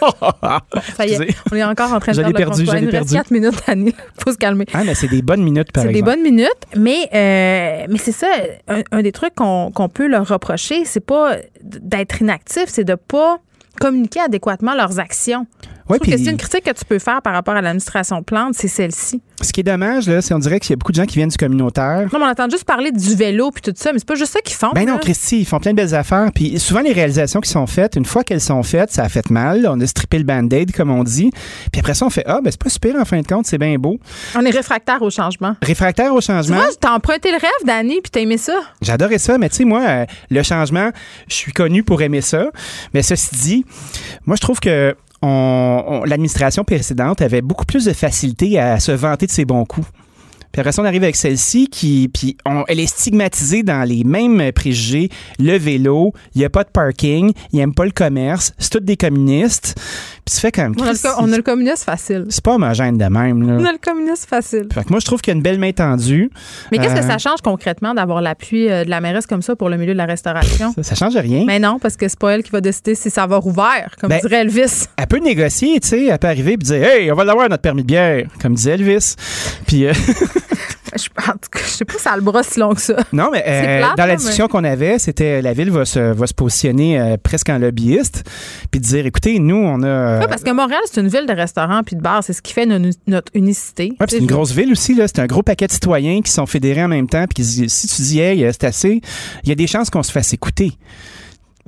[0.96, 2.90] ça y est, on est encore en train de faire le perdu, je Il reste
[2.90, 3.14] perdu.
[3.14, 3.94] 4 minutes, Annie.
[4.22, 4.66] faut se calmer.
[4.74, 6.16] Ah, mais c'est des bonnes minutes, par C'est des exemple.
[6.16, 8.26] bonnes minutes, mais, euh, mais c'est ça,
[8.68, 12.94] un, un des trucs qu'on qu'on peut leur reprocher, c'est pas d'être inactif, c'est de
[12.94, 13.40] pas
[13.78, 15.46] communiquer adéquatement leurs actions.
[15.88, 19.20] Ouais, puis- une critique que tu peux faire par rapport à l'administration Plante, c'est celle-ci.
[19.40, 21.16] Ce qui est dommage, là, c'est on dirait qu'il y a beaucoup de gens qui
[21.16, 22.08] viennent du communautaire.
[22.12, 24.32] Non, mais on entend juste parler du vélo puis tout ça, mais c'est pas juste
[24.32, 24.70] ça qu'ils font.
[24.74, 24.98] Ben non.
[24.98, 26.30] Christy, ils font plein de belles affaires.
[26.34, 29.28] Puis souvent, les réalisations qui sont faites, une fois qu'elles sont faites, ça a fait
[29.30, 29.66] mal.
[29.70, 31.30] On a strippé le band-aid, comme on dit.
[31.70, 33.58] Puis après ça, on fait Ah, ben c'est pas super en fin de compte, c'est
[33.58, 33.98] bien beau.
[34.34, 35.54] On est réfractaire au changement.
[35.62, 36.56] Réfractaire au changement.
[36.56, 38.58] vois, t'as emprunté le rêve, Dani, puis t'as aimé ça.
[38.82, 40.90] J'adorais ça, mais tu sais, moi, euh, le changement,
[41.28, 42.46] je suis connu pour aimer ça.
[42.94, 43.66] Mais ceci dit,
[44.24, 49.26] moi, je trouve que on, l'administration précédente avait beaucoup plus de facilité à se vanter
[49.26, 49.88] de ses bons coups.
[50.52, 52.38] Puis après ça, on arrive avec celle-ci qui, puis
[52.68, 55.10] elle est stigmatisée dans les mêmes préjugés.
[55.38, 58.80] Le vélo, il n'y a pas de parking, il n'aime pas le commerce, c'est tous
[58.80, 59.78] des communistes.
[60.26, 60.74] Puis tu fais comme.
[60.78, 62.26] On a, le, on a le communiste facile.
[62.30, 63.46] C'est pas homogène de même.
[63.46, 63.58] Là.
[63.60, 64.66] On a le communiste facile.
[64.74, 66.30] Fait que moi, je trouve qu'il y a une belle main tendue.
[66.72, 69.54] Mais qu'est-ce que Euh, ça change concrètement d'avoir l'appui euh, de la mairesse comme ça
[69.54, 70.72] pour le milieu de la restauration?
[70.74, 71.44] Ça, ça change rien.
[71.46, 74.10] Mais non, parce que c'est pas elle qui va décider si ça va rouvert, comme
[74.10, 74.86] Ben, dirait Elvis.
[74.96, 76.06] Elle peut négocier, tu sais.
[76.06, 78.72] Elle peut arriver et dire Hey, on va l'avoir notre permis de bière, comme disait
[78.72, 79.14] Elvis.
[79.66, 79.86] Puis.
[79.86, 79.92] euh,
[80.96, 82.80] Je, en tout cas, je sais pas si ça a le bras si long que
[82.80, 82.96] ça.
[83.12, 86.26] Non, mais euh, plate, dans la discussion qu'on avait, c'était la ville va se, va
[86.26, 88.22] se positionner euh, presque en lobbyiste,
[88.70, 89.86] puis dire, écoutez, nous, on a...
[89.86, 92.22] euh, Ouais, parce que Montréal, c'est une ville de restaurants puis de bars.
[92.24, 93.92] C'est ce qui fait no- notre unicité.
[94.00, 95.06] Ouais, c'est une grosse ville aussi, là.
[95.08, 97.24] C'est un gros paquet de citoyens qui sont fédérés en même temps.
[97.34, 99.00] Puis si tu dis, hey, euh, c'est assez,
[99.42, 100.72] il y a des chances qu'on se fasse écouter.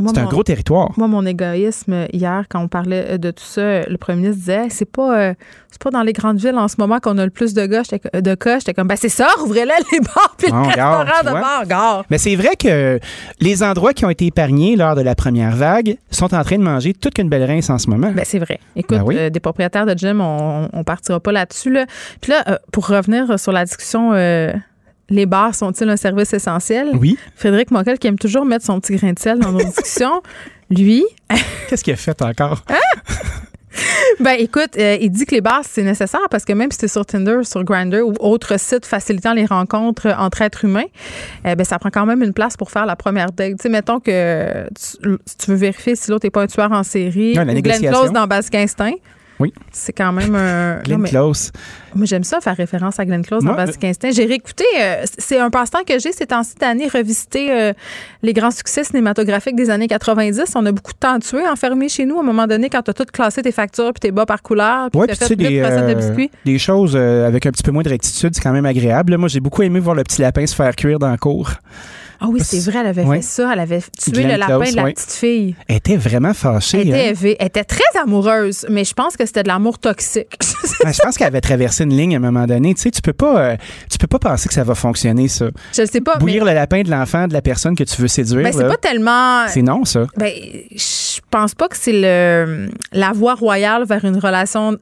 [0.07, 0.91] C'est un gros territoire.
[0.97, 4.65] Moi, mon égoïsme, hier, quand on parlait euh, de tout ça, le premier ministre disait
[4.65, 5.35] Hey, c'est pas, euh,
[5.71, 7.83] c'est pas dans les grandes villes en ce moment qu'on a le plus de gars.
[8.15, 8.59] De cas.
[8.59, 11.41] J'étais comme, ben c'est ça, ouvrez-les les bars puis Bon, le regarde, restaurant de vois.
[11.41, 12.05] bar, gare.
[12.11, 12.99] Mais c'est vrai que
[13.41, 16.63] les endroits qui ont été épargnés lors de la première vague sont en train de
[16.63, 18.11] manger toute qu'une belle rince en ce moment.
[18.15, 18.61] Ben, c'est vrai.
[18.77, 19.17] Écoute, Ben oui.
[19.19, 21.71] euh, des propriétaires de gym, on, on partira pas là-dessus.
[21.73, 21.87] Là.
[22.21, 24.53] Puis là, euh, pour revenir sur la discussion, euh,
[25.11, 26.91] les bars sont-ils un service essentiel?
[26.95, 27.17] Oui.
[27.35, 30.23] Frédéric Monkel, qui aime toujours mettre son petit grain de sel dans nos discussions,
[30.71, 31.05] lui,
[31.69, 32.63] Qu'est-ce qu'il a fait encore?
[34.21, 36.85] ben écoute, euh, il dit que les bars, c'est nécessaire parce que même si tu
[36.87, 40.87] es sur Tinder, sur Grindr ou autre site facilitant les rencontres entre êtres humains,
[41.47, 43.53] euh, ben, ça prend quand même une place pour faire la première date.
[43.53, 46.83] Tu sais, mettons que tu, tu veux vérifier si l'autre n'est pas un tueur en
[46.83, 47.81] série Ouais, la ou Glenn.
[47.81, 48.95] Close dans Basic Instinct.
[49.41, 49.53] Oui.
[49.73, 50.81] C'est quand même un.
[50.85, 51.53] Glenn non, mais- Close.
[51.95, 54.11] Moi, j'aime ça, faire référence à Glenn Close dans Basic Instinct.
[54.11, 57.73] J'ai réécouté, euh, c'est un passe-temps que j'ai ces temps-ci d'année, revisiter euh,
[58.23, 60.43] les grands succès cinématographiques des années 90.
[60.55, 62.91] On a beaucoup de temps tué enfermé chez nous à un moment donné quand tu
[62.91, 65.37] as tout classé tes factures puis tes bas par couleur puis Ouais, tu fait sais,
[65.37, 68.53] des, de euh, des choses euh, avec un petit peu moins de rectitude, c'est quand
[68.53, 69.17] même agréable.
[69.17, 71.51] Moi, j'ai beaucoup aimé voir le petit lapin se faire cuire dans la cour.
[72.21, 73.17] Ah oui, c'est vrai, elle avait Ouais.
[73.17, 73.51] fait ça.
[73.53, 74.93] Elle avait tué Glenn le lapin Close, de la ouais.
[74.93, 75.57] petite fille.
[75.69, 76.81] Elle était vraiment fâchée.
[76.81, 77.35] Elle était, hein.
[77.39, 80.37] Elle était très amoureuse, mais je pense que c'était de l'amour toxique.
[80.85, 82.75] Ouais, je pense qu'elle avait traversé une ligne à un moment donné.
[82.75, 83.57] Tu sais, tu peux pas, euh,
[83.91, 85.47] tu peux pas penser que ça va fonctionner, ça.
[85.77, 86.17] je sais pas.
[86.17, 88.43] Bouillir mais, le lapin de l'enfant de la personne que tu veux séduire.
[88.43, 89.47] ben, c'est pas tellement.
[89.49, 90.07] c'est non, ça.
[90.17, 90.33] Ben,
[90.75, 94.77] je pense pas que c'est le la voie royale vers une relation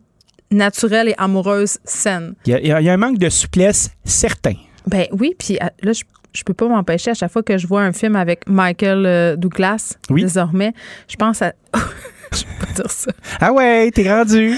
[0.50, 2.34] naturelle et amoureuse saine.
[2.46, 4.54] Il y, y a- il y a un manque de souplesse certain.
[4.86, 6.02] Ben oui, puis là, je,
[6.36, 9.36] je peux pas m'empêcher à chaque fois que je vois un film avec Michael euh,
[9.36, 10.22] Douglas, Oui.
[10.22, 10.72] désormais,
[11.08, 11.52] je pense à.
[12.32, 13.11] je peux pas dire ça.
[13.40, 14.51] Ah ouais, t'es rendu.
[14.51, 14.57] Non,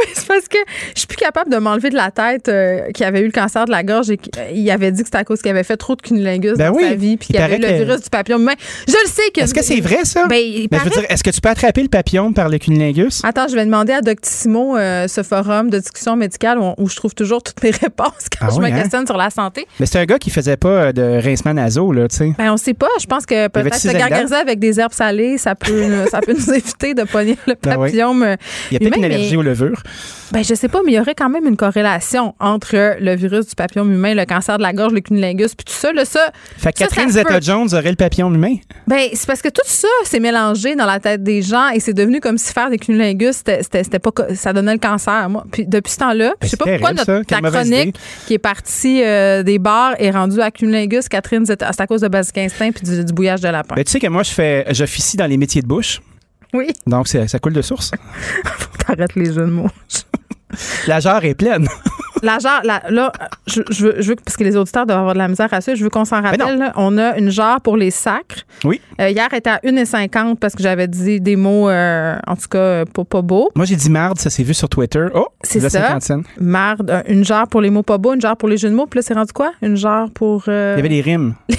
[0.00, 0.58] mais c'est parce que
[0.94, 3.64] je suis plus capable de m'enlever de la tête euh, qu'il avait eu le cancer
[3.64, 5.96] de la gorge et qu'il avait dit que c'était à cause qu'il avait fait trop
[5.96, 6.84] de cunnilingus Ben dans oui.
[6.88, 8.54] sa vie puis Il qu'il avait eu le que- virus du papillon humain.
[8.86, 9.40] Je le sais que.
[9.40, 10.26] Est-ce que c'est vrai, ça?
[10.26, 12.58] Ben, il Ben, je veux dire, est-ce que tu peux attraper le papillon par le
[12.58, 13.20] cunilingus?
[13.24, 16.96] Attends, je vais demander à Doctissimo, euh, ce forum de discussion médicale où, où je
[16.96, 18.80] trouve toujours toutes mes réponses quand Ah je oui, me hein?
[18.82, 19.66] questionne sur la santé.
[19.78, 22.32] Mais c'est un gars qui faisait pas euh, de rincement nasaux, là, tu sais.
[22.38, 22.88] Ben, on sait pas.
[23.00, 26.52] Je pense que peut-être se gargariser avec des herbes salées, ça peut, ça peut nous
[26.52, 27.88] éviter de le Ben oui.
[27.88, 28.14] papillon.
[28.14, 28.36] mais-
[28.70, 29.82] Il y a peut-être une allergie mais- aux levures.
[30.32, 33.48] Ben, je sais pas, mais il y aurait quand même une corrélation entre le virus
[33.48, 35.92] du papillon humain, le cancer de la gorge, le cunnilingus, puis tout ça.
[35.92, 37.10] Là, ça Fait que ça, Catherine.
[37.10, 38.54] Zeta-Jones aurait le papillon humain.
[38.86, 41.94] Ben, c'est parce que tout ça s'est mélangé dans la tête des gens et c'est
[41.94, 45.28] devenu comme si faire des cunnilingus, c'était, c'était, c'était pas, ça donnait le cancer.
[45.28, 45.44] Moi.
[45.50, 47.24] Puis depuis ce temps-là, je sais pas Ben, pourquoi notre, ça.
[47.24, 47.96] Ta chronique
[48.28, 51.08] qui est partie euh, des bars est rendue à cunnilingus.
[51.08, 53.74] Catherine, c'est c'est à cause de Basic Instinct puis du, du bouillage de lapin.
[53.74, 56.00] Ben, tu sais que moi, je fais, j'officie dans les métiers de bouche.
[56.54, 57.90] Oui, Donc, c'est- ça coule de source.
[58.86, 59.68] t'arrêtes les jeux de mots.
[60.88, 61.68] La jarre est pleine.
[62.22, 63.12] La jarre, la- là,
[63.46, 65.62] je, je veux, je veux, parce que les auditeurs doivent avoir de la misère à
[65.62, 66.58] ça, je veux qu'on s'en Ben rappelle.
[66.58, 66.72] là.
[66.76, 68.40] on a une jarre pour les sacres.
[68.62, 68.78] Oui.
[69.00, 72.48] Euh, hier, elle était à 1,50 parce que j'avais dit des mots, euh, en tout
[72.50, 73.50] cas, euh, pas, pas beaux.
[73.54, 75.06] Moi, j'ai dit marde, ça s'est vu sur Twitter.
[75.14, 75.80] Oh, C'est la ça.
[75.86, 76.20] 50 cents.
[76.38, 78.86] Marde, une jarre pour les mots pas beaux, une jarre pour les jeux de mots.
[78.86, 79.52] Puis là, c'est rendu quoi?
[79.62, 80.44] Une jarre pour.
[80.48, 81.36] euh, Il y avait des rimes.
[81.48, 81.56] Mais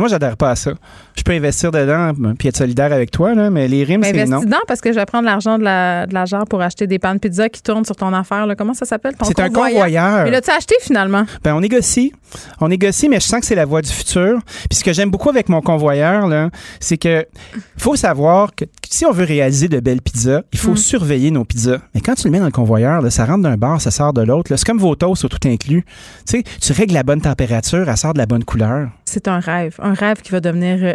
[0.00, 0.72] moi, j'adhère pas à ça.
[1.16, 4.40] Je peux investir dedans puis être solidaire avec toi, là, mais les rimes, c'est non.
[4.40, 6.98] dedans parce que je vais prendre l'argent de la, de la jarre pour acheter des
[6.98, 8.46] pains de pizza qui tournent sur ton affaire.
[8.46, 8.54] là.
[8.56, 9.14] Comment ça s'appelle?
[9.14, 10.24] Ton C'est un convoyeur.
[10.24, 11.24] Mais l'as-tu acheté finalement?
[11.44, 12.12] Ben, on négocie.
[12.60, 14.38] On négocie, mais je sens que c'est la voie du futur.
[14.70, 16.48] Puis ce que j'aime beaucoup avec mon convoyeur, là,
[16.80, 17.26] c'est que
[17.76, 20.76] faut savoir que si on veut réaliser de belles pizzas, il faut Mm.
[20.76, 21.78] surveiller nos pizzas.
[21.94, 24.12] Mais quand tu le mets dans le convoyeur, là, ça rentre d'un bar, ça sort
[24.12, 24.54] de l'autre.
[24.56, 25.84] C'est comme vos toasts, tout inclus.
[26.26, 28.88] Tu sais, tu règles la bonne température, elle sort de la bonne couleur.
[29.04, 29.76] C'est un rêve.
[29.82, 30.94] Un rêve qui va devenir euh,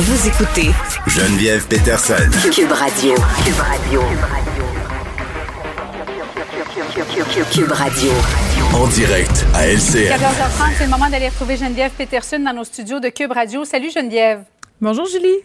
[0.00, 0.70] Vous écoutez
[1.08, 2.14] Geneviève Peterson.
[2.54, 3.14] Cube Radio.
[3.44, 4.00] Cube Radio.
[7.52, 8.10] Cube Radio.
[8.74, 10.12] En direct à LCN.
[10.12, 13.64] 14h30, c'est le moment d'aller retrouver Geneviève Peterson dans nos studios de Cube Radio.
[13.64, 14.44] Salut Geneviève.
[14.80, 15.38] Bonjour Julie.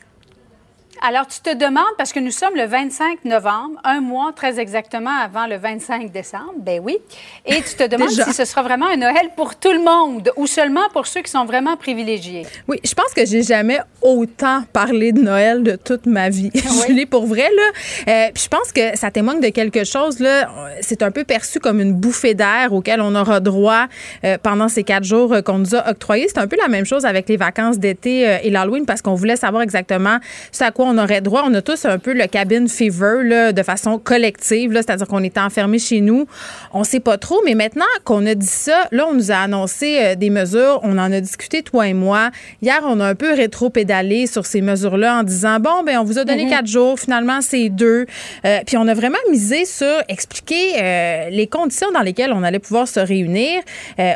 [1.05, 5.11] Alors, tu te demandes, parce que nous sommes le 25 novembre, un mois très exactement
[5.21, 6.97] avant le 25 décembre, ben oui,
[7.45, 10.47] et tu te demandes si ce sera vraiment un Noël pour tout le monde ou
[10.47, 12.45] seulement pour ceux qui sont vraiment privilégiés.
[12.69, 16.51] Oui, je pense que j'ai jamais autant parlé de Noël de toute ma vie.
[16.87, 18.07] Julie, pour vrai, là.
[18.07, 20.49] Euh, puis je pense que ça témoigne de quelque chose, là.
[20.79, 23.87] C'est un peu perçu comme une bouffée d'air auquel on aura droit
[24.23, 26.27] euh, pendant ces quatre jours euh, qu'on nous a octroyés.
[26.29, 29.35] C'est un peu la même chose avec les vacances d'été et l'Halloween parce qu'on voulait
[29.35, 30.19] savoir exactement
[30.53, 31.43] ce à quoi on aurait droit.
[31.45, 35.39] On a tous un peu le cabin fever là, de façon collective, c'est-à-dire qu'on était
[35.39, 36.25] enfermés chez nous.
[36.73, 39.97] On sait pas trop, mais maintenant qu'on a dit ça, là, on nous a annoncé
[39.99, 40.79] euh, des mesures.
[40.83, 42.29] On en a discuté, toi et moi.
[42.61, 46.17] Hier, on a un peu rétro-pédalé sur ces mesures-là en disant, bon, ben on vous
[46.19, 46.49] a donné Mhm.
[46.49, 48.05] quatre jours, finalement, c'est deux.
[48.45, 52.59] Euh, puis on a vraiment misé sur expliquer euh, les conditions dans lesquelles on allait
[52.59, 53.61] pouvoir se réunir.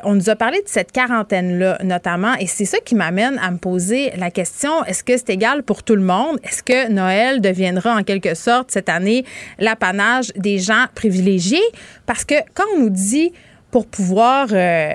[0.03, 3.57] On nous a parlé de cette quarantaine-là, notamment, et c'est ça qui m'amène à me
[3.57, 6.39] poser la question, est-ce que c'est égal pour tout le monde?
[6.43, 9.23] Est-ce que Noël deviendra en quelque sorte cette année
[9.57, 11.68] l'apanage des gens privilégiés?
[12.06, 13.31] Parce que quand on nous dit
[13.72, 14.48] pour pouvoir...
[14.52, 14.91] euh,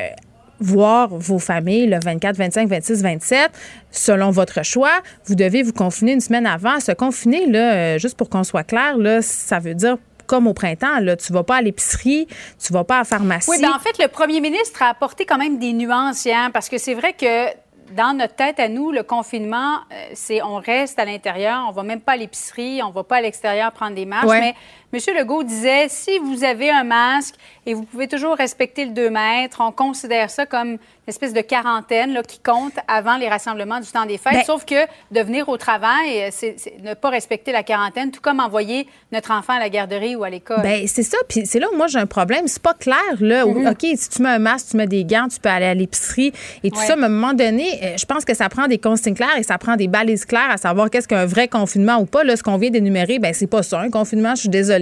[0.64, 3.50] voir vos familles le 24, 25, 26, 27,
[3.90, 6.78] selon votre choix, vous devez vous confiner une semaine avant.
[6.78, 9.96] Se confiner, là, euh, juste pour qu'on soit clair, ça veut dire
[10.28, 12.28] comme au printemps, là, tu vas pas à l'épicerie,
[12.64, 13.50] tu vas pas à la pharmacie.
[13.50, 16.68] Oui, bien, en fait, le premier ministre a apporté quand même des nuances, hein, parce
[16.68, 17.48] que c'est vrai que
[17.94, 21.82] dans notre tête à nous, le confinement, euh, c'est on reste à l'intérieur, on va
[21.82, 24.26] même pas à l'épicerie, on va pas à l'extérieur prendre des marches.
[24.26, 24.40] Ouais.
[24.40, 24.54] Mais
[24.92, 25.00] M.
[25.16, 29.62] Legault disait, si vous avez un masque et vous pouvez toujours respecter le 2 mètres,
[29.66, 30.78] on considère ça comme une
[31.08, 34.34] espèce de quarantaine là, qui compte avant les rassemblements du temps des fêtes.
[34.34, 34.74] Ben- Sauf que
[35.10, 39.30] de venir au travail, euh, c'est ne pas respecter la quarantaine, tout comme envoyer notre
[39.32, 40.60] enfant à la garderie ou à l'école.
[40.62, 41.16] Ben, c'est ça.
[41.28, 42.46] Puis c'est là où moi j'ai un problème.
[42.46, 43.46] C'est pas clair, là.
[43.46, 43.68] où, Mhm.
[43.68, 46.32] OK, si tu mets un masque, tu mets des gants, tu peux aller à l'épicerie
[46.62, 46.86] et tout Ouais.
[46.86, 46.96] ça.
[46.96, 49.42] Mais à un moment donné, euh, je pense que ça prend des consignes claires et
[49.42, 52.22] ça prend des balises claires à savoir qu'est-ce qu'un vrai confinement ou pas.
[52.24, 53.80] Là, ce qu'on vient d'énumérer, ben, c'est pas ça.
[53.80, 54.81] Un confinement, je suis désolée.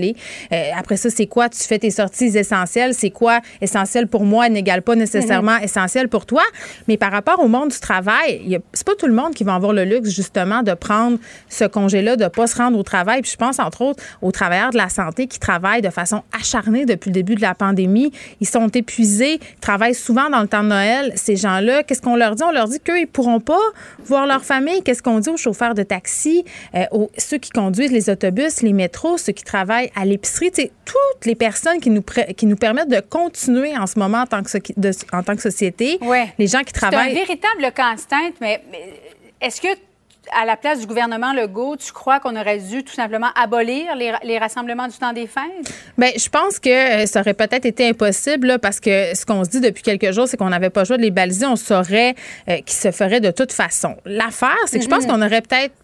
[0.52, 1.48] Euh, après ça, c'est quoi?
[1.48, 2.94] Tu fais tes sorties essentielles.
[2.94, 3.40] C'est quoi?
[3.60, 6.42] Essentiel pour moi n'égale pas nécessairement essentiel pour toi?
[6.88, 9.72] Mais par rapport au monde du travail, c'est pas tout le monde qui va avoir
[9.72, 11.18] le luxe, justement, de prendre
[11.48, 13.22] ce congé-là, de pas se rendre au travail.
[13.22, 16.84] Puis je pense, entre autres, aux travailleurs de la santé qui travaillent de façon acharnée
[16.84, 18.12] depuis le début de la pandémie.
[18.40, 21.12] Ils sont épuisés, ils travaillent souvent dans le temps de Noël.
[21.16, 22.42] Ces gens-là, qu'est-ce qu'on leur dit?
[22.42, 23.58] On leur dit qu'eux, ils pourront pas
[24.04, 24.82] voir leur famille.
[24.82, 26.44] Qu'est-ce qu'on dit aux chauffeurs de taxi,
[26.74, 30.50] euh, aux, ceux qui conduisent les autobus, les métros, ceux qui travaillent à l'épicerie?
[30.50, 32.02] Tu sais, toutes les personnes qui nous,
[32.36, 35.36] qui nous permettent de continuer en ce moment en tant que, so- de- en tant
[35.36, 35.98] que société.
[36.02, 36.32] Ouais.
[36.38, 37.14] Les gens qui C'est un travaillent.
[37.14, 38.92] véritable casse-tête, mais, mais
[39.40, 39.68] est-ce que
[40.40, 44.12] à la place du gouvernement Legault, tu crois qu'on aurait dû tout simplement abolir les,
[44.22, 45.72] les rassemblements du temps des fêtes?
[45.98, 46.68] Bien, je pense que
[47.02, 50.12] euh, ça aurait peut-être été impossible là, parce que ce qu'on se dit depuis quelques
[50.12, 51.46] jours, c'est qu'on n'avait pas le choix de les baliser.
[51.46, 52.14] On saurait
[52.48, 53.96] euh, qu'ils se ferait de toute façon.
[54.04, 55.10] L'affaire, c'est que je pense Mhm.
[55.10, 55.74] qu'on aurait peut-être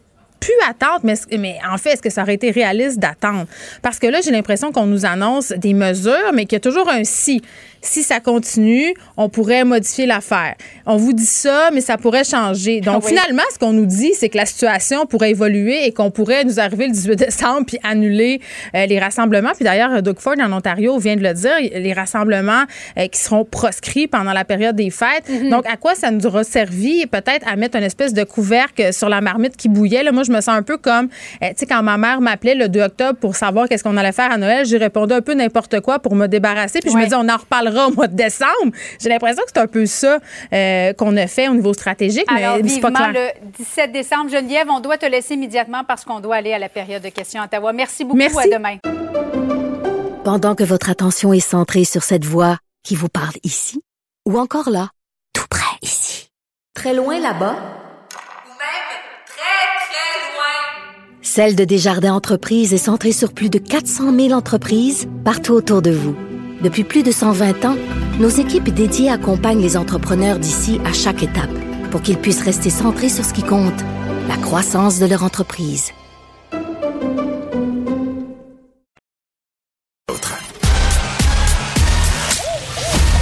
[0.41, 3.47] pu attendre, mais, mais en fait, est-ce que ça aurait été réaliste d'attendre?
[3.83, 6.89] Parce que là, j'ai l'impression qu'on nous annonce des mesures, mais qu'il y a toujours
[6.89, 7.43] un si.
[7.87, 10.55] Si ça continue, on pourrait modifier l'affaire.
[10.87, 12.81] On vous dit ça, mais ça pourrait changer.
[12.81, 13.11] Donc, Oui.
[13.15, 16.59] finalement, ce qu'on nous dit, c'est que la situation pourrait évoluer et qu'on pourrait nous
[16.61, 18.41] arriver le 18 décembre puis annuler
[18.75, 19.53] euh, les rassemblements.
[19.55, 22.65] Puis d'ailleurs, Doug Ford en Ontario vient de le dire, les rassemblements
[22.99, 25.29] euh, qui seront proscrits pendant la période des fêtes.
[25.29, 25.51] Mhm.
[25.51, 27.07] Donc, à quoi ça nous aura servi?
[27.07, 30.03] Peut-être à mettre une espèce de couvercle sur la marmite qui bouillait?
[30.03, 31.09] Là, moi, je me sens un peu comme,
[31.43, 34.13] euh, tu sais, quand ma mère m'appelait le 2 octobre pour savoir qu'est-ce qu'on allait
[34.13, 36.81] faire à Noël, j'ai répondu un peu n'importe quoi pour me débarrasser.
[36.81, 38.73] Puis je me dis, on en reparlera au mois de décembre.
[39.01, 40.19] J'ai l'impression que c'est un peu ça
[40.53, 43.33] euh, qu'on a fait au niveau stratégique, Alors, mais c'est pas vivement clair.
[43.45, 44.31] le 17 décembre.
[44.31, 47.43] Geneviève, on doit te laisser immédiatement parce qu'on doit aller à la période de questions
[47.43, 47.73] à Ottawa.
[47.73, 48.17] Merci beaucoup.
[48.17, 48.39] Merci.
[48.53, 48.77] À demain.
[50.25, 53.81] Pendant que votre attention est centrée sur cette voix qui vous parle ici,
[54.27, 54.89] ou encore là,
[55.33, 56.31] tout près ici,
[56.75, 58.87] très loin là-bas, Ou même
[59.27, 60.83] très, très loin.
[61.23, 65.93] Celle de Desjardins Entreprises est centrée sur plus de 400 000 entreprises partout autour de
[65.93, 66.17] vous.
[66.63, 67.77] Depuis plus de 120 ans,
[68.19, 71.51] nos équipes dédiées accompagnent les entrepreneurs d'ici à chaque étape
[71.91, 73.85] pour qu'ils puissent rester centrés sur ce qui compte,
[74.29, 75.93] la croissance de leur entreprise.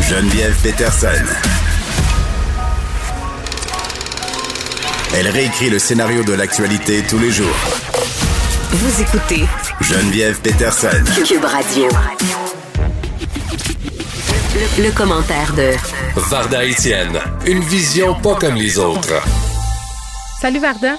[0.09, 1.09] Geneviève Peterson.
[5.17, 7.57] Elle réécrit le scénario de l'actualité tous les jours.
[8.71, 9.45] Vous écoutez
[9.81, 11.03] Geneviève Peterson.
[11.27, 11.89] Cube Radio.
[14.55, 15.73] Le, le commentaire de
[16.31, 19.21] Varda Étienne, une vision pas comme les autres.
[20.41, 20.95] Salut Varda.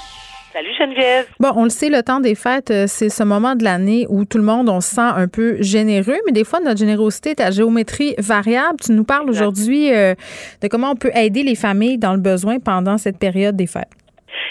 [0.52, 1.26] Salut Geneviève.
[1.40, 4.26] Bon, on le sait, le temps des fêtes, euh, c'est ce moment de l'année où
[4.26, 7.41] tout le monde, on se sent un peu généreux, mais des fois, notre générosité est
[7.41, 8.77] à géométrie variable.
[8.84, 10.15] Tu nous parles aujourd'hui euh,
[10.61, 13.88] de comment on peut aider les familles dans le besoin pendant cette période des fêtes.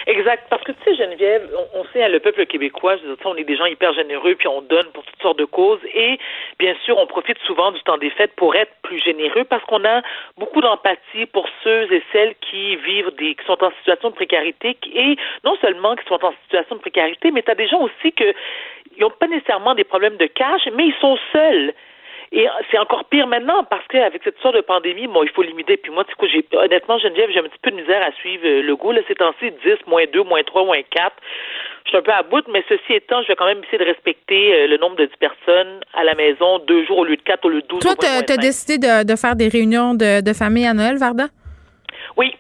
[0.06, 0.44] Exact.
[0.50, 3.36] Parce que, tu sais, Geneviève, on, sait, hein, le peuple québécois, je veux dire, on
[3.36, 5.80] est des gens hyper généreux, puis on donne pour toutes sortes de causes.
[5.94, 6.18] Et,
[6.58, 9.84] bien sûr, on profite souvent du temps des fêtes pour être plus généreux parce qu'on
[9.84, 10.02] a
[10.36, 14.76] beaucoup d'empathie pour ceux et celles qui vivent des, qui sont en situation de précarité
[14.94, 18.12] et non seulement qui sont en situation de précarité, mais tu as des gens aussi
[18.12, 18.34] que,
[18.96, 21.72] ils n'ont pas nécessairement des problèmes de cash, mais ils sont seuls.
[22.36, 25.76] Et c'est encore pire maintenant parce qu'avec cette sorte de pandémie, bon, il faut limiter.
[25.76, 28.42] Puis moi, tu sais, j'ai, honnêtement, Geneviève, j'ai un petit peu de misère à suivre
[28.44, 28.90] euh, le goût.
[28.90, 31.12] Là, ces temps-ci, 10, moins 2, moins 3, moins 4.
[31.84, 33.84] Je suis un peu à bout, mais ceci étant, je vais quand même essayer de
[33.84, 37.22] respecter euh, le nombre de 10 personnes à la maison, deux jours au lieu de
[37.22, 37.80] 4, au lieu de 12.
[37.80, 41.26] Toi, tu as décidé de, de faire des réunions de, de famille à Noël, Varda?
[42.16, 42.34] Oui.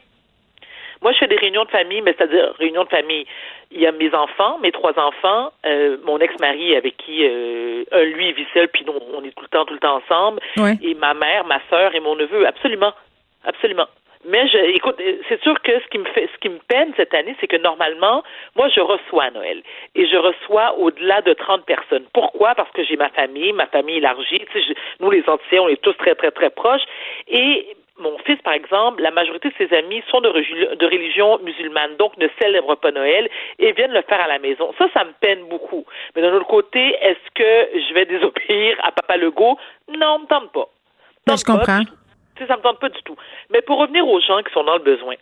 [1.02, 3.26] Moi, je fais des réunions de famille, mais c'est-à-dire réunions de famille.
[3.74, 8.04] Il y a mes enfants, mes trois enfants, euh, mon ex-mari avec qui euh, un
[8.04, 10.40] lui vit seul, puis nous on est tout le temps, tout le temps ensemble,
[10.80, 12.92] et ma mère, ma sœur et mon neveu, absolument,
[13.44, 13.86] absolument.
[14.26, 16.94] Mais je, écoute, euh, c'est sûr que ce qui me fait, ce qui me peine
[16.96, 18.22] cette année, c'est que normalement,
[18.56, 19.62] moi, je reçois à Noël
[19.94, 22.06] et je reçois au-delà de 30 personnes.
[22.14, 22.54] Pourquoi?
[22.54, 24.40] Parce que j'ai ma famille, ma famille élargie.
[24.50, 24.74] Tu sais, je-
[25.04, 26.84] nous, les Antillais, on est tous très, très, très proches.
[27.28, 27.66] Et
[27.98, 32.28] mon fils, par exemple, la majorité de ses amis sont de, religion musulmane, donc ne
[32.40, 34.72] célèbrent pas Noël et viennent le faire à la maison.
[34.78, 35.84] Ça, ça me peine beaucoup.
[36.14, 39.58] Mais d'un autre côté, est-ce que je vais désobéir à Papa Legault?
[39.88, 40.68] Non, me tente pas.
[41.28, 41.82] Je comprends.
[42.38, 43.16] Sais, ça me tente pas du tout.
[43.50, 45.14] Mais pour revenir aux gens qui sont dans le besoin,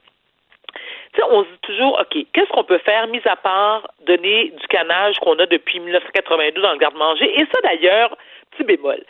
[1.12, 4.50] tu sais, on se dit toujours, OK, qu'est-ce qu'on peut faire, mis à part donner
[4.58, 7.38] du canage qu'on a depuis 1982 dans le garde-manger?
[7.38, 8.16] Et ça, d'ailleurs,
[8.50, 9.04] petit bémol.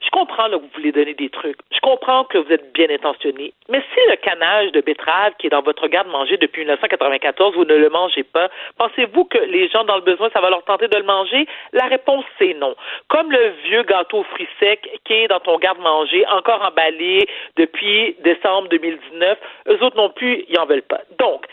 [0.00, 1.56] Je comprends là, que vous voulez donner des trucs.
[1.72, 3.52] Je comprends que vous êtes bien intentionné.
[3.68, 7.74] Mais si le canage de betterave qui est dans votre garde-manger depuis 1994, vous ne
[7.74, 10.96] le mangez pas, pensez-vous que les gens dans le besoin, ça va leur tenter de
[10.96, 11.46] le manger?
[11.72, 12.76] La réponse, c'est non.
[13.08, 18.16] Comme le vieux gâteau aux fruits secs qui est dans ton garde-manger, encore emballé depuis
[18.20, 21.00] décembre 2019, eux autres non plus, ils en veulent pas.
[21.18, 21.46] Donc,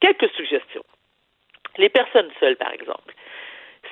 [0.00, 0.84] quelques suggestions.
[1.78, 3.14] Les personnes seules, par exemple.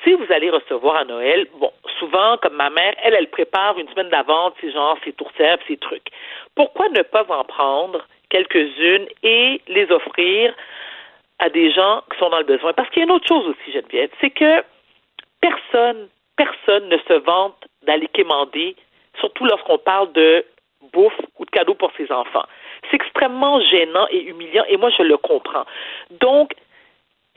[0.04, 3.88] Si vous allez recevoir à Noël, bon, souvent, comme ma mère, elle, elle prépare une
[3.88, 6.08] semaine d'avance, c'est genre ses tourtières, ses trucs.
[6.56, 10.54] Pourquoi ne pas en prendre quelques-unes et les offrir
[11.38, 12.72] à des gens qui sont dans le besoin?
[12.72, 14.64] Parce qu'il y a une autre chose aussi, Geneviève, c'est que
[15.40, 18.74] personne, personne ne se vante d'aller quémander,
[19.20, 20.44] surtout lorsqu'on parle de
[20.92, 22.44] bouffe ou de cadeaux pour ses enfants.
[22.90, 25.64] C'est extrêmement gênant et humiliant, et moi, je le comprends.
[26.10, 26.54] Donc,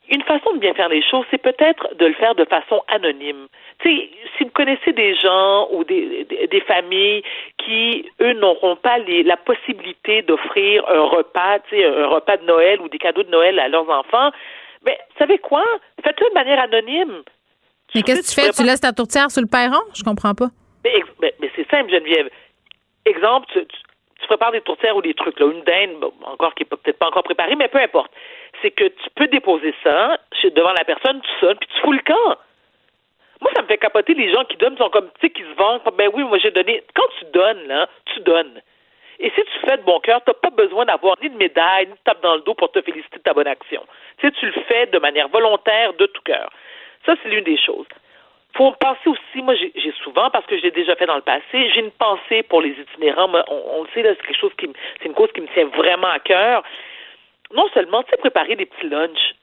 [0.09, 3.47] une façon de bien faire les choses, c'est peut-être de le faire de façon anonyme.
[3.79, 7.23] Tu sais, si vous connaissez des gens ou des, des, des familles
[7.57, 12.89] qui, eux, n'auront pas les, la possibilité d'offrir un repas, un repas de Noël ou
[12.89, 14.31] des cadeaux de Noël à leurs enfants,
[14.85, 15.63] mais vous savez quoi?
[16.03, 17.23] Faites-le de manière anonyme.
[17.93, 18.51] Mais qu'est-ce que tu fais?
[18.51, 19.81] Tu laisses ta tourtière sur le perron?
[19.95, 20.47] Je comprends pas.
[20.83, 22.29] Mais, ex- mais- mais c'est simple, Geneviève.
[23.05, 23.77] Exemple, tu, tu,
[24.21, 26.77] tu prépares des tourtières ou des trucs, là, une dinde, bon, encore qui est pas-
[26.77, 28.11] peut-être pas encore préparée, mais peu importe.
[28.65, 31.99] C'est que tu peux déposer ça devant la personne, tu sonnes, puis tu fous le
[31.99, 32.35] camp.
[33.41, 35.55] Moi, ça me fait capoter les gens qui donnent, sont comme, tu sais, qui se
[35.55, 35.81] vendent.
[35.95, 36.83] Ben oui, moi, j'ai donné.
[36.95, 38.59] Quand tu donnes, là, tu donnes.
[39.19, 41.85] Et si tu fais de bon cœur, tu n'as pas besoin d'avoir ni de médaille,
[41.85, 43.83] ni de tape dans le dos pour te féliciter de ta bonne action.
[44.17, 46.49] Tu sais, tu le fais de manière volontaire, de tout cœur.
[47.05, 47.85] Ça, c'est l'une des choses.
[48.57, 51.81] faut penser aussi, moi, j'ai souvent, parce que j'ai déjà fait dans le passé, j'ai
[51.81, 53.29] une pensée pour les itinérants.
[53.47, 54.67] On, on le sait, là, c'est quelque chose qui,
[54.99, 56.63] c'est une cause qui me tient vraiment à cœur.
[57.53, 59.35] Non seulement, tu sais, préparer des petits lunchs,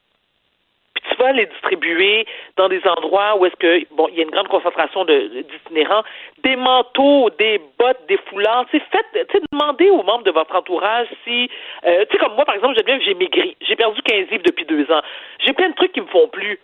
[0.95, 2.27] puis tu vas les distribuer
[2.57, 6.03] dans des endroits où est-ce que bon, il y a une grande concentration d'itinérants,
[6.45, 8.67] des manteaux, des bottes, des foulards.
[8.71, 11.49] Tu sais, faites, tu sais, demandez aux membres de votre entourage si,
[11.87, 14.45] euh, tu sais, comme moi par exemple, j'aime bien, j'ai maigri, j'ai perdu 15 livres
[14.45, 15.03] depuis deux ans,
[15.41, 16.59] j'ai plein de trucs qui me font plus.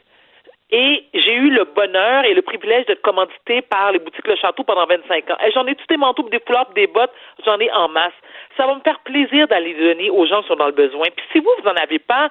[0.71, 4.65] Et j'ai eu le bonheur et le privilège d'être commandité par les boutiques Le Château
[4.65, 5.37] pendant 25 ans.
[5.55, 7.13] J'en ai tous des manteaux, des foulards, des bottes,
[7.45, 8.13] j'en ai en masse.
[8.57, 11.07] Ça va me faire plaisir d'aller donner aux gens qui sont dans le besoin.
[11.17, 12.29] Puis si vous, vous n'en avez pas,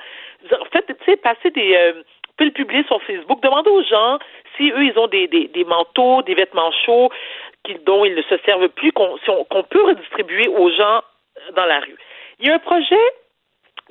[0.72, 1.76] faites, tu sais, passez des...
[1.76, 2.04] Euh,
[2.38, 3.42] pouvez le publier sur Facebook.
[3.42, 4.20] Demandez aux gens
[4.56, 7.10] si eux, ils ont des, des, des manteaux, des vêtements chauds
[7.86, 9.32] dont ils ne se servent plus, qu'on si
[9.70, 11.02] peut redistribuer aux gens
[11.56, 11.98] dans la rue.
[12.40, 12.96] Il y a un projet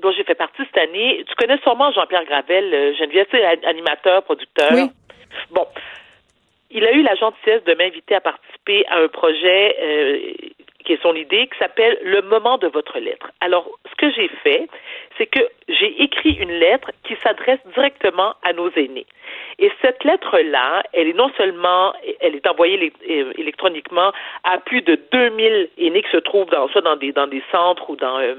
[0.03, 1.25] dont j'ai fait partie cette année.
[1.29, 4.71] Tu connais sûrement Jean-Pierre Gravel, euh, Geneviève, tu sais, a- animateur, producteur.
[4.73, 4.91] Oui.
[5.51, 5.67] Bon.
[6.71, 10.33] Il a eu la gentillesse de m'inviter à participer à un projet euh,
[10.87, 13.31] qui est son idée, qui s'appelle Le moment de votre lettre.
[13.41, 14.69] Alors, ce que j'ai fait,
[15.19, 19.07] c'est que j'ai écrit une lettre qui s'adresse directement à nos aînés.
[19.59, 24.13] Et cette lettre-là, elle est non seulement, elle est envoyée euh, électroniquement
[24.45, 27.91] à plus de 2000 aînés qui se trouvent dans, soit dans des, dans des centres
[27.91, 28.35] ou dans, euh,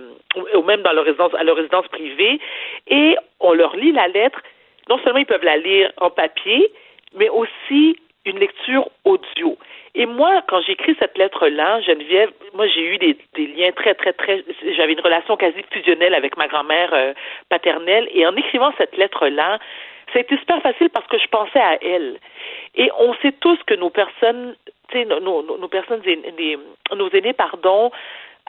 [0.56, 2.40] ou même dans leur résidence, à leur résidence privée,
[2.88, 4.42] et on leur lit la lettre.
[4.90, 6.72] Non seulement ils peuvent la lire en papier,
[7.14, 7.98] mais aussi
[8.28, 9.58] une lecture audio.
[9.96, 14.44] Et moi, quand j'écris cette lettre-là, Geneviève, moi j'ai eu des, liens très, très, très.
[14.76, 17.14] J'avais une relation quasi fusionnelle avec ma grand-mère euh,
[17.50, 18.08] paternelle.
[18.14, 19.60] Et en écrivant cette lettre-là,
[20.14, 22.20] ça a été super facile parce que je pensais à elle.
[22.76, 24.56] Et on sait tous que nos personnes,
[24.90, 26.02] tu sais, nos, nos, nos, personnes,
[26.96, 27.92] nos aînés, pardon,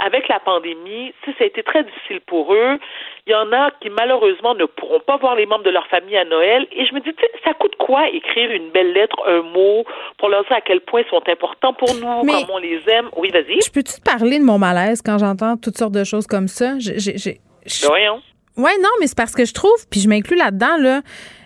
[0.01, 2.79] avec la pandémie, ça a été très difficile pour eux.
[3.27, 6.17] Il y en a qui, malheureusement, ne pourront pas voir les membres de leur famille
[6.17, 6.67] à Noël.
[6.73, 7.11] Et je me dis,
[7.45, 9.85] ça coûte quoi écrire une belle lettre, un mot,
[10.19, 13.09] pour leur dire à quel point ils sont importants pour nous, comme on les aime?
[13.17, 13.61] Oui, vas-y.
[13.61, 16.75] Je peux-tu te parler de mon malaise quand j'entends toutes sortes de choses comme ça?
[16.79, 17.41] J'ai,
[17.87, 18.23] Voyons.
[18.57, 21.01] Oui, non, mais c'est parce que je trouve, puis je m'inclus là-dedans, là,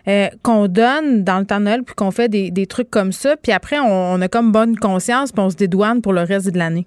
[0.08, 3.12] euh, qu'on donne dans le temps de Noël, puis qu'on fait des, des, trucs comme
[3.12, 6.22] ça, puis après, on, on a comme bonne conscience, puis on se dédouane pour le
[6.22, 6.86] reste de l'année.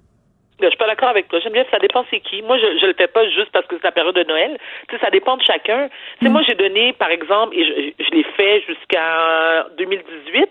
[0.60, 1.38] Je suis pas d'accord avec toi.
[1.40, 2.40] J'aime bien, ça dépend c'est qui.
[2.42, 4.58] Moi, je, je le fais pas juste parce que c'est la période de Noël.
[4.88, 5.88] Tu sais, ça dépend de chacun.
[6.18, 6.32] Tu sais, mm.
[6.32, 10.48] moi, j'ai donné, par exemple, et je, je l'ai fait jusqu'à 2018,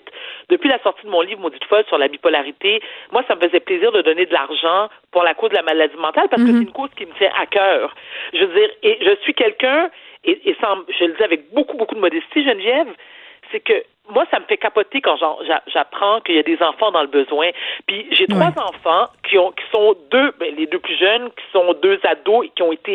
[0.50, 2.82] depuis la sortie de mon livre Maudite folle sur la bipolarité.
[3.12, 5.98] Moi, ça me faisait plaisir de donner de l'argent pour la cause de la maladie
[5.98, 6.58] mentale parce que mm-hmm.
[6.58, 7.96] c'est une cause qui me tient à cœur.
[8.34, 9.90] Je veux dire, et je suis quelqu'un,
[10.24, 12.90] et, et sans, je le dis avec beaucoup, beaucoup de modestie, Geneviève,
[13.52, 15.18] c'est que moi, ça me fait capoter quand
[15.68, 17.50] j'apprends qu'il y a des enfants dans le besoin.
[17.88, 21.44] Puis j'ai trois enfants qui ont qui sont deux, ben, les deux plus jeunes, qui
[21.52, 22.94] sont deux ados et qui ont été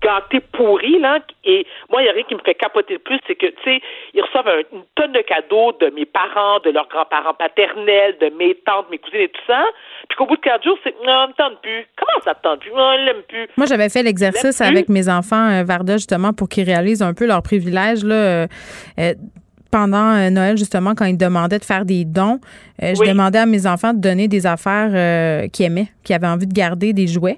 [0.00, 1.18] gâtés pourris, là.
[1.44, 3.62] Et moi, il y a rien qui me fait capoter le plus, c'est que, tu
[3.64, 3.80] sais,
[4.14, 8.54] ils reçoivent une tonne de cadeaux de mes parents, de leurs grands-parents paternels, de mes
[8.66, 9.64] tantes, mes cousines et tout ça.
[10.08, 11.86] Puis qu'au bout de quatre jours, c'est, non, on me tente plus.
[11.96, 12.70] Comment ça te tente plus?
[12.72, 13.48] On l'aime plus.
[13.56, 17.26] Moi, j'avais fait l'exercice avec mes enfants, euh, Varda, justement, pour qu'ils réalisent un peu
[17.26, 18.14] leurs privilèges, là.
[18.14, 18.46] Euh,
[18.98, 19.14] euh,
[19.70, 22.40] pendant euh, Noël, justement, quand ils demandaient de faire des dons,
[22.82, 26.26] euh, je demandais à mes enfants de donner des affaires euh, qu'ils aimaient, qui avaient
[26.26, 27.36] envie de garder des jouets.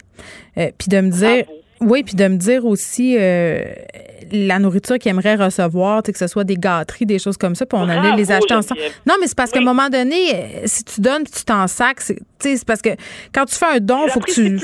[0.54, 1.44] puis de me dire.
[1.82, 6.56] Oui, puis de me dire aussi la nourriture qu'ils aimeraient recevoir, que ce soit des
[6.56, 8.82] gâteries, des choses comme ça, puis on allait les acheter ensemble.
[9.06, 12.02] Non, mais c'est parce qu'à un moment donné, si tu donnes, tu t'en sacs,
[12.38, 12.90] c'est parce que
[13.32, 14.60] quand tu fais un don, il faut que tu.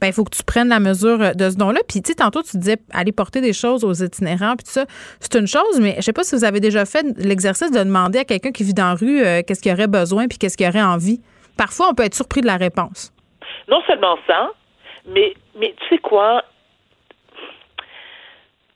[0.00, 1.80] Ben, il faut que tu prennes la mesure euh, de ce don-là.
[1.88, 4.84] Puis, tu sais, tantôt, tu disais aller porter des choses aux itinérants, puis tout ça.
[5.20, 8.18] C'est une chose, mais je sais pas si vous avez déjà fait l'exercice de demander
[8.18, 10.68] à quelqu'un qui vit dans la rue euh, qu'est-ce qu'il aurait besoin, puis qu'est-ce qu'il
[10.68, 11.20] aurait envie.
[11.56, 13.12] Parfois, on peut être surpris de la réponse.
[13.68, 14.50] Non seulement ça,
[15.06, 16.42] mais, mais tu sais quoi?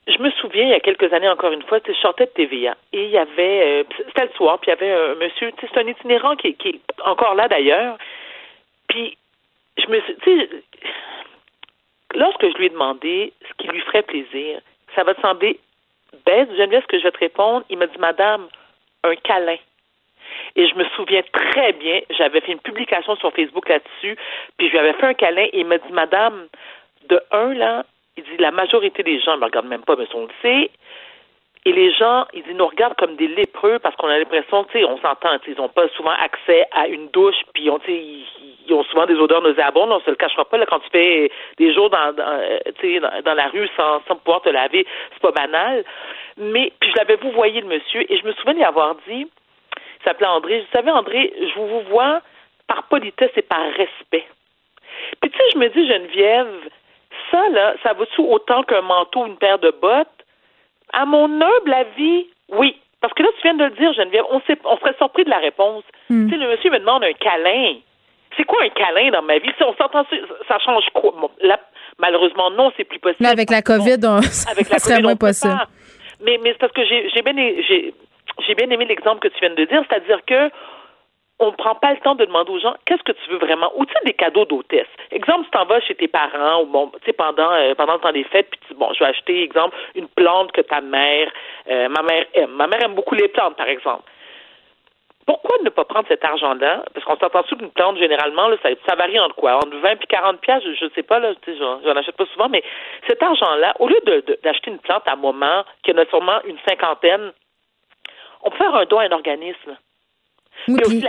[0.06, 2.76] Je me souviens, il y a quelques années, encore une fois, je sortais de TVA
[2.94, 5.78] et il y avait, euh, c'était le soir, puis il y avait un monsieur, c'est
[5.78, 7.98] un itinérant qui, qui est encore là d'ailleurs,
[8.88, 9.18] puis
[9.76, 10.48] je me suis, tu sais,
[12.14, 14.60] lorsque je lui ai demandé ce qui lui ferait plaisir,
[14.94, 15.59] ça va te sembler
[16.24, 17.64] bête, bien ce que je vais te répondre.
[17.70, 18.48] Il m'a dit, Madame,
[19.05, 19.56] un câlin.
[20.56, 24.16] Et je me souviens très bien, j'avais fait une publication sur Facebook là-dessus,
[24.56, 26.48] puis je lui avais fait un câlin et il m'a dit, Madame,
[27.09, 27.85] de un, là,
[28.16, 30.70] il dit, la majorité des gens ne me regardent même pas, mais on le sait,
[31.68, 34.84] et les gens, ils nous regardent comme des lépreux parce qu'on a l'impression, tu sais,
[34.86, 38.24] on s'entend, ils n'ont pas souvent accès à une douche, puis on, ils,
[38.66, 40.56] ils ont souvent des odeurs nauséabondes, on se le cachera pas.
[40.56, 44.40] Là, quand tu fais des jours dans, dans, euh, dans, dans la rue sans, pouvoir
[44.40, 45.84] te laver, c'est pas banal.
[46.38, 49.26] Mais puis je l'avais vous voyez le monsieur, et je me souviens lui avoir dit,
[49.26, 52.22] il s'appelait André, vous savez, André, je vous vois
[52.66, 54.26] par politesse et par respect.
[55.20, 56.48] Puis tu sais, je me dis, Geneviève,
[57.30, 60.08] ça, là, ça vaut-tu autant qu'un manteau ou une paire de bottes?
[60.93, 62.77] À mon humble avis, oui.
[63.01, 65.39] Parce que là, tu viens de le dire, Geneviève, on, on serait surpris de la
[65.39, 65.85] réponse.
[66.09, 67.77] Tu sais, le monsieur me demande un câlin.
[68.36, 69.51] C'est quoi un câlin dans ma vie?
[69.56, 70.05] Si on s'entend,
[70.48, 71.15] ça change quoi?
[71.98, 73.23] malheureusement, non, c'est plus possible.
[73.23, 74.19] Mais avec la COVID, on,
[74.51, 75.59] avec la serait moins possible.
[76.20, 77.35] Mais, mais c'est parce que j'ai bien,
[78.47, 80.51] j'ai bien aimé l'exemple que tu viens de dire, c'est-à-dire que
[81.40, 83.70] on ne prend pas le temps de demander aux gens qu'est-ce que tu veux vraiment?
[83.77, 84.89] Ou tu sais, des cadeaux d'hôtesse.
[85.10, 88.01] Exemple, tu t'en vas chez tes parents ou bon, tu sais, pendant, euh, pendant le
[88.01, 91.31] temps des fêtes, puis tu bon, je vais acheter, exemple, une plante que ta mère,
[91.70, 92.51] euh, ma mère aime.
[92.51, 94.02] Ma mère aime beaucoup les plantes, par exemple.
[95.27, 96.85] Pourquoi ne pas prendre cet argent-là?
[96.94, 99.56] Parce qu'on s'entend sous une plante, généralement, là, ça, ça, varie entre quoi?
[99.56, 101.35] Entre 20 et 40 pièces, je ne sais pas, là,
[101.85, 102.65] j'en achète pas souvent, mais
[103.06, 104.01] cet argent-là, au lieu
[104.43, 107.32] d'acheter une plante à un moment, qui en a sûrement une cinquantaine,
[108.43, 109.77] on peut faire un don à un organisme.
[110.66, 111.05] Oui, puis,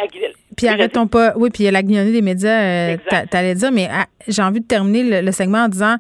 [0.56, 1.34] puis arrêtons pas.
[1.36, 2.98] Oui, puis il y a la guignonnée des médias, euh,
[3.30, 5.98] t'allais dire, mais ah, j'ai envie de terminer le, segment en disant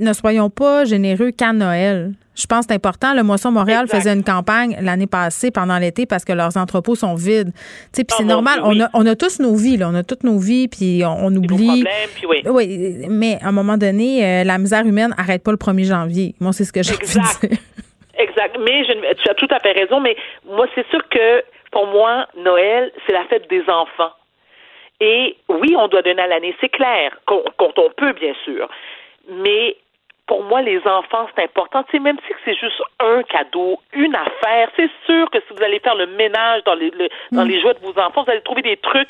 [0.00, 2.12] ne soyons pas généreux qu'à Noël.
[2.34, 3.12] Je pense que c'est important.
[3.12, 7.14] Le Moisson Montréal faisait une campagne l'année passée pendant l'été parce que leurs entrepôts sont
[7.14, 7.52] vides.
[7.92, 8.60] Puis c'est ah, normal.
[8.64, 9.90] on, a, on a tous nos vies, là.
[9.90, 11.84] On a toutes nos vies, puis on, oublie.
[12.14, 12.42] Puis oui.
[12.46, 13.06] oui.
[13.10, 16.34] mais à un moment donné, euh, la misère humaine n'arrête pas le 1er janvier.
[16.40, 17.50] Moi, c'est ce que j'ai dire.
[18.18, 18.56] Exact.
[18.58, 20.00] Mais je, tu as tout à fait raison.
[20.00, 20.16] Mais
[20.46, 24.12] moi, c'est sûr que pour moi, Noël, c'est la fête des enfants.
[25.00, 28.68] Et oui, on doit donner à l'année, c'est clair, quand on peut, bien sûr.
[29.28, 29.76] Mais
[30.30, 31.82] pour moi, les enfants, c'est important.
[31.82, 35.64] Tu sais, même si c'est juste un cadeau, une affaire, c'est sûr que si vous
[35.64, 36.92] allez faire le ménage dans les,
[37.32, 37.48] dans mm.
[37.48, 39.08] les jouets de vos enfants, vous allez trouver des trucs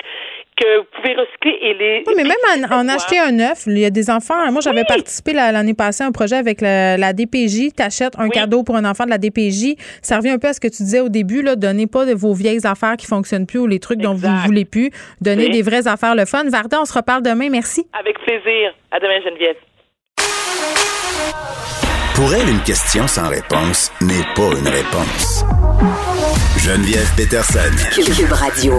[0.61, 2.03] que vous pouvez recycler et les.
[2.07, 4.51] Oui, mais même en, acheter un neuf, il y a des enfants.
[4.51, 7.73] Moi, j'avais participé l'année passée à un projet avec la, DPJ.
[7.75, 9.75] Tu achètes un cadeau pour un enfant de la DPJ.
[10.01, 11.41] Ça revient un peu à ce que tu disais au début.
[11.41, 14.27] Là, donnez pas de vos vieilles affaires qui fonctionnent plus ou les trucs dont vous
[14.27, 14.91] ne voulez plus.
[15.19, 16.43] Donnez des vraies affaires le fun.
[16.49, 17.49] Varda, on se reparle demain.
[17.49, 17.85] Merci.
[17.99, 18.73] Avec plaisir.
[18.91, 19.55] À demain, Geneviève.
[22.15, 25.43] Pour elle, une question sans réponse n'est pas une réponse.
[26.57, 27.71] Geneviève Peterson.
[27.95, 28.73] Cube Radio.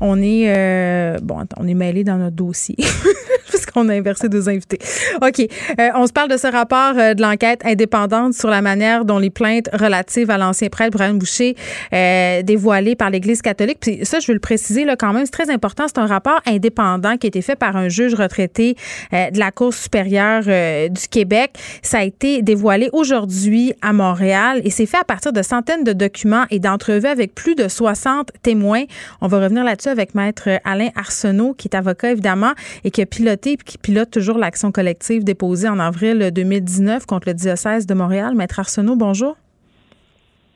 [0.00, 2.76] On est euh, bon, on est mêlé dans notre dossier.
[3.86, 4.78] qu'on a inversé deux invités.
[5.22, 5.40] OK.
[5.40, 9.18] Euh, on se parle de ce rapport euh, de l'enquête indépendante sur la manière dont
[9.18, 11.56] les plaintes relatives à l'ancien prêtre Brian Boucher
[11.92, 13.78] euh, dévoilées par l'Église catholique.
[13.80, 15.84] Puis ça, je veux le préciser là, quand même, c'est très important.
[15.88, 18.76] C'est un rapport indépendant qui a été fait par un juge retraité
[19.12, 20.42] de la Cour supérieure
[20.90, 21.52] du Québec.
[21.82, 25.92] Ça a été dévoilé aujourd'hui à Montréal et c'est fait à partir de centaines de
[25.92, 28.84] documents et d'entrevues avec plus de 60 témoins.
[29.20, 32.52] On va revenir là-dessus avec Maître Alain Arsenault, qui est avocat évidemment
[32.84, 37.34] et qui a piloté qui pilote toujours l'action collective déposée en avril 2019 contre le
[37.34, 38.34] diocèse de Montréal.
[38.34, 39.36] Maître Arsenault, bonjour.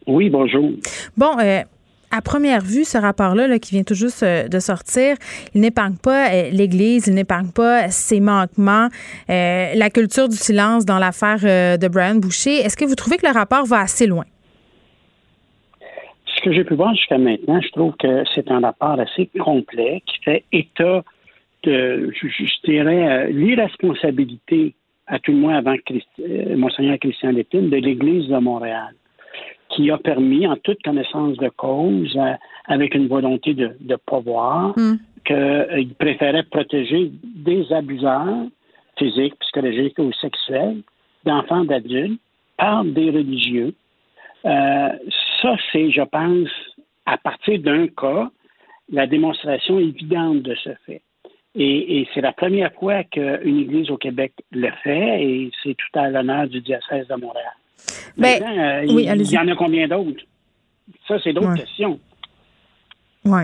[0.06, 0.70] Oui, bonjour.
[1.16, 1.60] Bon, euh,
[2.10, 5.16] à première vue, ce rapport-là qui vient tout juste euh, de sortir,
[5.54, 8.88] il n'épargne pas euh, l'Église, il n'épargne pas ses manquements,
[9.28, 12.56] la culture du silence dans l'affaire de Brian Boucher.
[12.56, 14.24] Est-ce que vous trouvez que le rapport va assez loin?
[16.36, 20.02] Ce que j'ai pu voir jusqu'à maintenant, je trouve que c'est un rapport assez complet
[20.06, 21.02] qui fait état
[21.62, 24.74] de, je, dirais, euh, l'irresponsabilité,
[25.06, 28.94] à tout le moins avant euh, Monseigneur Christian Lépine, de l'Église de Montréal,
[29.70, 32.34] qui a permis, en toute connaissance de cause, euh,
[32.66, 34.96] avec une volonté de, de pouvoir, mm.
[35.24, 38.46] qu'il préférait protéger des abuseurs
[38.98, 40.82] physiques, psychologiques ou sexuels
[41.24, 42.20] d'enfants, d'adultes,
[42.56, 43.74] par des religieux.
[44.42, 46.48] ça, c'est, je pense,
[47.06, 48.30] à partir d'un cas,
[48.92, 51.02] la démonstration évidente de ce fait.
[51.56, 56.08] Et, c'est la première fois qu'une église au Québec le fait et c'est tout à
[56.08, 57.52] l'honneur du diocèse de Montréal.
[58.16, 60.22] Ben, euh, il, y en a combien d'autres?
[61.08, 61.98] Ça, c'est d'autres questions.
[63.24, 63.42] Oui.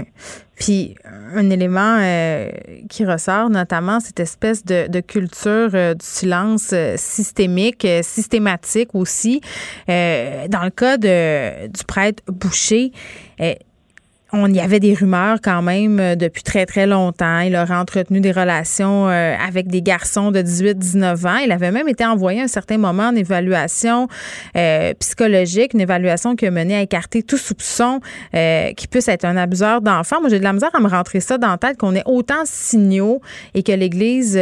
[0.59, 2.51] Puis un élément euh,
[2.89, 9.41] qui ressort, notamment cette espèce de, culture euh, du silence systémique, systématique aussi.
[9.89, 12.93] dans le cas de, du prêtre Boucher,
[14.37, 17.41] on y avait des rumeurs quand même euh, depuis très, très longtemps.
[17.41, 21.37] Il aurait entretenu des relations euh, avec des garçons de 18-19 ans.
[21.39, 24.09] Il avait même été envoyé à un certain moment en évaluation
[24.57, 28.01] euh, psychologique, une évaluation qui a mené à écarter tout soupçon
[28.77, 30.21] qui puisse être un abuseur d'enfants.
[30.21, 32.43] Moi, j'ai de la misère à me rentrer ça dans la tête qu'on ait autant
[32.43, 33.21] de signaux
[33.55, 34.39] et que l'Église,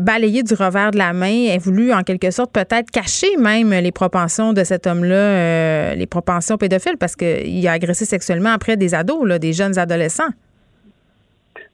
[0.00, 3.92] balayée du revers de la main, ait voulu en quelque sorte peut-être cacher même les
[3.92, 9.19] propensions de cet homme-là, les propensions pédophiles, parce qu'il a agressé sexuellement après des ados
[9.26, 10.30] des jeunes adolescents.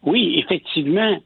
[0.02, 1.18] Oui, effectivement.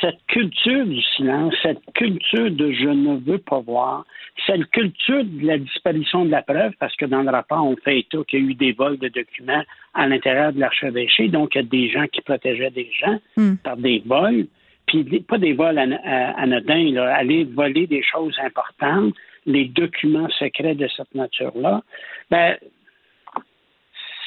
[0.00, 4.04] Cette culture du silence, cette culture de je ne veux pas voir,
[4.46, 8.00] cette culture de la disparition de la preuve, parce que dans le rapport, on fait
[8.00, 9.62] état qu'il y a eu des vols de documents
[9.94, 13.54] à l'intérieur de l'archevêché, donc il y a des gens qui protégeaient des gens hmm.
[13.62, 14.46] par des vols,
[14.86, 19.14] puis pas des vols anodins, aller voler des choses importantes,
[19.46, 21.82] les documents secrets de cette nature-là.
[22.30, 22.56] Ben,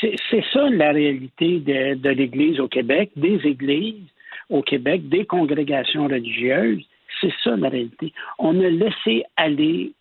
[0.02, 4.07] c'est ça la réalité de, l'Église au Québec, des églises
[4.49, 6.84] au Québec, des congrégations religieuses.
[7.19, 8.14] C'est ça la réalité.
[8.38, 9.94] On a laissé aller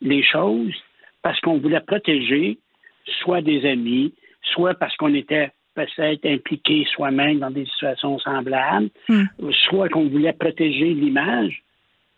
[0.00, 0.74] les choses
[1.22, 2.58] parce qu'on voulait protéger
[3.22, 4.12] soit des amis,
[4.42, 9.24] soit parce qu'on était peut-être impliqué soi-même dans des situations semblables, hmm.
[9.68, 11.62] soit qu'on voulait protéger l'image.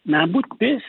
[0.07, 0.85] Mais en bout de piste,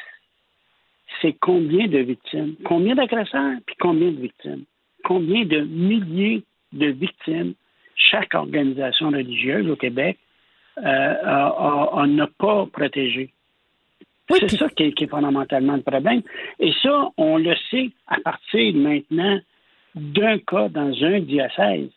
[1.22, 4.64] c'est combien de victimes, combien d'agresseurs, puis combien de victimes?
[5.06, 7.54] Combien de milliers de victimes
[7.96, 10.18] chaque organisation religieuse au Québec
[10.78, 13.30] euh, n'a pas protégé.
[14.30, 16.22] c'est ça qui est, fondamentalement le problème.
[16.60, 19.40] Et ça, on le sait à partir maintenant
[19.96, 21.92] d'un cas dans un diocèse.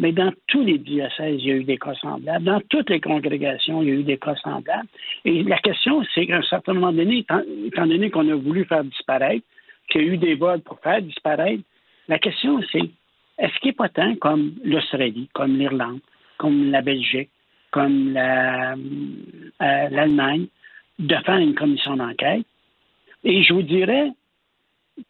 [0.00, 2.44] Mais dans tous les diocèses, il y a eu des cas semblables.
[2.44, 4.86] Dans toutes les congrégations, il y a eu des cas semblables.
[5.24, 8.84] Et la question, c'est qu'à un certain moment donné, étant, donné qu'on a voulu faire
[8.84, 9.44] disparaître,
[9.88, 11.62] qu'il y a eu des vols pour faire disparaître,
[12.08, 12.90] la question, c'est
[13.38, 16.00] est-ce qu'il n'est pas temps, comme l'Australie, comme l'Irlande,
[16.38, 17.30] comme la Belgique,
[17.70, 18.74] comme euh,
[19.58, 20.46] l'Allemagne,
[20.98, 22.46] de faire une commission d'enquête?
[23.24, 24.10] Et je vous dirais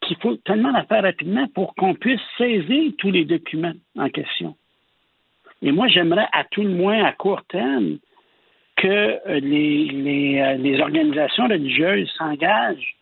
[0.01, 4.55] qu'il faut tellement la faire rapidement pour qu'on puisse saisir tous les documents en question.
[5.61, 7.97] Et moi, j'aimerais à tout le moins à court terme
[8.75, 12.95] que euh, euh, les, organisations religieuses s'engagent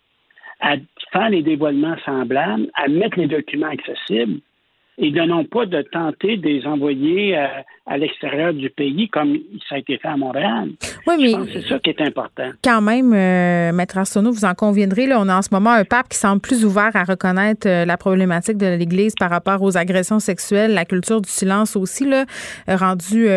[0.59, 0.75] à
[1.11, 4.41] faire les dévoilements semblables, à mettre les documents accessibles
[4.99, 7.45] et de non pas de tenter de les envoyer euh,
[7.85, 9.37] à l'extérieur du pays comme
[9.69, 10.69] ça a été fait à Montréal.
[11.05, 12.49] Oui, mais c'est ça qui est important.
[12.63, 15.85] Quand même, euh, Maître Arsenault, vous en conviendrez, là, on a en ce moment un
[15.85, 19.77] pape qui semble plus ouvert à reconnaître euh, la problématique de l'Église par rapport aux
[19.77, 22.25] agressions sexuelles, la culture du silence aussi, là,
[22.67, 23.27] rendu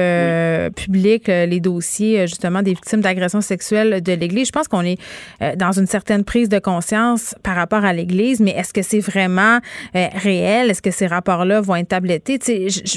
[0.77, 4.49] public les dossiers justement des victimes d'agressions sexuelles de l'Église.
[4.49, 4.99] Je pense qu'on est
[5.57, 9.59] dans une certaine prise de conscience par rapport à l'Église, mais est-ce que c'est vraiment
[9.95, 10.71] réel?
[10.71, 12.39] Est-ce que ces rapports-là vont être tablettés.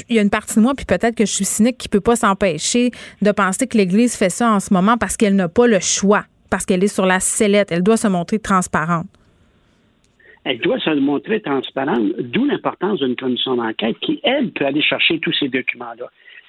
[0.08, 2.00] Il y a une partie de moi, puis peut-être que je suis cynique, qui peut
[2.00, 2.90] pas s'empêcher
[3.22, 6.24] de penser que l'Église fait ça en ce moment parce qu'elle n'a pas le choix,
[6.50, 7.72] parce qu'elle est sur la sellette.
[7.72, 9.06] Elle doit se montrer transparente.
[10.44, 15.18] Elle doit se montrer transparente, d'où l'importance d'une commission d'enquête qui, elle, peut aller chercher
[15.18, 16.06] tous ces documents-là.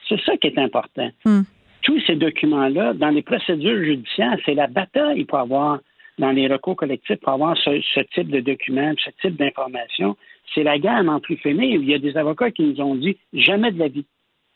[0.09, 1.09] C'est ça qui est important.
[1.23, 1.41] Hmm.
[1.81, 5.79] Tous ces documents-là, dans les procédures judiciaires, c'est la bataille pour avoir,
[6.19, 10.17] dans les recours collectifs, pour avoir ce, ce type de documents, ce type d'informations
[10.53, 11.81] c'est la guerre n'en plus finir.
[11.81, 14.05] Il y a des avocats qui nous ont dit jamais de la vie.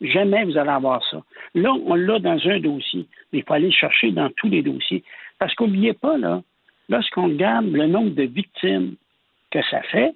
[0.02, 1.22] Jamais vous allez avoir ça.
[1.56, 4.62] Là, on l'a dans un dossier, mais il faut aller le chercher dans tous les
[4.62, 5.04] dossiers.
[5.40, 6.42] Parce qu'oubliez pas, là,
[6.88, 8.96] lorsqu'on regarde le nombre de victimes
[9.52, 10.14] que ça fait,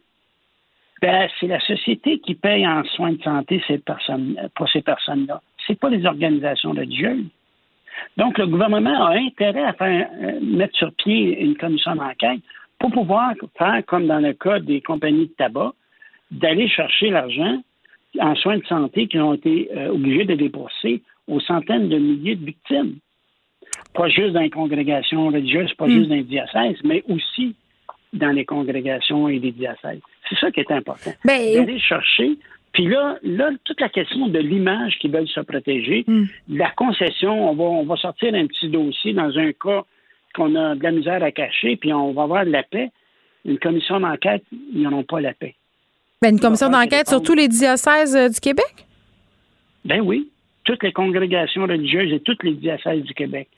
[1.02, 5.42] ben, c'est la société qui paye en soins de santé ces personnes, pour ces personnes-là.
[5.68, 7.26] Ce pas les organisations religieuses.
[8.18, 12.40] Donc, le gouvernement a intérêt à euh, mettre sur pied une commission d'enquête
[12.84, 15.72] pour pouvoir faire comme dans le cas des compagnies de tabac,
[16.32, 17.64] d'aller chercher l'argent
[18.20, 22.36] en soins de santé qui ont été euh, obligés de débourser aux centaines de milliers
[22.36, 22.98] de victimes.
[23.94, 25.92] Pas juste dans les congrégations religieuses, pas hmm.
[25.92, 27.56] juste dans les diocèses, mais aussi
[28.12, 30.02] dans les congrégations et les diocèses.
[30.28, 31.12] C'est ça qui est important.
[31.24, 32.38] Ben, d'aller chercher.
[32.74, 36.26] Puis là, là, toute la question de l'image qu'ils veulent se protéger, hmm.
[36.50, 39.86] la concession, on va, on va sortir un petit dossier dans un cas
[40.34, 42.92] qu'on a de la misère à cacher, puis on va avoir de la paix.
[43.46, 45.56] Une commission d'enquête, ils n'en pas la paix.
[46.22, 48.86] Ben, une commission d'enquête sur tous les diocèses euh, du Québec?
[49.84, 50.30] Ben oui,
[50.64, 53.50] toutes les congrégations religieuses et toutes les diocèses du Québec.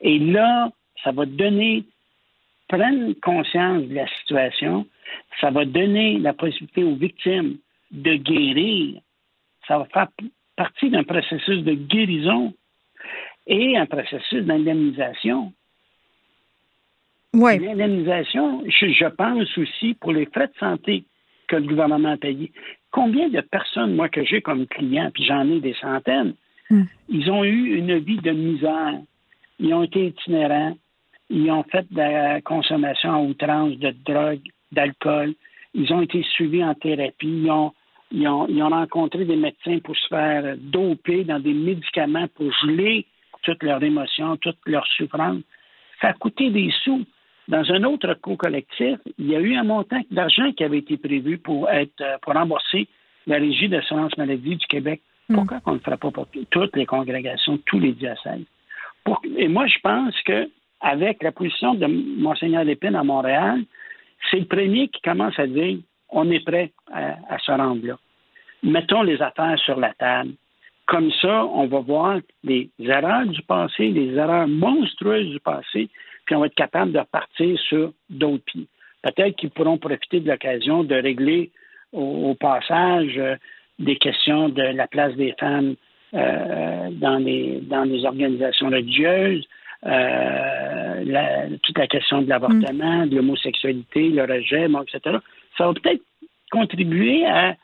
[0.00, 0.70] Et là,
[1.04, 1.84] ça va donner
[2.72, 4.86] prendre conscience de la situation,
[5.40, 7.58] ça va donner la possibilité aux victimes
[7.90, 9.00] de guérir.
[9.68, 10.08] Ça va faire
[10.56, 12.54] partie d'un processus de guérison
[13.46, 15.52] et un processus d'indemnisation.
[17.34, 17.58] Oui.
[17.58, 21.04] L'indemnisation, je, pense aussi pour les frais de santé
[21.48, 22.52] que le gouvernement a payés.
[22.90, 26.34] Combien de personnes, moi, que j'ai comme client, puis j'en ai des centaines,
[26.68, 26.82] hmm.
[27.08, 29.00] ils ont eu une vie de misère.
[29.58, 30.76] Ils ont été itinérants.
[31.30, 34.42] Ils ont fait de la consommation en outrance de drogue,
[34.72, 35.32] d'alcool.
[35.72, 37.42] Ils ont été suivis en thérapie.
[37.44, 37.72] Ils ont,
[38.10, 42.52] ils ont, ils ont rencontré des médecins pour se faire doper dans des médicaments pour
[42.60, 43.06] geler
[43.42, 45.42] toutes leurs émotions, toutes leurs souffrances.
[46.00, 47.04] Ça a coûté des sous.
[47.48, 50.96] Dans un autre coût collectif, il y a eu un montant d'argent qui avait été
[50.96, 52.86] prévu pour être euh, pour rembourser
[53.26, 55.00] la régie d'assurance maladie du Québec.
[55.28, 55.36] Hmm.
[55.36, 58.44] Pourquoi on ne le ferait pas pour toutes les congrégations, tous les diocèses?
[59.36, 60.48] et moi, je pense que
[60.80, 63.62] avec la position de Monseigneur Lépine à Montréal,
[64.30, 65.78] c'est le premier qui commence à dire
[66.08, 67.98] on est prêt à se rendre là.
[68.62, 70.34] Mettons les affaires sur la table.
[70.92, 75.88] Comme ça, on va voir les erreurs du passé, les erreurs monstrueuses du passé,
[76.26, 78.66] puis on va être capable de repartir sur d'autres pieds.
[79.02, 81.50] Peut-être qu'ils pourront profiter de l'occasion de régler
[81.92, 83.36] au, passage euh,
[83.78, 85.76] des questions de la place des femmes
[86.12, 89.48] euh, dans, les, dans les organisations religieuses,
[89.86, 95.16] euh, toute la question de l'avortement, de l'homosexualité, le rejet, etc.
[95.56, 96.02] Ça va peut-être
[96.50, 97.56] contribuer à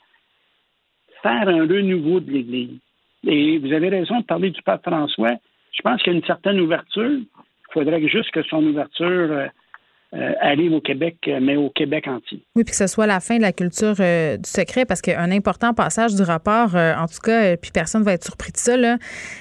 [1.22, 2.78] faire un renouveau de l'Église.
[3.26, 5.36] Et vous avez raison de parler du pape François.
[5.72, 7.10] Je pense qu'il y a une certaine ouverture.
[7.10, 9.48] Il faudrait juste que son ouverture
[10.14, 12.42] euh, euh, arrive au Québec, euh, mais au Québec entier.
[12.54, 15.30] Oui, puis que ce soit la fin de la culture euh, du secret, parce qu'un
[15.30, 18.76] important passage du rapport, en tout cas, puis personne ne va être surpris de ça,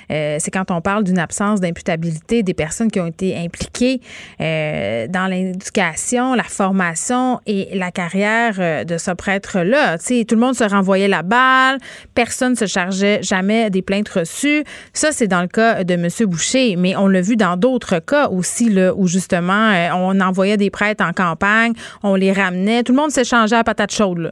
[0.10, 4.00] c'est quand on parle d'une absence d'imputabilité des personnes qui ont été impliquées
[4.40, 9.98] dans l'éducation, la formation et la carrière de ce prêtre-là.
[9.98, 11.78] Tout le monde se renvoyait la balle,
[12.16, 14.64] personne ne se chargeait jamais des plaintes reçues.
[14.94, 16.08] Ça, c'est dans le cas de M.
[16.28, 20.70] Boucher, mais on l'a vu dans d'autres cas aussi, là, où justement, on envoyait des
[20.70, 21.74] prêtres en campagne,
[22.04, 22.84] on les ramenait.
[22.84, 24.20] Tout le monde s'échangeait à patate chaude.
[24.20, 24.32] Là.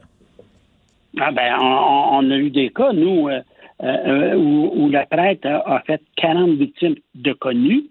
[1.18, 3.40] Ah ben, on, a eu des cas, nous, euh,
[3.82, 7.84] euh, où, la prêtre a, fait 40 victimes de connus.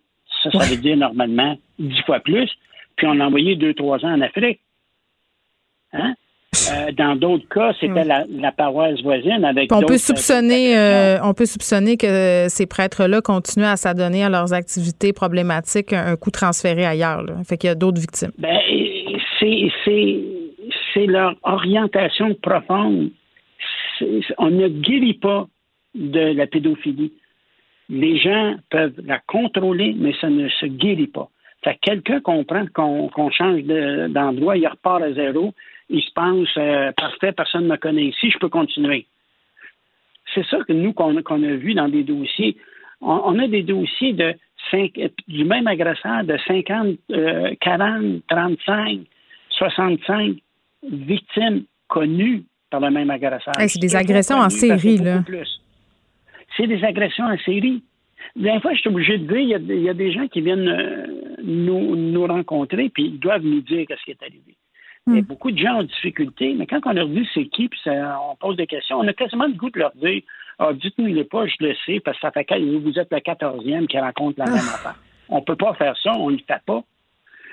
[0.44, 2.50] Ça, ça veut dire normalement 10 fois plus.
[2.96, 4.60] Puis on l'a envoyé 2-3 ans en Afrique.
[5.94, 6.14] Hein?
[6.72, 9.72] Euh, dans d'autres cas, c'était la, paroisse voisine avec.
[9.74, 10.76] On peut soupçonner,
[11.24, 16.32] on peut soupçonner que ces prêtres-là continuent à s'adonner à leurs activités problématiques, un coup
[16.32, 17.24] transféré ailleurs.
[17.24, 17.34] Là.
[17.48, 18.32] Fait qu'il y a d'autres victimes.
[18.38, 18.58] Ben,
[20.94, 23.12] c'est leur orientation profonde.
[24.38, 25.48] On ne guérit pas
[25.94, 27.14] de la pédophilie.
[27.90, 31.30] Les gens peuvent la contrôler, mais ça ne se guérit pas.
[31.64, 35.54] Fait quelqu'un comprend qu'on change d'endroit, il repart à zéro,
[35.90, 39.06] il se pense euh, parfait, personne ne me connaît ici, je peux continuer.
[40.34, 42.58] C'est ça que nous, qu'on a vu dans des dossiers.
[43.02, 44.34] On, a des dossiers de
[45.28, 46.98] du même agresseur de 50,
[47.62, 49.02] 40, 35,
[49.52, 50.38] 65
[50.92, 53.54] victimes connues par le même agresseur.
[53.58, 55.24] c'est des agressions en série, là.
[56.58, 57.84] C'est des agressions en série.
[58.36, 61.06] Des fois, je suis obligé de dire, il y a, des gens qui viennent euh,
[61.44, 64.56] nous, nous rencontrer, puis ils doivent nous dire ce qui est arrivé.
[65.08, 65.20] Hmm.
[65.22, 68.58] beaucoup de gens ont difficulté, mais quand on leur dit c'est qui, puis on pose
[68.58, 70.24] des questions, on a quasiment le goût de leur dire
[70.58, 73.20] ah, dites-nous il est pas, je le sais, parce que ça fait vous êtes le
[73.20, 74.76] quatorzième qui rencontre la même ah.
[74.76, 74.96] affaire.
[75.30, 76.84] On ne peut pas faire ça, on ne le fait pas.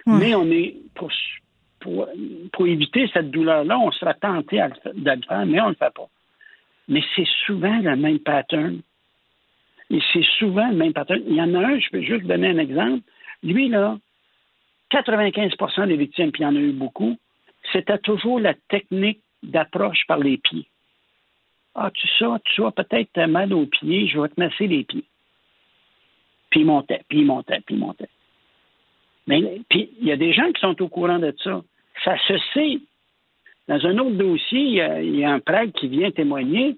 [0.07, 1.11] Mais on est pour,
[1.81, 5.95] pour, éviter cette douleur-là, on sera tenté de le faire, mais on ne le fait
[5.95, 6.09] pas.
[6.89, 8.81] Mais c'est souvent le même pattern.
[9.91, 11.21] Et c'est souvent le même pattern.
[11.27, 13.03] Il y en a un, je peux juste donner un exemple.
[13.43, 13.99] Lui, là,
[14.91, 17.17] 95% des victimes, puis il y en a eu beaucoup,
[17.73, 20.67] c'était toujours la technique d'approche par les pieds.
[21.75, 25.05] Ah, tu sais, tu as peut-être mal aux pieds, je vais te masser les pieds.
[26.51, 28.09] Puis il montait, puis il montait, puis il montait.
[29.27, 31.63] Mais puis il y a des gens qui sont au courant de ça.
[32.05, 32.79] Ça se sait.
[33.69, 36.77] Dans un autre dossier, il y a, un prêtre qui vient témoigner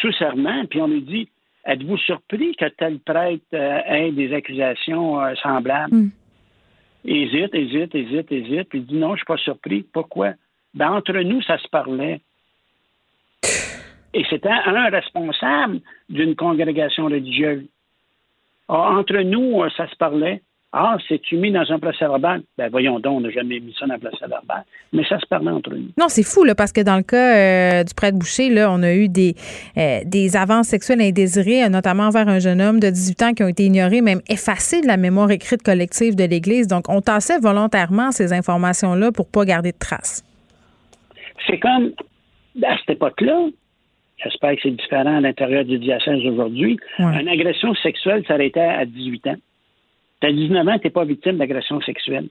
[0.00, 1.28] sous serment, puis on lui dit
[1.64, 5.94] Êtes-vous surpris que tel prêtre euh, ait des accusations euh, semblables?
[5.94, 6.10] Hmm.
[7.04, 9.82] Hésite, hésite, hésite, hésite, puis il dit Non, je suis pas surpris.
[9.92, 10.32] Pourquoi?
[10.72, 12.20] Ben, Entre nous, ça se parlait.
[14.14, 17.64] Et c'était un responsable d'une congrégation religieuse.
[18.68, 20.40] Ah, entre nous, euh, ça se parlait.
[20.76, 22.42] Ah, c'est-tu mis dans un procès verbal?
[22.58, 24.64] Ben voyons donc, on n'a jamais mis ça dans un procès verbal.
[24.92, 25.90] Mais ça se parlait entre nous.
[25.96, 28.82] Non, c'est fou, là, parce que dans le cas euh, du prêtre Boucher, là, on
[28.82, 29.36] a eu des,
[29.78, 33.48] euh, des avances sexuelles indésirées, notamment envers un jeune homme de 18 ans qui ont
[33.48, 36.66] été ignorées, même effacées de la mémoire écrite collective de l'Église.
[36.66, 40.24] Donc, on tassait volontairement ces informations-là pour pas garder de traces.
[41.46, 41.92] C'est comme,
[42.64, 43.46] à cette époque-là,
[44.16, 49.28] j'espère que c'est différent à l'intérieur du diocèse aujourd'hui, une agression sexuelle s'arrêtait à 18
[49.28, 49.36] ans.
[50.24, 52.28] Tu as 19 ans, tu n'es pas victime d'agression sexuelle.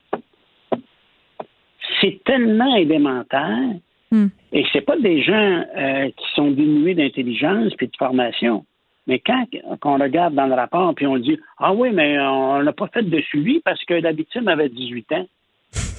[2.02, 3.76] C'est tellement élémentaire.
[4.10, 4.28] Hmm.
[4.52, 8.66] Et ce pas des gens euh, qui sont dénués d'intelligence et de formation.
[9.06, 9.46] Mais quand
[9.84, 13.04] on regarde dans le rapport puis on dit Ah oui, mais on n'a pas fait
[13.04, 15.28] de suivi parce que la victime avait 18 ans.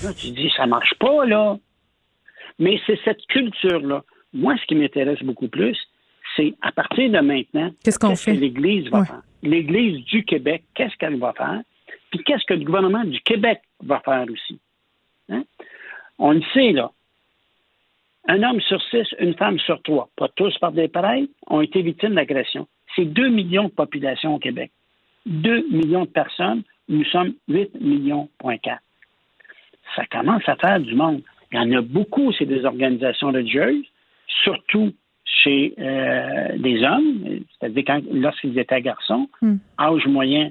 [0.03, 1.59] Là, tu dis ça marche pas, là.
[2.59, 4.03] Mais c'est cette culture-là.
[4.33, 5.77] Moi, ce qui m'intéresse beaucoup plus,
[6.37, 8.35] c'est à partir de maintenant, qu'est-ce qu'on fait?
[8.35, 9.23] que l'Église va faire?
[9.43, 11.61] L'Église du Québec, qu'est-ce qu'elle va faire?
[12.11, 14.59] Puis qu'est-ce que le gouvernement du Québec va faire aussi?
[15.29, 15.45] Hein?
[16.19, 16.91] On le sait, là.
[18.27, 21.83] Un homme sur six, une femme sur trois, pas tous par des pareils, ont été
[21.83, 22.67] victimes d'agression.
[22.97, 24.71] C'est 2 millions de population au Québec.
[25.27, 28.57] 2 millions de personnes, nous sommes 8 millions, point
[29.95, 31.23] Ça commence à faire du monde.
[31.53, 33.85] Il y en a beaucoup, c'est des organisations religieuses,
[34.43, 34.93] surtout
[35.25, 39.57] chez euh, des hommes, c'est-à-dire lorsqu'ils étaient garçons, hmm.
[39.79, 40.51] âge moyen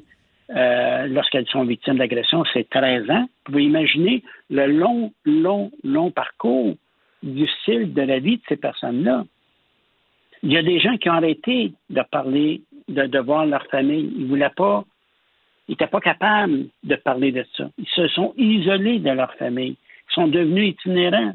[0.55, 3.21] euh, lorsqu'elles sont victimes d'agression, c'est 13 ans.
[3.23, 6.75] Vous pouvez imaginer le long, long, long parcours
[7.21, 9.25] difficile de la vie de ces personnes-là.
[10.43, 14.11] Il y a des gens qui ont arrêté de parler, de, de voir leur famille.
[14.15, 14.83] Ils ne voulaient pas,
[15.67, 17.69] ils n'étaient pas capables de parler de ça.
[17.77, 19.77] Ils se sont isolés de leur famille
[20.13, 21.33] sont devenus itinérants.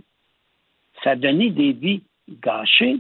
[1.03, 2.03] Ça a donné des vies
[2.43, 2.99] gâchées.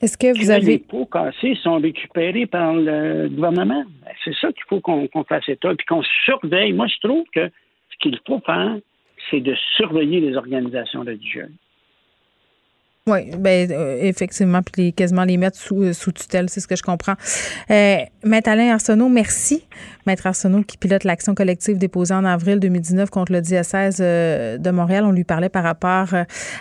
[0.00, 0.66] Est-ce que vous avez.
[0.66, 3.84] Les pots cassés sont récupérés par le gouvernement?
[4.02, 6.72] Ben, c'est ça qu'il faut qu'on fasse état, puis qu'on surveille.
[6.72, 8.78] Moi, je trouve que ce qu'il faut faire,
[9.30, 11.50] c'est de surveiller les organisations religieuses.
[13.08, 16.76] Oui, ben, euh, effectivement, puis quasiment les mettre sous, euh, sous tutelle, c'est ce que
[16.76, 17.14] je comprends.
[17.70, 19.66] Euh, Maître Alain Arsenault, merci.
[20.06, 25.04] Maître Arsenault qui pilote l'action collective déposée en avril 2019 contre le diocèse de Montréal.
[25.06, 26.08] On lui parlait par rapport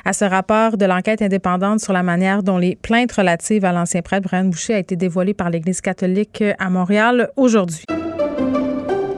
[0.06, 4.02] à ce rapport de l'enquête indépendante sur la manière dont les plaintes relatives à l'ancien
[4.02, 7.84] prêtre Brian Boucher a été dévoilées par l'Église catholique à Montréal aujourd'hui.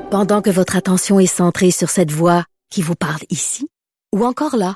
[0.10, 3.68] Pendant que votre attention est centrée sur cette voix qui vous parle ici,
[4.14, 4.76] ou encore là,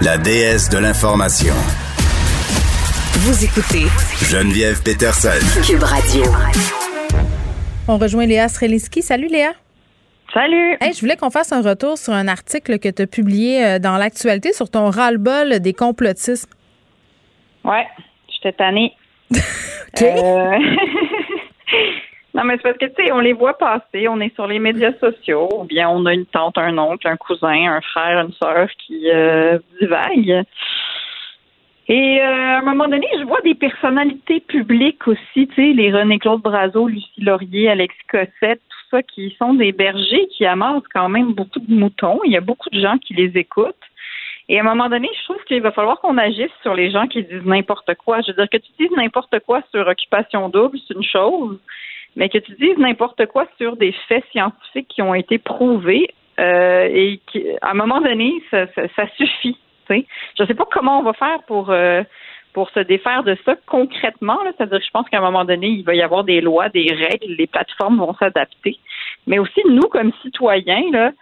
[0.00, 1.54] la déesse de l'information.
[3.24, 3.86] Vous écoutez
[4.22, 6.22] Geneviève Peterson, Cube Radio.
[7.88, 9.02] On rejoint Léa Streliski.
[9.02, 9.52] Salut Léa.
[10.32, 10.76] Salut.
[10.80, 13.78] Hey, je voulais qu'on fasse un retour sur un article que tu as publié euh,
[13.80, 16.50] dans l'actualité sur ton ras-le-bol des complotismes.
[17.64, 17.86] Ouais,
[18.28, 18.92] j'étais tannée.
[19.32, 20.02] OK.
[20.02, 20.52] Euh,
[22.38, 24.60] Non, mais c'est parce que, tu sais, on les voit passer, on est sur les
[24.60, 28.32] médias sociaux, ou bien on a une tante, un oncle, un cousin, un frère, une
[28.32, 30.44] sœur qui euh, divague.
[31.88, 35.92] Et euh, à un moment donné, je vois des personnalités publiques aussi, tu sais, les
[35.92, 41.08] René-Claude Brazo, Lucie Laurier, Alexis Cossette, tout ça, qui sont des bergers qui amassent quand
[41.08, 42.20] même beaucoup de moutons.
[42.24, 43.74] Il y a beaucoup de gens qui les écoutent.
[44.48, 47.08] Et à un moment donné, je trouve qu'il va falloir qu'on agisse sur les gens
[47.08, 48.20] qui disent n'importe quoi.
[48.20, 51.58] Je veux dire que tu dises n'importe quoi sur occupation double, c'est une chose,
[52.18, 56.08] mais que tu dises n'importe quoi sur des faits scientifiques qui ont été prouvés
[56.40, 59.56] euh, et qui, à un moment donné, ça, ça, suffit.
[59.88, 62.02] Je ne sais pas comment on va faire pour euh,
[62.52, 64.38] pour se défaire de ça concrètement.
[64.44, 67.34] C'est-à-dire je pense qu'à un moment donné, il va y avoir des lois, des règles,
[67.38, 68.78] les plateformes vont s'adapter.
[69.28, 71.12] Mais aussi, nous, comme citoyens, là,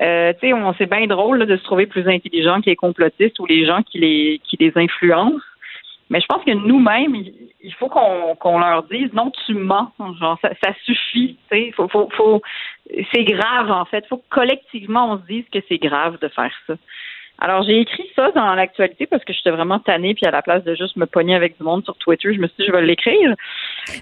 [0.00, 2.76] euh, tu sais, on c'est bien drôle là, de se trouver plus intelligent que les
[2.76, 5.38] complotistes ou les gens qui les qui les influencent.
[6.12, 7.32] Mais je pense que nous-mêmes, il
[7.62, 9.92] il faut qu'on qu'on leur dise non, tu mens.
[10.20, 11.38] Genre, ça, ça suffit.
[11.74, 12.42] Faut, faut, faut,
[13.12, 14.06] c'est grave en fait.
[14.08, 16.74] faut que collectivement on se dise que c'est grave de faire ça.
[17.44, 20.62] Alors, j'ai écrit ça dans l'actualité parce que j'étais vraiment tannée, puis à la place
[20.62, 22.82] de juste me pogner avec du monde sur Twitter, je me suis dit, je vais
[22.82, 23.34] l'écrire.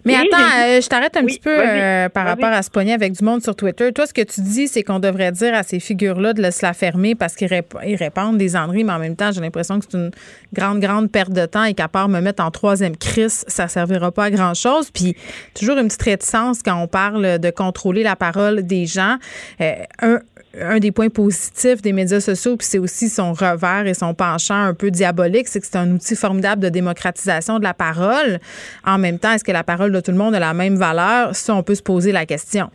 [0.04, 2.70] Mais Et attends, euh, je t'arrête un Oui, petit peu euh, par rapport à se
[2.70, 3.92] pogner avec du monde sur Twitter.
[3.94, 6.74] Toi, ce que tu dis, c'est qu'on devrait dire à ces figures-là de se la
[6.74, 9.86] fermer parce qu'ils rép- ils répandent des enneries, mais en même temps, j'ai l'impression que
[9.88, 10.10] c'est une
[10.52, 14.12] grande, grande perte de temps et qu'à part me mettre en troisième crise, ça servira
[14.12, 14.90] pas à grand-chose.
[14.90, 15.16] Puis,
[15.58, 19.16] toujours une petite réticence quand on parle de contrôler la parole des gens.
[19.62, 19.72] Euh,
[20.02, 20.18] un,
[20.58, 24.56] un des points positifs des médias sociaux, puis c'est aussi son revers et son penchant
[24.62, 28.38] un peu diabolique, c'est que c'est un outil formidable de démocratisation de la parole.
[28.84, 31.34] En même temps, est-ce que la parole de tout le monde a la même valeur?
[31.34, 32.70] Ça, on peut se poser la question.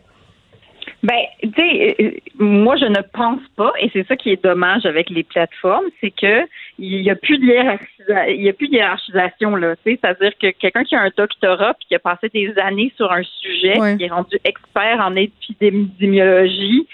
[1.02, 4.86] Ben, tu sais, euh, moi, je ne pense pas, et c'est ça qui est dommage
[4.86, 6.46] avec les plateformes, c'est que
[6.78, 9.76] il y a plus de hiérarchisa- il y a plus de hiérarchisation là.
[9.84, 12.92] Tu sais, c'est-à-dire que quelqu'un qui a un doctorat puis qui a passé des années
[12.96, 13.96] sur un sujet, Ouais.
[13.96, 16.86] qui est rendu expert en épidémiologie,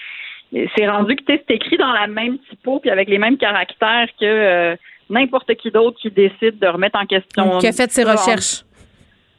[0.75, 4.25] c'est rendu que c'est écrit dans la même typo puis avec les mêmes caractères que
[4.25, 4.75] euh,
[5.09, 7.57] n'importe qui d'autre qui décide de remettre en question.
[7.59, 8.63] Qui a fait ses en- recherches?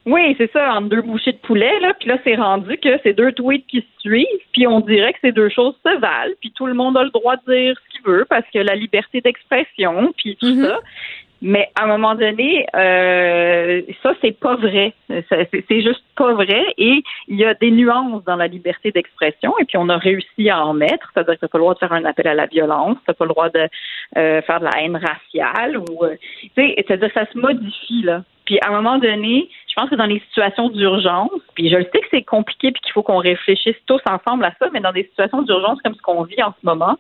[0.06, 1.94] oui, c'est ça, entre deux bouchées de poulet, là.
[1.98, 5.18] Puis là, c'est rendu que c'est deux tweets qui se suivent, puis on dirait que
[5.22, 7.92] ces deux choses se valent, puis tout le monde a le droit de dire ce
[7.96, 10.80] qu'il veut parce que la liberté d'expression, puis tout ça.
[11.46, 14.94] Mais à un moment donné, euh, ça, c'est pas vrai.
[15.10, 16.64] C'est juste pas vrai.
[16.78, 19.52] Et il y a des nuances dans la liberté d'expression.
[19.58, 21.10] Et puis, on a réussi à en mettre.
[21.12, 22.96] C'est-à-dire que t'as pas le droit de faire un appel à la violence.
[23.06, 23.68] T'as pas le droit de
[24.16, 25.76] euh, faire de la haine raciale.
[25.76, 26.16] ou euh,
[26.56, 28.22] C'est-à-dire que ça se modifie, là.
[28.46, 31.84] Puis, à un moment donné, je pense que dans les situations d'urgence, puis je le
[31.84, 34.92] sais que c'est compliqué puis qu'il faut qu'on réfléchisse tous ensemble à ça, mais dans
[34.92, 36.96] des situations d'urgence comme ce qu'on vit en ce moment,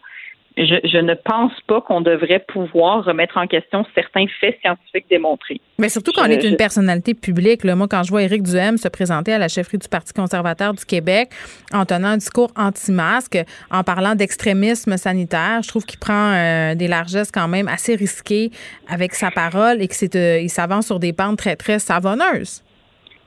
[0.56, 5.60] je, je ne pense pas qu'on devrait pouvoir remettre en question certains faits scientifiques démontrés.
[5.78, 7.64] Mais surtout quand on est une je- personnalité publique.
[7.64, 10.72] Là, moi, quand je vois Éric Duhem se présenter à la chefferie du Parti conservateur
[10.74, 11.30] du Québec
[11.72, 13.38] en tenant un discours anti-masque,
[13.70, 18.50] en parlant d'extrémisme sanitaire, je trouve qu'il prend euh, des largesses quand même assez risquées
[18.88, 22.62] avec sa parole et qu'il s'avance sur des pentes très, très savonneuses.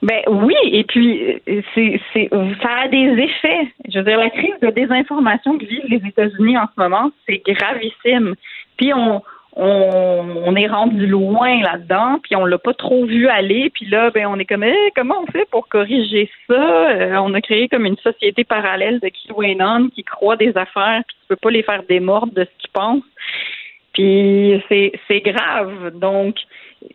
[0.03, 2.29] Ben oui, et puis euh, c'est, c'est,
[2.61, 3.67] ça a des effets.
[3.89, 7.41] Je veux dire, la crise de désinformation que vivent les États-Unis en ce moment, c'est
[7.45, 8.35] gravissime.
[8.77, 9.23] Puis on,
[9.59, 14.27] on, est rendu loin là-dedans, puis on l'a pas trop vu aller, puis là, ben
[14.27, 16.53] on est comme, eh, comment on fait pour corriger ça?
[16.53, 21.17] Euh, On a créé comme une société parallèle de QAnon qui croit des affaires, puis
[21.21, 23.03] tu peux pas les faire démordre de ce qu'ils pensent.
[23.93, 25.91] Puis c'est c'est grave.
[25.95, 26.35] Donc,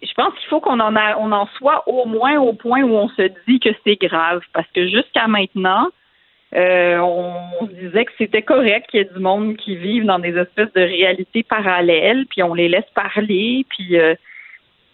[0.02, 2.94] je pense qu'il faut qu'on en a, on en soit au moins au point où
[2.94, 5.88] on se dit que c'est grave, parce que jusqu'à maintenant,
[6.54, 10.36] euh, on disait que c'était correct qu'il y ait du monde qui vive dans des
[10.36, 14.14] espèces de réalités parallèles, puis on les laisse parler, puis euh,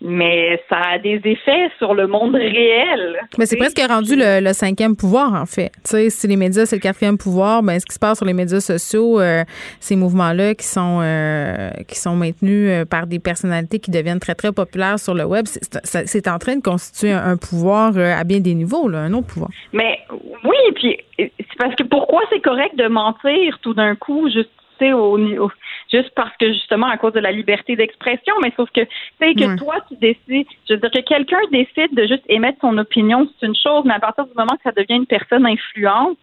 [0.00, 3.18] mais ça a des effets sur le monde réel.
[3.36, 5.72] Mais c'est presque rendu le, cinquième pouvoir, en fait.
[5.84, 8.26] Tu sais, si les médias, c'est le quatrième pouvoir, ben, ce qui se passe sur
[8.26, 9.44] les médias sociaux, euh,
[9.80, 14.34] ces mouvements-là qui sont euh, qui sont maintenus euh, par des personnalités qui deviennent très,
[14.34, 18.54] très populaires sur le web, c'est en train de constituer un, pouvoir à bien des
[18.54, 19.50] niveaux, là, un autre pouvoir.
[19.72, 19.98] Mais
[20.44, 24.50] oui, puis c'est parce que pourquoi c'est correct de mentir tout d'un coup, juste
[24.82, 25.50] au, au,
[25.90, 28.88] juste parce que justement à cause de la liberté d'expression, mais sauf que tu
[29.20, 32.76] sais que toi tu décides, je veux dire que quelqu'un décide de juste émettre son
[32.78, 36.18] opinion, c'est une chose, mais à partir du moment que ça devient une personne influente,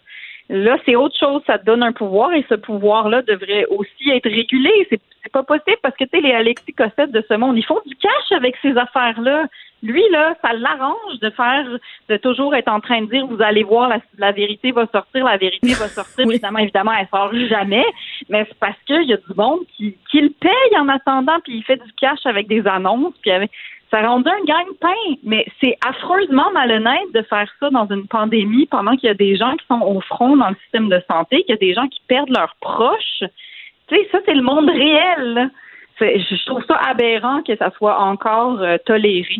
[0.49, 4.29] Là, c'est autre chose, ça te donne un pouvoir et ce pouvoir-là devrait aussi être
[4.29, 4.69] régulé.
[4.89, 7.65] C'est, c'est pas possible parce que, tu sais, les Alexis Cossette de ce monde, ils
[7.65, 9.45] font du cash avec ces affaires-là.
[9.81, 11.65] Lui, là, ça l'arrange de faire,
[12.09, 15.37] de toujours être en train de dire, vous allez voir, la, vérité va sortir, la
[15.37, 16.25] vérité va sortir.
[16.29, 17.85] Évidemment, évidemment, elle sort jamais.
[18.29, 21.57] Mais c'est parce qu'il y a du monde qui, qui le paye en attendant, puis
[21.57, 23.49] il fait du cash avec des annonces, puis avec,
[23.95, 28.97] ça rendait un gagne-pain, mais c'est affreusement malhonnête de faire ça dans une pandémie pendant
[28.97, 31.51] qu'il y a des gens qui sont au front dans le système de santé, qu'il
[31.51, 33.23] y a des gens qui perdent leurs proches.
[33.87, 35.49] Tu sais, ça, c'est le monde réel.
[36.01, 39.37] Je trouve ça aberrant que ça soit encore euh, toléré.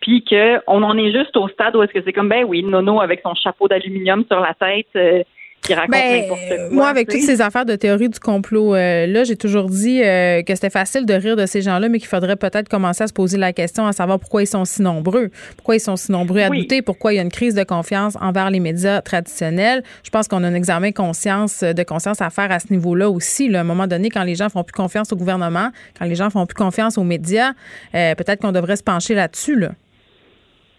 [0.00, 3.00] Puis qu'on en est juste au stade où est-ce que c'est comme, ben oui, Nono
[3.00, 5.24] avec son chapeau d'aluminium sur la tête, euh,
[5.88, 6.24] ben,
[6.70, 10.42] moi, avec toutes ces affaires de théorie du complot, euh, là, j'ai toujours dit euh,
[10.42, 13.12] que c'était facile de rire de ces gens-là, mais qu'il faudrait peut-être commencer à se
[13.12, 16.40] poser la question à savoir pourquoi ils sont si nombreux, pourquoi ils sont si nombreux
[16.40, 19.82] à douter, pourquoi il y a une crise de confiance envers les médias traditionnels?
[20.02, 23.48] Je pense qu'on a un examen conscience, de conscience à faire à ce niveau-là aussi.
[23.48, 26.14] Là, à un moment donné, quand les gens font plus confiance au gouvernement, quand les
[26.14, 27.52] gens font plus confiance aux médias,
[27.94, 29.56] euh, peut-être qu'on devrait se pencher là-dessus.
[29.56, 29.72] Là.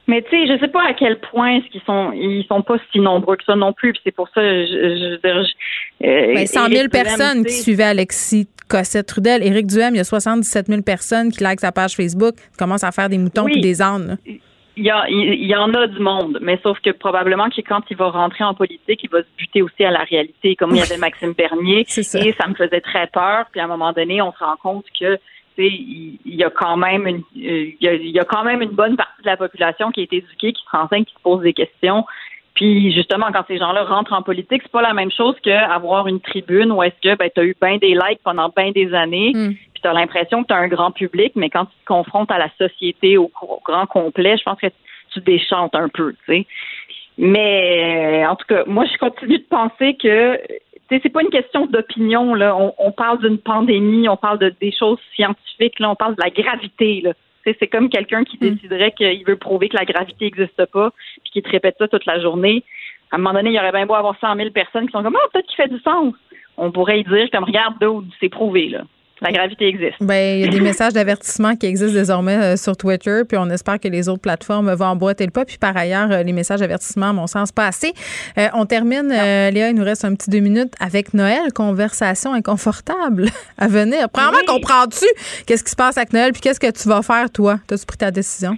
[0.08, 2.78] Mais tu sais, je sais pas à quel point ce qu'ils sont, ils sont pas
[2.92, 3.94] si nombreux que ça non plus.
[4.06, 9.08] C'est pour ça, je, je, je euh, ben, 100 000 personnes qui suivaient Alexis Cossette
[9.08, 9.44] Trudel.
[9.44, 12.92] Éric Duhem, il y a 77 000 personnes qui like sa page Facebook, commencent à
[12.92, 14.18] faire des moutons et des ânes.
[14.80, 17.82] Il y, a, il y en a du monde, mais sauf que probablement que quand
[17.90, 20.78] il va rentrer en politique, il va se buter aussi à la réalité, comme il
[20.78, 21.84] y avait Maxime Bernier.
[21.88, 22.20] ça.
[22.24, 23.48] Et ça me faisait très peur.
[23.52, 25.18] Puis à un moment donné, on se rend compte que
[25.66, 29.28] il y a quand même une il y a, quand même une bonne partie de
[29.28, 32.06] la population qui est éduquée, qui se renseigne, qui se pose des questions.
[32.58, 36.20] Puis justement, quand ces gens-là rentrent en politique, c'est pas la même chose qu'avoir une
[36.20, 39.32] tribune où est-ce que ben, tu as eu bien des likes pendant bien des années,
[39.36, 39.54] mm.
[39.74, 42.32] puis tu as l'impression que tu as un grand public, mais quand tu te confrontes
[42.32, 43.32] à la société au,
[43.64, 44.68] grand complet, je pense que
[45.14, 46.48] tu déchantes un peu, tu sais.
[47.18, 50.40] Mais en tout cas, moi, je continue de penser que
[50.90, 52.56] c'est pas une question d'opinion là.
[52.78, 56.30] On, parle d'une pandémie, on parle de des choses scientifiques là, on parle de la
[56.30, 57.14] gravité là.
[57.44, 58.56] C'est comme quelqu'un qui hmm.
[58.56, 60.92] déciderait qu'il veut prouver que la gravité n'existe pas,
[61.24, 62.64] puis qui te répète ça toute la journée.
[63.10, 65.02] À un moment donné, il y aurait bien beau avoir 100 000 personnes qui sont
[65.02, 66.14] comme ah peut-être qu'il fait du sens.
[66.58, 67.76] On pourrait y dire comme regarde
[68.20, 68.84] c'est prouvé là.
[69.22, 69.96] La gravité existe.
[70.00, 73.50] Ben, il y a des messages d'avertissement qui existent désormais euh, sur Twitter, puis on
[73.50, 75.44] espère que les autres plateformes vont emboîter le pas.
[75.44, 77.94] Puis par ailleurs, euh, les messages d'avertissement, à mon sens, pas assez.
[78.38, 83.26] Euh, on termine, Léa, il nous reste un petit deux minutes avec Noël, conversation inconfortable
[83.58, 84.08] à venir.
[84.12, 85.06] Premièrement, comprends-tu
[85.48, 87.56] qu'est-ce qui se passe avec Noël, puis qu'est-ce que tu vas faire, toi?
[87.72, 88.56] As-tu pris ta décision?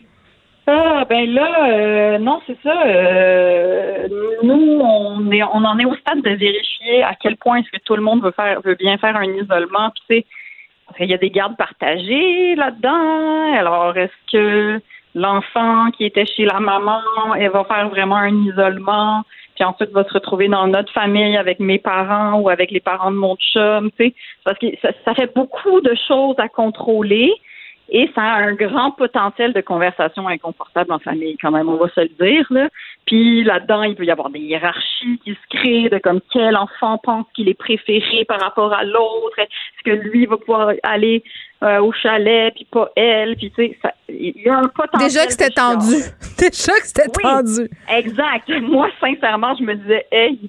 [0.68, 2.76] Ah, ben là, non, c'est ça.
[4.44, 7.84] nous, on, est, on en est au stade de vérifier à quel point est-ce que
[7.84, 9.92] tout le monde veut faire, veut bien faire un isolement.
[10.08, 10.26] Puis,
[11.00, 13.54] il y a des gardes partagées là-dedans.
[13.54, 14.82] Alors, est-ce que
[15.16, 17.02] l'enfant qui était chez la maman,
[17.38, 19.24] elle va faire vraiment un isolement,
[19.56, 23.12] puis ensuite va se retrouver dans notre famille avec mes parents ou avec les parents
[23.12, 27.34] de mon chum, tu sais, parce que ça, fait beaucoup de choses à contrôler
[27.92, 31.90] et ça a un grand potentiel de conversation inconfortable en famille, quand même, on va
[31.90, 32.46] se le dire.
[32.50, 32.70] Là.
[33.06, 36.98] Puis là-dedans, il peut y avoir des hiérarchies qui se créent de comme quel enfant
[37.00, 39.40] pense qu'il est préféré par rapport à l'autre?
[39.40, 41.24] Est-ce que lui va pouvoir aller
[41.64, 43.36] euh, au chalet, puis pas elle?
[43.36, 43.80] Puis tu sais,
[44.10, 45.08] il y a un potentiel.
[45.08, 45.96] Déjà que c'était tendu.
[46.38, 47.70] Déjà que c'était tendu.
[47.90, 48.50] Exact.
[48.62, 50.40] Moi, sincèrement, je me disais, hey,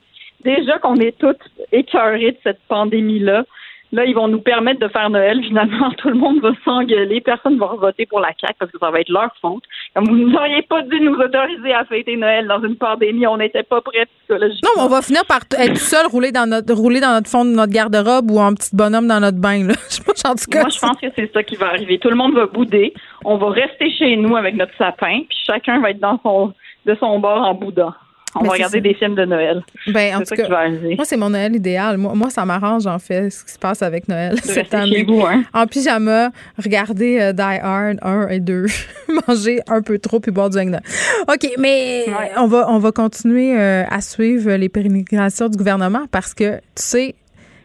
[0.44, 1.42] déjà qu'on est toutes
[1.72, 3.44] écœurées de cette pandémie-là,
[3.92, 5.42] Là, ils vont nous permettre de faire Noël.
[5.46, 7.20] Finalement, tout le monde va s'engueuler.
[7.20, 9.62] Personne ne va voter pour la CAQ parce que ça va être leur faute.
[9.94, 13.62] Comme vous n'auriez pas dû nous autoriser à fêter Noël dans une pandémie, on n'était
[13.62, 14.70] pas prêts psychologiquement.
[14.76, 17.44] Non, mais on va finir par être seul, rouler dans notre rouler dans notre fond
[17.44, 19.66] de notre garde-robe ou en petit bonhomme dans notre bain.
[19.66, 19.74] Là.
[20.24, 21.98] en tout cas, Moi, je pense que c'est ça qui va arriver.
[21.98, 22.94] Tout le monde va bouder.
[23.24, 26.52] On va rester chez nous avec notre sapin, puis chacun va être dans son
[26.86, 27.94] de son bord en boudin.
[28.34, 29.62] On va regarder des films de Noël.
[29.88, 31.96] Ben, en tout cas, moi, c'est mon Noël idéal.
[31.96, 35.04] Moi, ça m'arrange, en fait, ce qui se passe avec Noël cette année.
[35.04, 35.42] Vous, hein?
[35.52, 36.30] En pyjama,
[36.62, 38.66] regarder euh, Die Hard 1 et 2,
[39.28, 40.80] manger un peu trop puis boire du Agna.
[41.28, 46.32] OK, mais on, va, on va continuer euh, à suivre les pérégrinations du gouvernement parce
[46.34, 47.14] que, tu sais,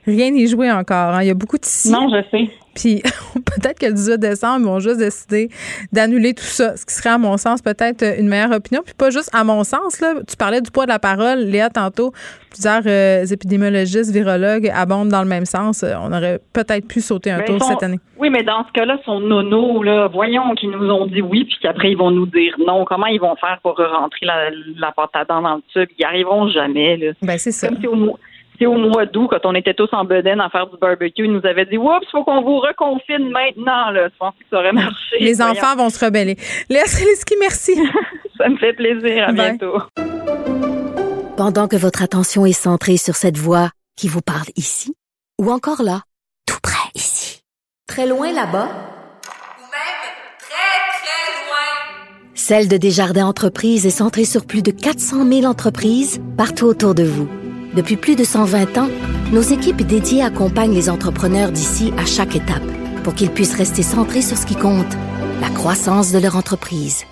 [0.05, 1.15] rien n'est joué encore.
[1.15, 1.23] Hein.
[1.23, 2.49] Il y a beaucoup de Non, je sais.
[2.75, 3.01] Puis
[3.33, 5.49] peut-être que le 18 décembre, ils vont juste décider
[5.93, 8.81] d'annuler tout ça, ce qui serait, à mon sens, peut-être une meilleure opinion.
[8.83, 10.13] Puis pas juste à mon sens, là.
[10.27, 12.11] Tu parlais du poids de la parole, Léa, tantôt.
[12.49, 15.83] Plusieurs euh, épidémiologistes, virologues abondent dans le même sens.
[15.83, 17.99] On aurait peut-être pu sauter un tour cette année.
[18.17, 21.57] Oui, mais dans ce cas-là, son nono, là, voyons qu'ils nous ont dit oui, puis
[21.61, 22.85] qu'après, ils vont nous dire non.
[22.85, 25.89] Comment ils vont faire pour rentrer la, la pâte à dents dans le tube?
[25.97, 27.11] Ils n'y arriveront jamais, là.
[27.21, 27.67] Ben, c'est ça.
[27.67, 28.17] Comme si au,
[28.57, 31.31] c'est au mois d'août, quand on était tous en bedaine à faire du barbecue, ils
[31.31, 33.91] nous avaient dit Oups, il faut qu'on vous reconfine maintenant.
[33.91, 34.09] Là.
[34.09, 35.17] Je pense que ça aurait marché.
[35.19, 36.37] Les enfants vont se rebeller.
[36.69, 37.75] Léa Sreliski, merci.
[38.37, 39.29] ça me fait plaisir.
[39.29, 39.81] À bientôt.
[41.37, 44.93] Pendant que votre attention est centrée sur cette voix qui vous parle ici,
[45.41, 46.01] ou encore là,
[46.47, 47.41] tout près ici,
[47.87, 50.05] très loin là-bas, ou même
[50.39, 56.21] très, très loin, Celle de Desjardins Entreprises est centrée sur plus de 400 000 entreprises
[56.37, 57.27] partout autour de vous.
[57.75, 58.87] Depuis plus de 120 ans,
[59.33, 62.63] nos équipes dédiées accompagnent les entrepreneurs d'ici à chaque étape
[63.03, 64.93] pour qu'ils puissent rester centrés sur ce qui compte,
[65.41, 67.03] la croissance de leur entreprise.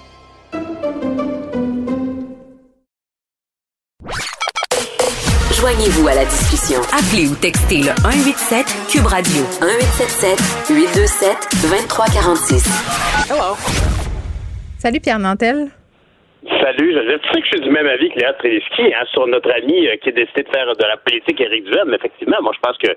[5.60, 6.80] Joignez-vous à la discussion.
[6.98, 12.64] Appelez ou textez le 187 Cube Radio 1877 827 2346.
[13.30, 13.58] Hello.
[14.80, 15.72] Salut Pierre Nantel.
[16.46, 17.00] Salut, je
[17.32, 19.96] sais que je suis du même avis que Léa Treliski hein, sur notre ami euh,
[19.96, 21.94] qui a décidé de faire de la politique Éric Duhem.
[21.94, 22.92] Effectivement, moi je pense que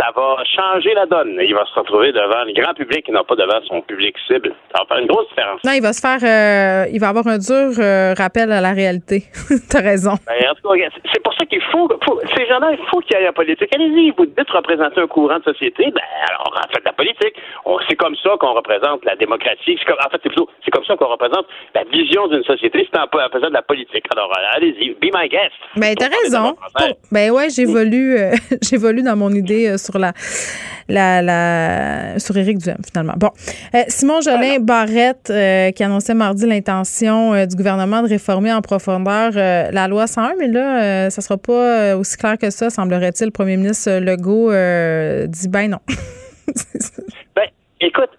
[0.00, 1.36] ça va changer la donne.
[1.42, 4.54] Il va se retrouver devant le grand public et non pas devant son public cible.
[4.72, 5.60] Ça va faire une grosse différence.
[5.64, 8.72] Non, il va se faire euh, il va avoir un dur euh, rappel à la
[8.72, 9.24] réalité.
[9.70, 10.14] T'as raison.
[10.26, 13.16] Ben, en tout cas, c'est pour ça qu'il faut, faut ces gens-là, il faut qu'il
[13.16, 13.68] y ait la politique.
[13.74, 17.34] Allez-y, vous dites représenter un courant de société, ben alors faites la politique.
[17.88, 19.76] C'est comme ça qu'on représente la démocratie.
[19.86, 22.88] Comme, en fait, c'est plutôt c'est comme ça qu'on représente la vision d'une société.
[22.90, 24.04] C'est en faisant de la politique.
[24.12, 25.52] Alors, allez-y, be my guest.
[25.76, 26.56] Ben, t'as raison.
[27.12, 28.32] Ben ouais, j'évolue, euh,
[28.62, 30.12] j'évolue dans mon idée euh, sur la,
[30.88, 33.14] la, la, sur Éric Duhem, finalement.
[33.16, 33.30] Bon.
[33.88, 35.32] Simon Jolin Barrette,
[35.74, 41.10] qui annonçait mardi l'intention du gouvernement de réformer en profondeur la loi 101, mais là,
[41.10, 43.26] ça sera pas aussi clair que ça, semblerait-il.
[43.26, 44.50] Le premier ministre Legault
[45.28, 45.78] dit ben non.
[47.36, 47.46] ben,
[47.80, 48.10] écoute,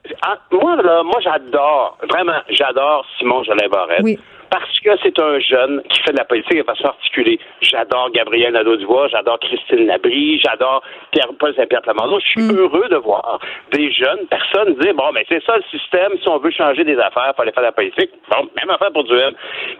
[0.51, 4.03] moi, là, moi, j'adore, vraiment, j'adore Simon Jolin Barrette.
[4.03, 4.19] Oui
[4.51, 7.39] parce que c'est un jeune qui fait de la politique de façon articulée.
[7.61, 12.19] J'adore Gabriel Nadeau-Dubois, j'adore Christine Labrie, j'adore Pierre-Paul Saint-Pierre Plamondon.
[12.19, 12.57] Je suis mm.
[12.59, 13.39] heureux de voir
[13.71, 16.97] des jeunes personnes dire, bon, mais c'est ça le système, si on veut changer des
[16.97, 18.11] affaires, il faut aller faire de la politique.
[18.29, 19.33] Bon, même affaire pour Duhem.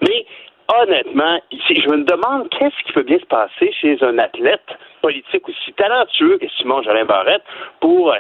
[0.08, 0.26] Mais
[0.82, 4.70] honnêtement, je me demande qu'est-ce qui peut bien se passer chez un athlète
[5.02, 7.44] politique aussi talentueux que Simon Jolin Barrette
[7.80, 8.18] pour, euh,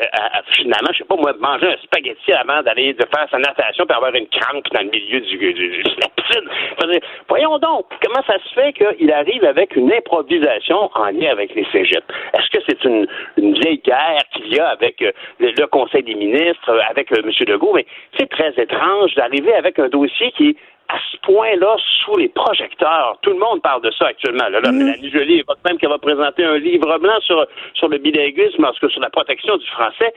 [0.51, 3.95] finalement, je sais pas moi, manger un spaghetti avant d'aller de faire sa natation pour
[3.95, 6.99] avoir une crampe dans le milieu du, du, du la piscine.
[7.27, 11.65] voyons donc, comment ça se fait qu'il arrive avec une improvisation en lien avec les
[11.71, 12.05] cégeps?
[12.33, 16.15] Est-ce que c'est une, une, vieille guerre qu'il y a avec euh, le, Conseil des
[16.15, 17.31] ministres, avec euh, M.
[17.47, 17.73] Legault?
[17.73, 17.85] Mais
[18.17, 20.55] c'est très étrange d'arriver avec un dossier qui est
[20.91, 23.17] à ce point-là sous les projecteurs.
[23.21, 24.49] Tout le monde parle de ça actuellement.
[24.49, 25.01] Là, là, mm-hmm.
[25.01, 27.45] La Jolie même qu'elle va présenter un livre blanc sur,
[27.75, 30.13] sur le bilinguisme, parce que sur la protection du français.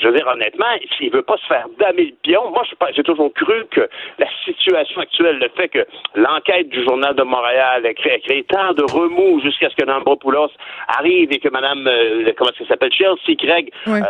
[0.00, 2.64] Je veux dire, honnêtement, s'il veut pas se faire damer le pion, moi,
[2.96, 3.88] j'ai toujours cru que
[4.18, 8.82] la situation actuelle, le fait que l'enquête du Journal de Montréal a créé, tant de
[8.82, 10.50] remous jusqu'à ce que Nambropoulos
[10.88, 14.00] arrive et que Mme, euh, comment ça s'appelle, Chelsea Craig, euh,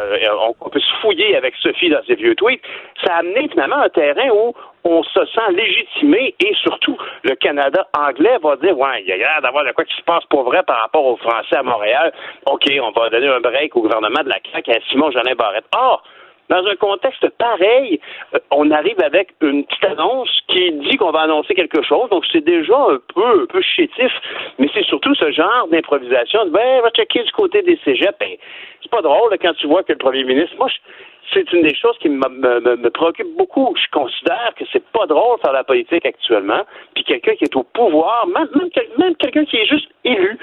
[0.40, 2.62] on, on, peut se fouiller avec Sophie dans ses vieux tweets,
[3.04, 4.54] ça a amené finalement un terrain où
[4.84, 9.16] on se sent légitimé et surtout le Canada anglais va dire ouais, il y a
[9.16, 12.12] l'air d'avoir de quoi qui se passe pour vrai par rapport aux Français à Montréal.
[12.46, 15.64] OK, on va donner un break au gouvernement de la CAQ à Simon Jolin Barrette.
[15.74, 16.02] Or,
[16.50, 17.98] dans un contexte pareil,
[18.34, 22.10] euh, on arrive avec une petite annonce qui dit qu'on va annoncer quelque chose.
[22.10, 24.12] Donc, c'est déjà un peu, un peu chétif,
[24.58, 26.46] mais c'est surtout ce genre d'improvisation.
[26.48, 28.18] Ben, va checker du côté des cégeps.
[28.20, 28.36] Ben,
[28.82, 30.68] c'est pas drôle quand tu vois que le premier ministre, moi,
[31.32, 33.74] c'est une des choses qui me, me, me, préoccupe beaucoup.
[33.76, 36.62] Je considère que c'est pas drôle de faire la politique actuellement,
[36.94, 38.48] puis quelqu'un qui est au pouvoir, même,
[38.98, 40.38] même, quelqu'un qui est juste élu,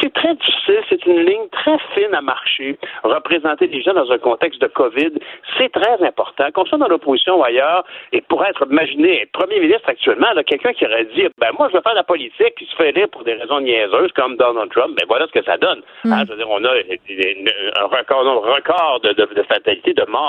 [0.00, 2.78] c'est très difficile, c'est une ligne très fine à marcher.
[3.02, 5.12] Représenter les gens dans un contexte de COVID,
[5.58, 6.50] c'est très important.
[6.52, 10.84] Qu'on soit dans l'opposition ou ailleurs, et pour être, imaginé, premier ministre actuellement, quelqu'un qui
[10.84, 13.34] aurait dit, ben moi, je veux faire la politique, puis se fait élire pour des
[13.34, 15.80] raisons niaiseuses, comme Donald Trump, ben voilà ce que ça donne.
[16.04, 16.12] Mm.
[16.12, 20.04] Hein, je veux dire, on a un record, un record de, de, de fatalité, de
[20.08, 20.25] mort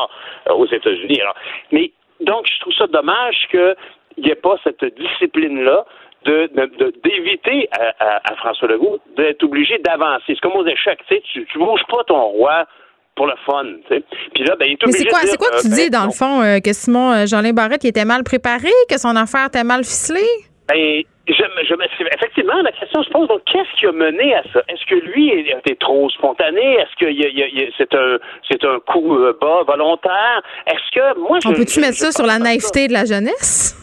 [0.49, 1.21] euh, aux États-Unis.
[1.71, 1.91] mais
[2.21, 3.75] donc, je trouve ça dommage qu'il
[4.17, 5.85] n'y ait pas cette discipline-là
[6.25, 7.69] d'éviter
[7.99, 10.23] à, François Legault d'être obligé d'avancer.
[10.27, 12.65] C'est comme aux échecs, tu sais, tu, bouges pas ton roi
[13.15, 13.63] pour le fun,
[14.33, 15.99] Puis là, ben, il est obligé Mais c'est quoi, quoi que tu euh, dis, ben,
[15.99, 19.47] dans le fond, euh, que Simon Jean-Lin Barrette, il était mal préparé, que son affaire
[19.47, 20.47] était mal ficelée?
[20.67, 24.61] Ben, je, effectivement, la question se pose, donc, qu'est-ce qui a mené à ça?
[24.67, 26.75] Est-ce que lui était trop spontané?
[26.75, 28.17] Est-ce que c'est un,
[28.49, 30.41] c'est un coup euh, bas volontaire?
[30.65, 33.75] Est-ce que, moi, On peut-tu mettre ça sur la naïveté de la jeunesse?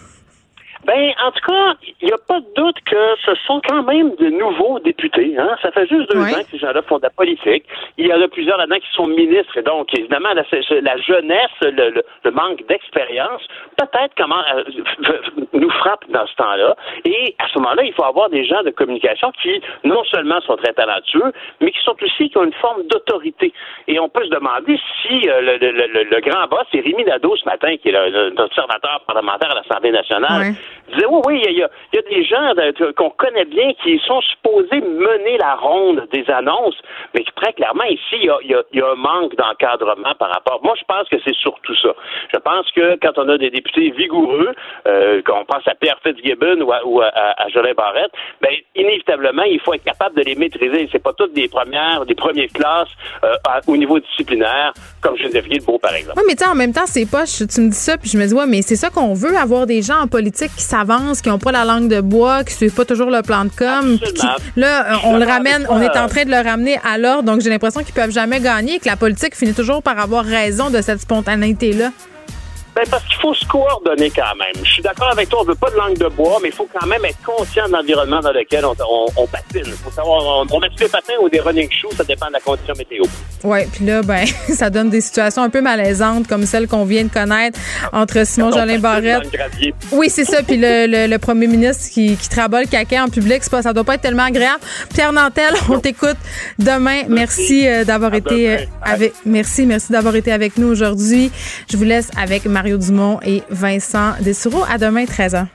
[0.86, 4.14] Ben, en tout cas, il n'y a pas de doute que ce sont quand même
[4.16, 5.34] de nouveaux députés.
[5.38, 5.56] Hein?
[5.62, 7.64] Ça fait juste deux ans que ces gens-là font de la politique.
[7.96, 9.56] Il y en a plusieurs là-dedans qui sont ministres.
[9.56, 10.44] Et donc, évidemment, la,
[10.82, 13.42] la jeunesse, le, le, manque d'expérience,
[13.76, 14.64] peut-être comment euh,
[15.52, 16.76] nous frappe dans ce temps-là.
[17.04, 20.56] Et à ce moment-là, il faut avoir des gens de communication qui, non seulement sont
[20.56, 23.52] très talentueux, mais qui sont aussi, qui ont une forme d'autorité.
[23.88, 27.44] Et on peut se demander si euh, le, le, grand boss, c'est Rémi Nadeau ce
[27.46, 30.54] matin, qui est l'observateur parlementaire à l'Assemblée nationale,
[30.92, 31.68] disait, oui, oui, il y a,
[32.10, 32.52] des gens
[32.96, 36.76] qu'on connaît bien qui sont supposés mener la ronde des annonces,
[37.14, 40.60] mais très clairement, ici, il y a, un manque d'encadrement par rapport.
[40.62, 41.94] Moi, je pense que c'est surtout ça.
[42.32, 44.52] Je pense que quand on a des députés vigoureux,
[44.86, 49.60] euh, qu'on pense à Pierre Fitzgibbon ou à, ou à, à Barrette, ben, inévitablement, il
[49.60, 50.88] faut être capable de les maîtriser.
[50.92, 52.88] C'est pas toutes des premières, des premières classes
[53.24, 53.34] euh,
[53.66, 56.18] au niveau disciplinaire, comme Geneviève Guilbeault, par exemple.
[56.18, 58.34] Oui, mais en même temps, c'est pas, tu me dis ça, puis je me dis,
[58.34, 61.38] ouais, mais c'est ça qu'on veut, avoir des gens en politique qui s'avancent, qui n'ont
[61.38, 63.98] pas la langue de bois, qui suivent pas toujours le plan de com.
[64.56, 67.50] là, on le ramène, on est en train de le ramener à l'ordre, donc j'ai
[67.50, 70.80] l'impression qu'ils peuvent jamais gagner et que la politique finit toujours par avoir raison de
[70.80, 71.90] cette spontanéité-là.
[72.74, 74.64] Ben parce qu'il faut se coordonner quand même.
[74.64, 76.68] Je suis d'accord avec toi, on veut pas de langue de bois, mais il faut
[76.72, 78.74] quand même être conscient de l'environnement dans lequel on,
[79.16, 79.72] on, patine.
[79.82, 82.40] faut savoir, on, on met des patins ou des running shoes, ça dépend de la
[82.40, 83.04] condition météo.
[83.44, 87.04] Oui, puis là, ben, ça donne des situations un peu malaisantes comme celle qu'on vient
[87.04, 87.58] de connaître
[87.92, 89.28] entre Simon Jolin Barrette.
[89.92, 90.42] Oui, c'est ça.
[90.42, 93.84] Puis le, le, premier ministre qui, qui trabole le caca en public, pas, ça doit
[93.84, 94.60] pas être tellement agréable.
[94.92, 96.16] Pierre Nantel, on t'écoute
[96.58, 97.02] demain.
[97.08, 99.12] Merci, euh, d'avoir été euh, avec.
[99.24, 101.30] Merci, merci d'avoir été avec nous aujourd'hui.
[101.70, 104.64] Je vous laisse avec Marie Mario Dumont et Vincent Dessoureau.
[104.66, 105.48] À demain, 13h.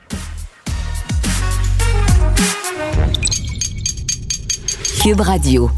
[5.02, 5.68] Cube Radio.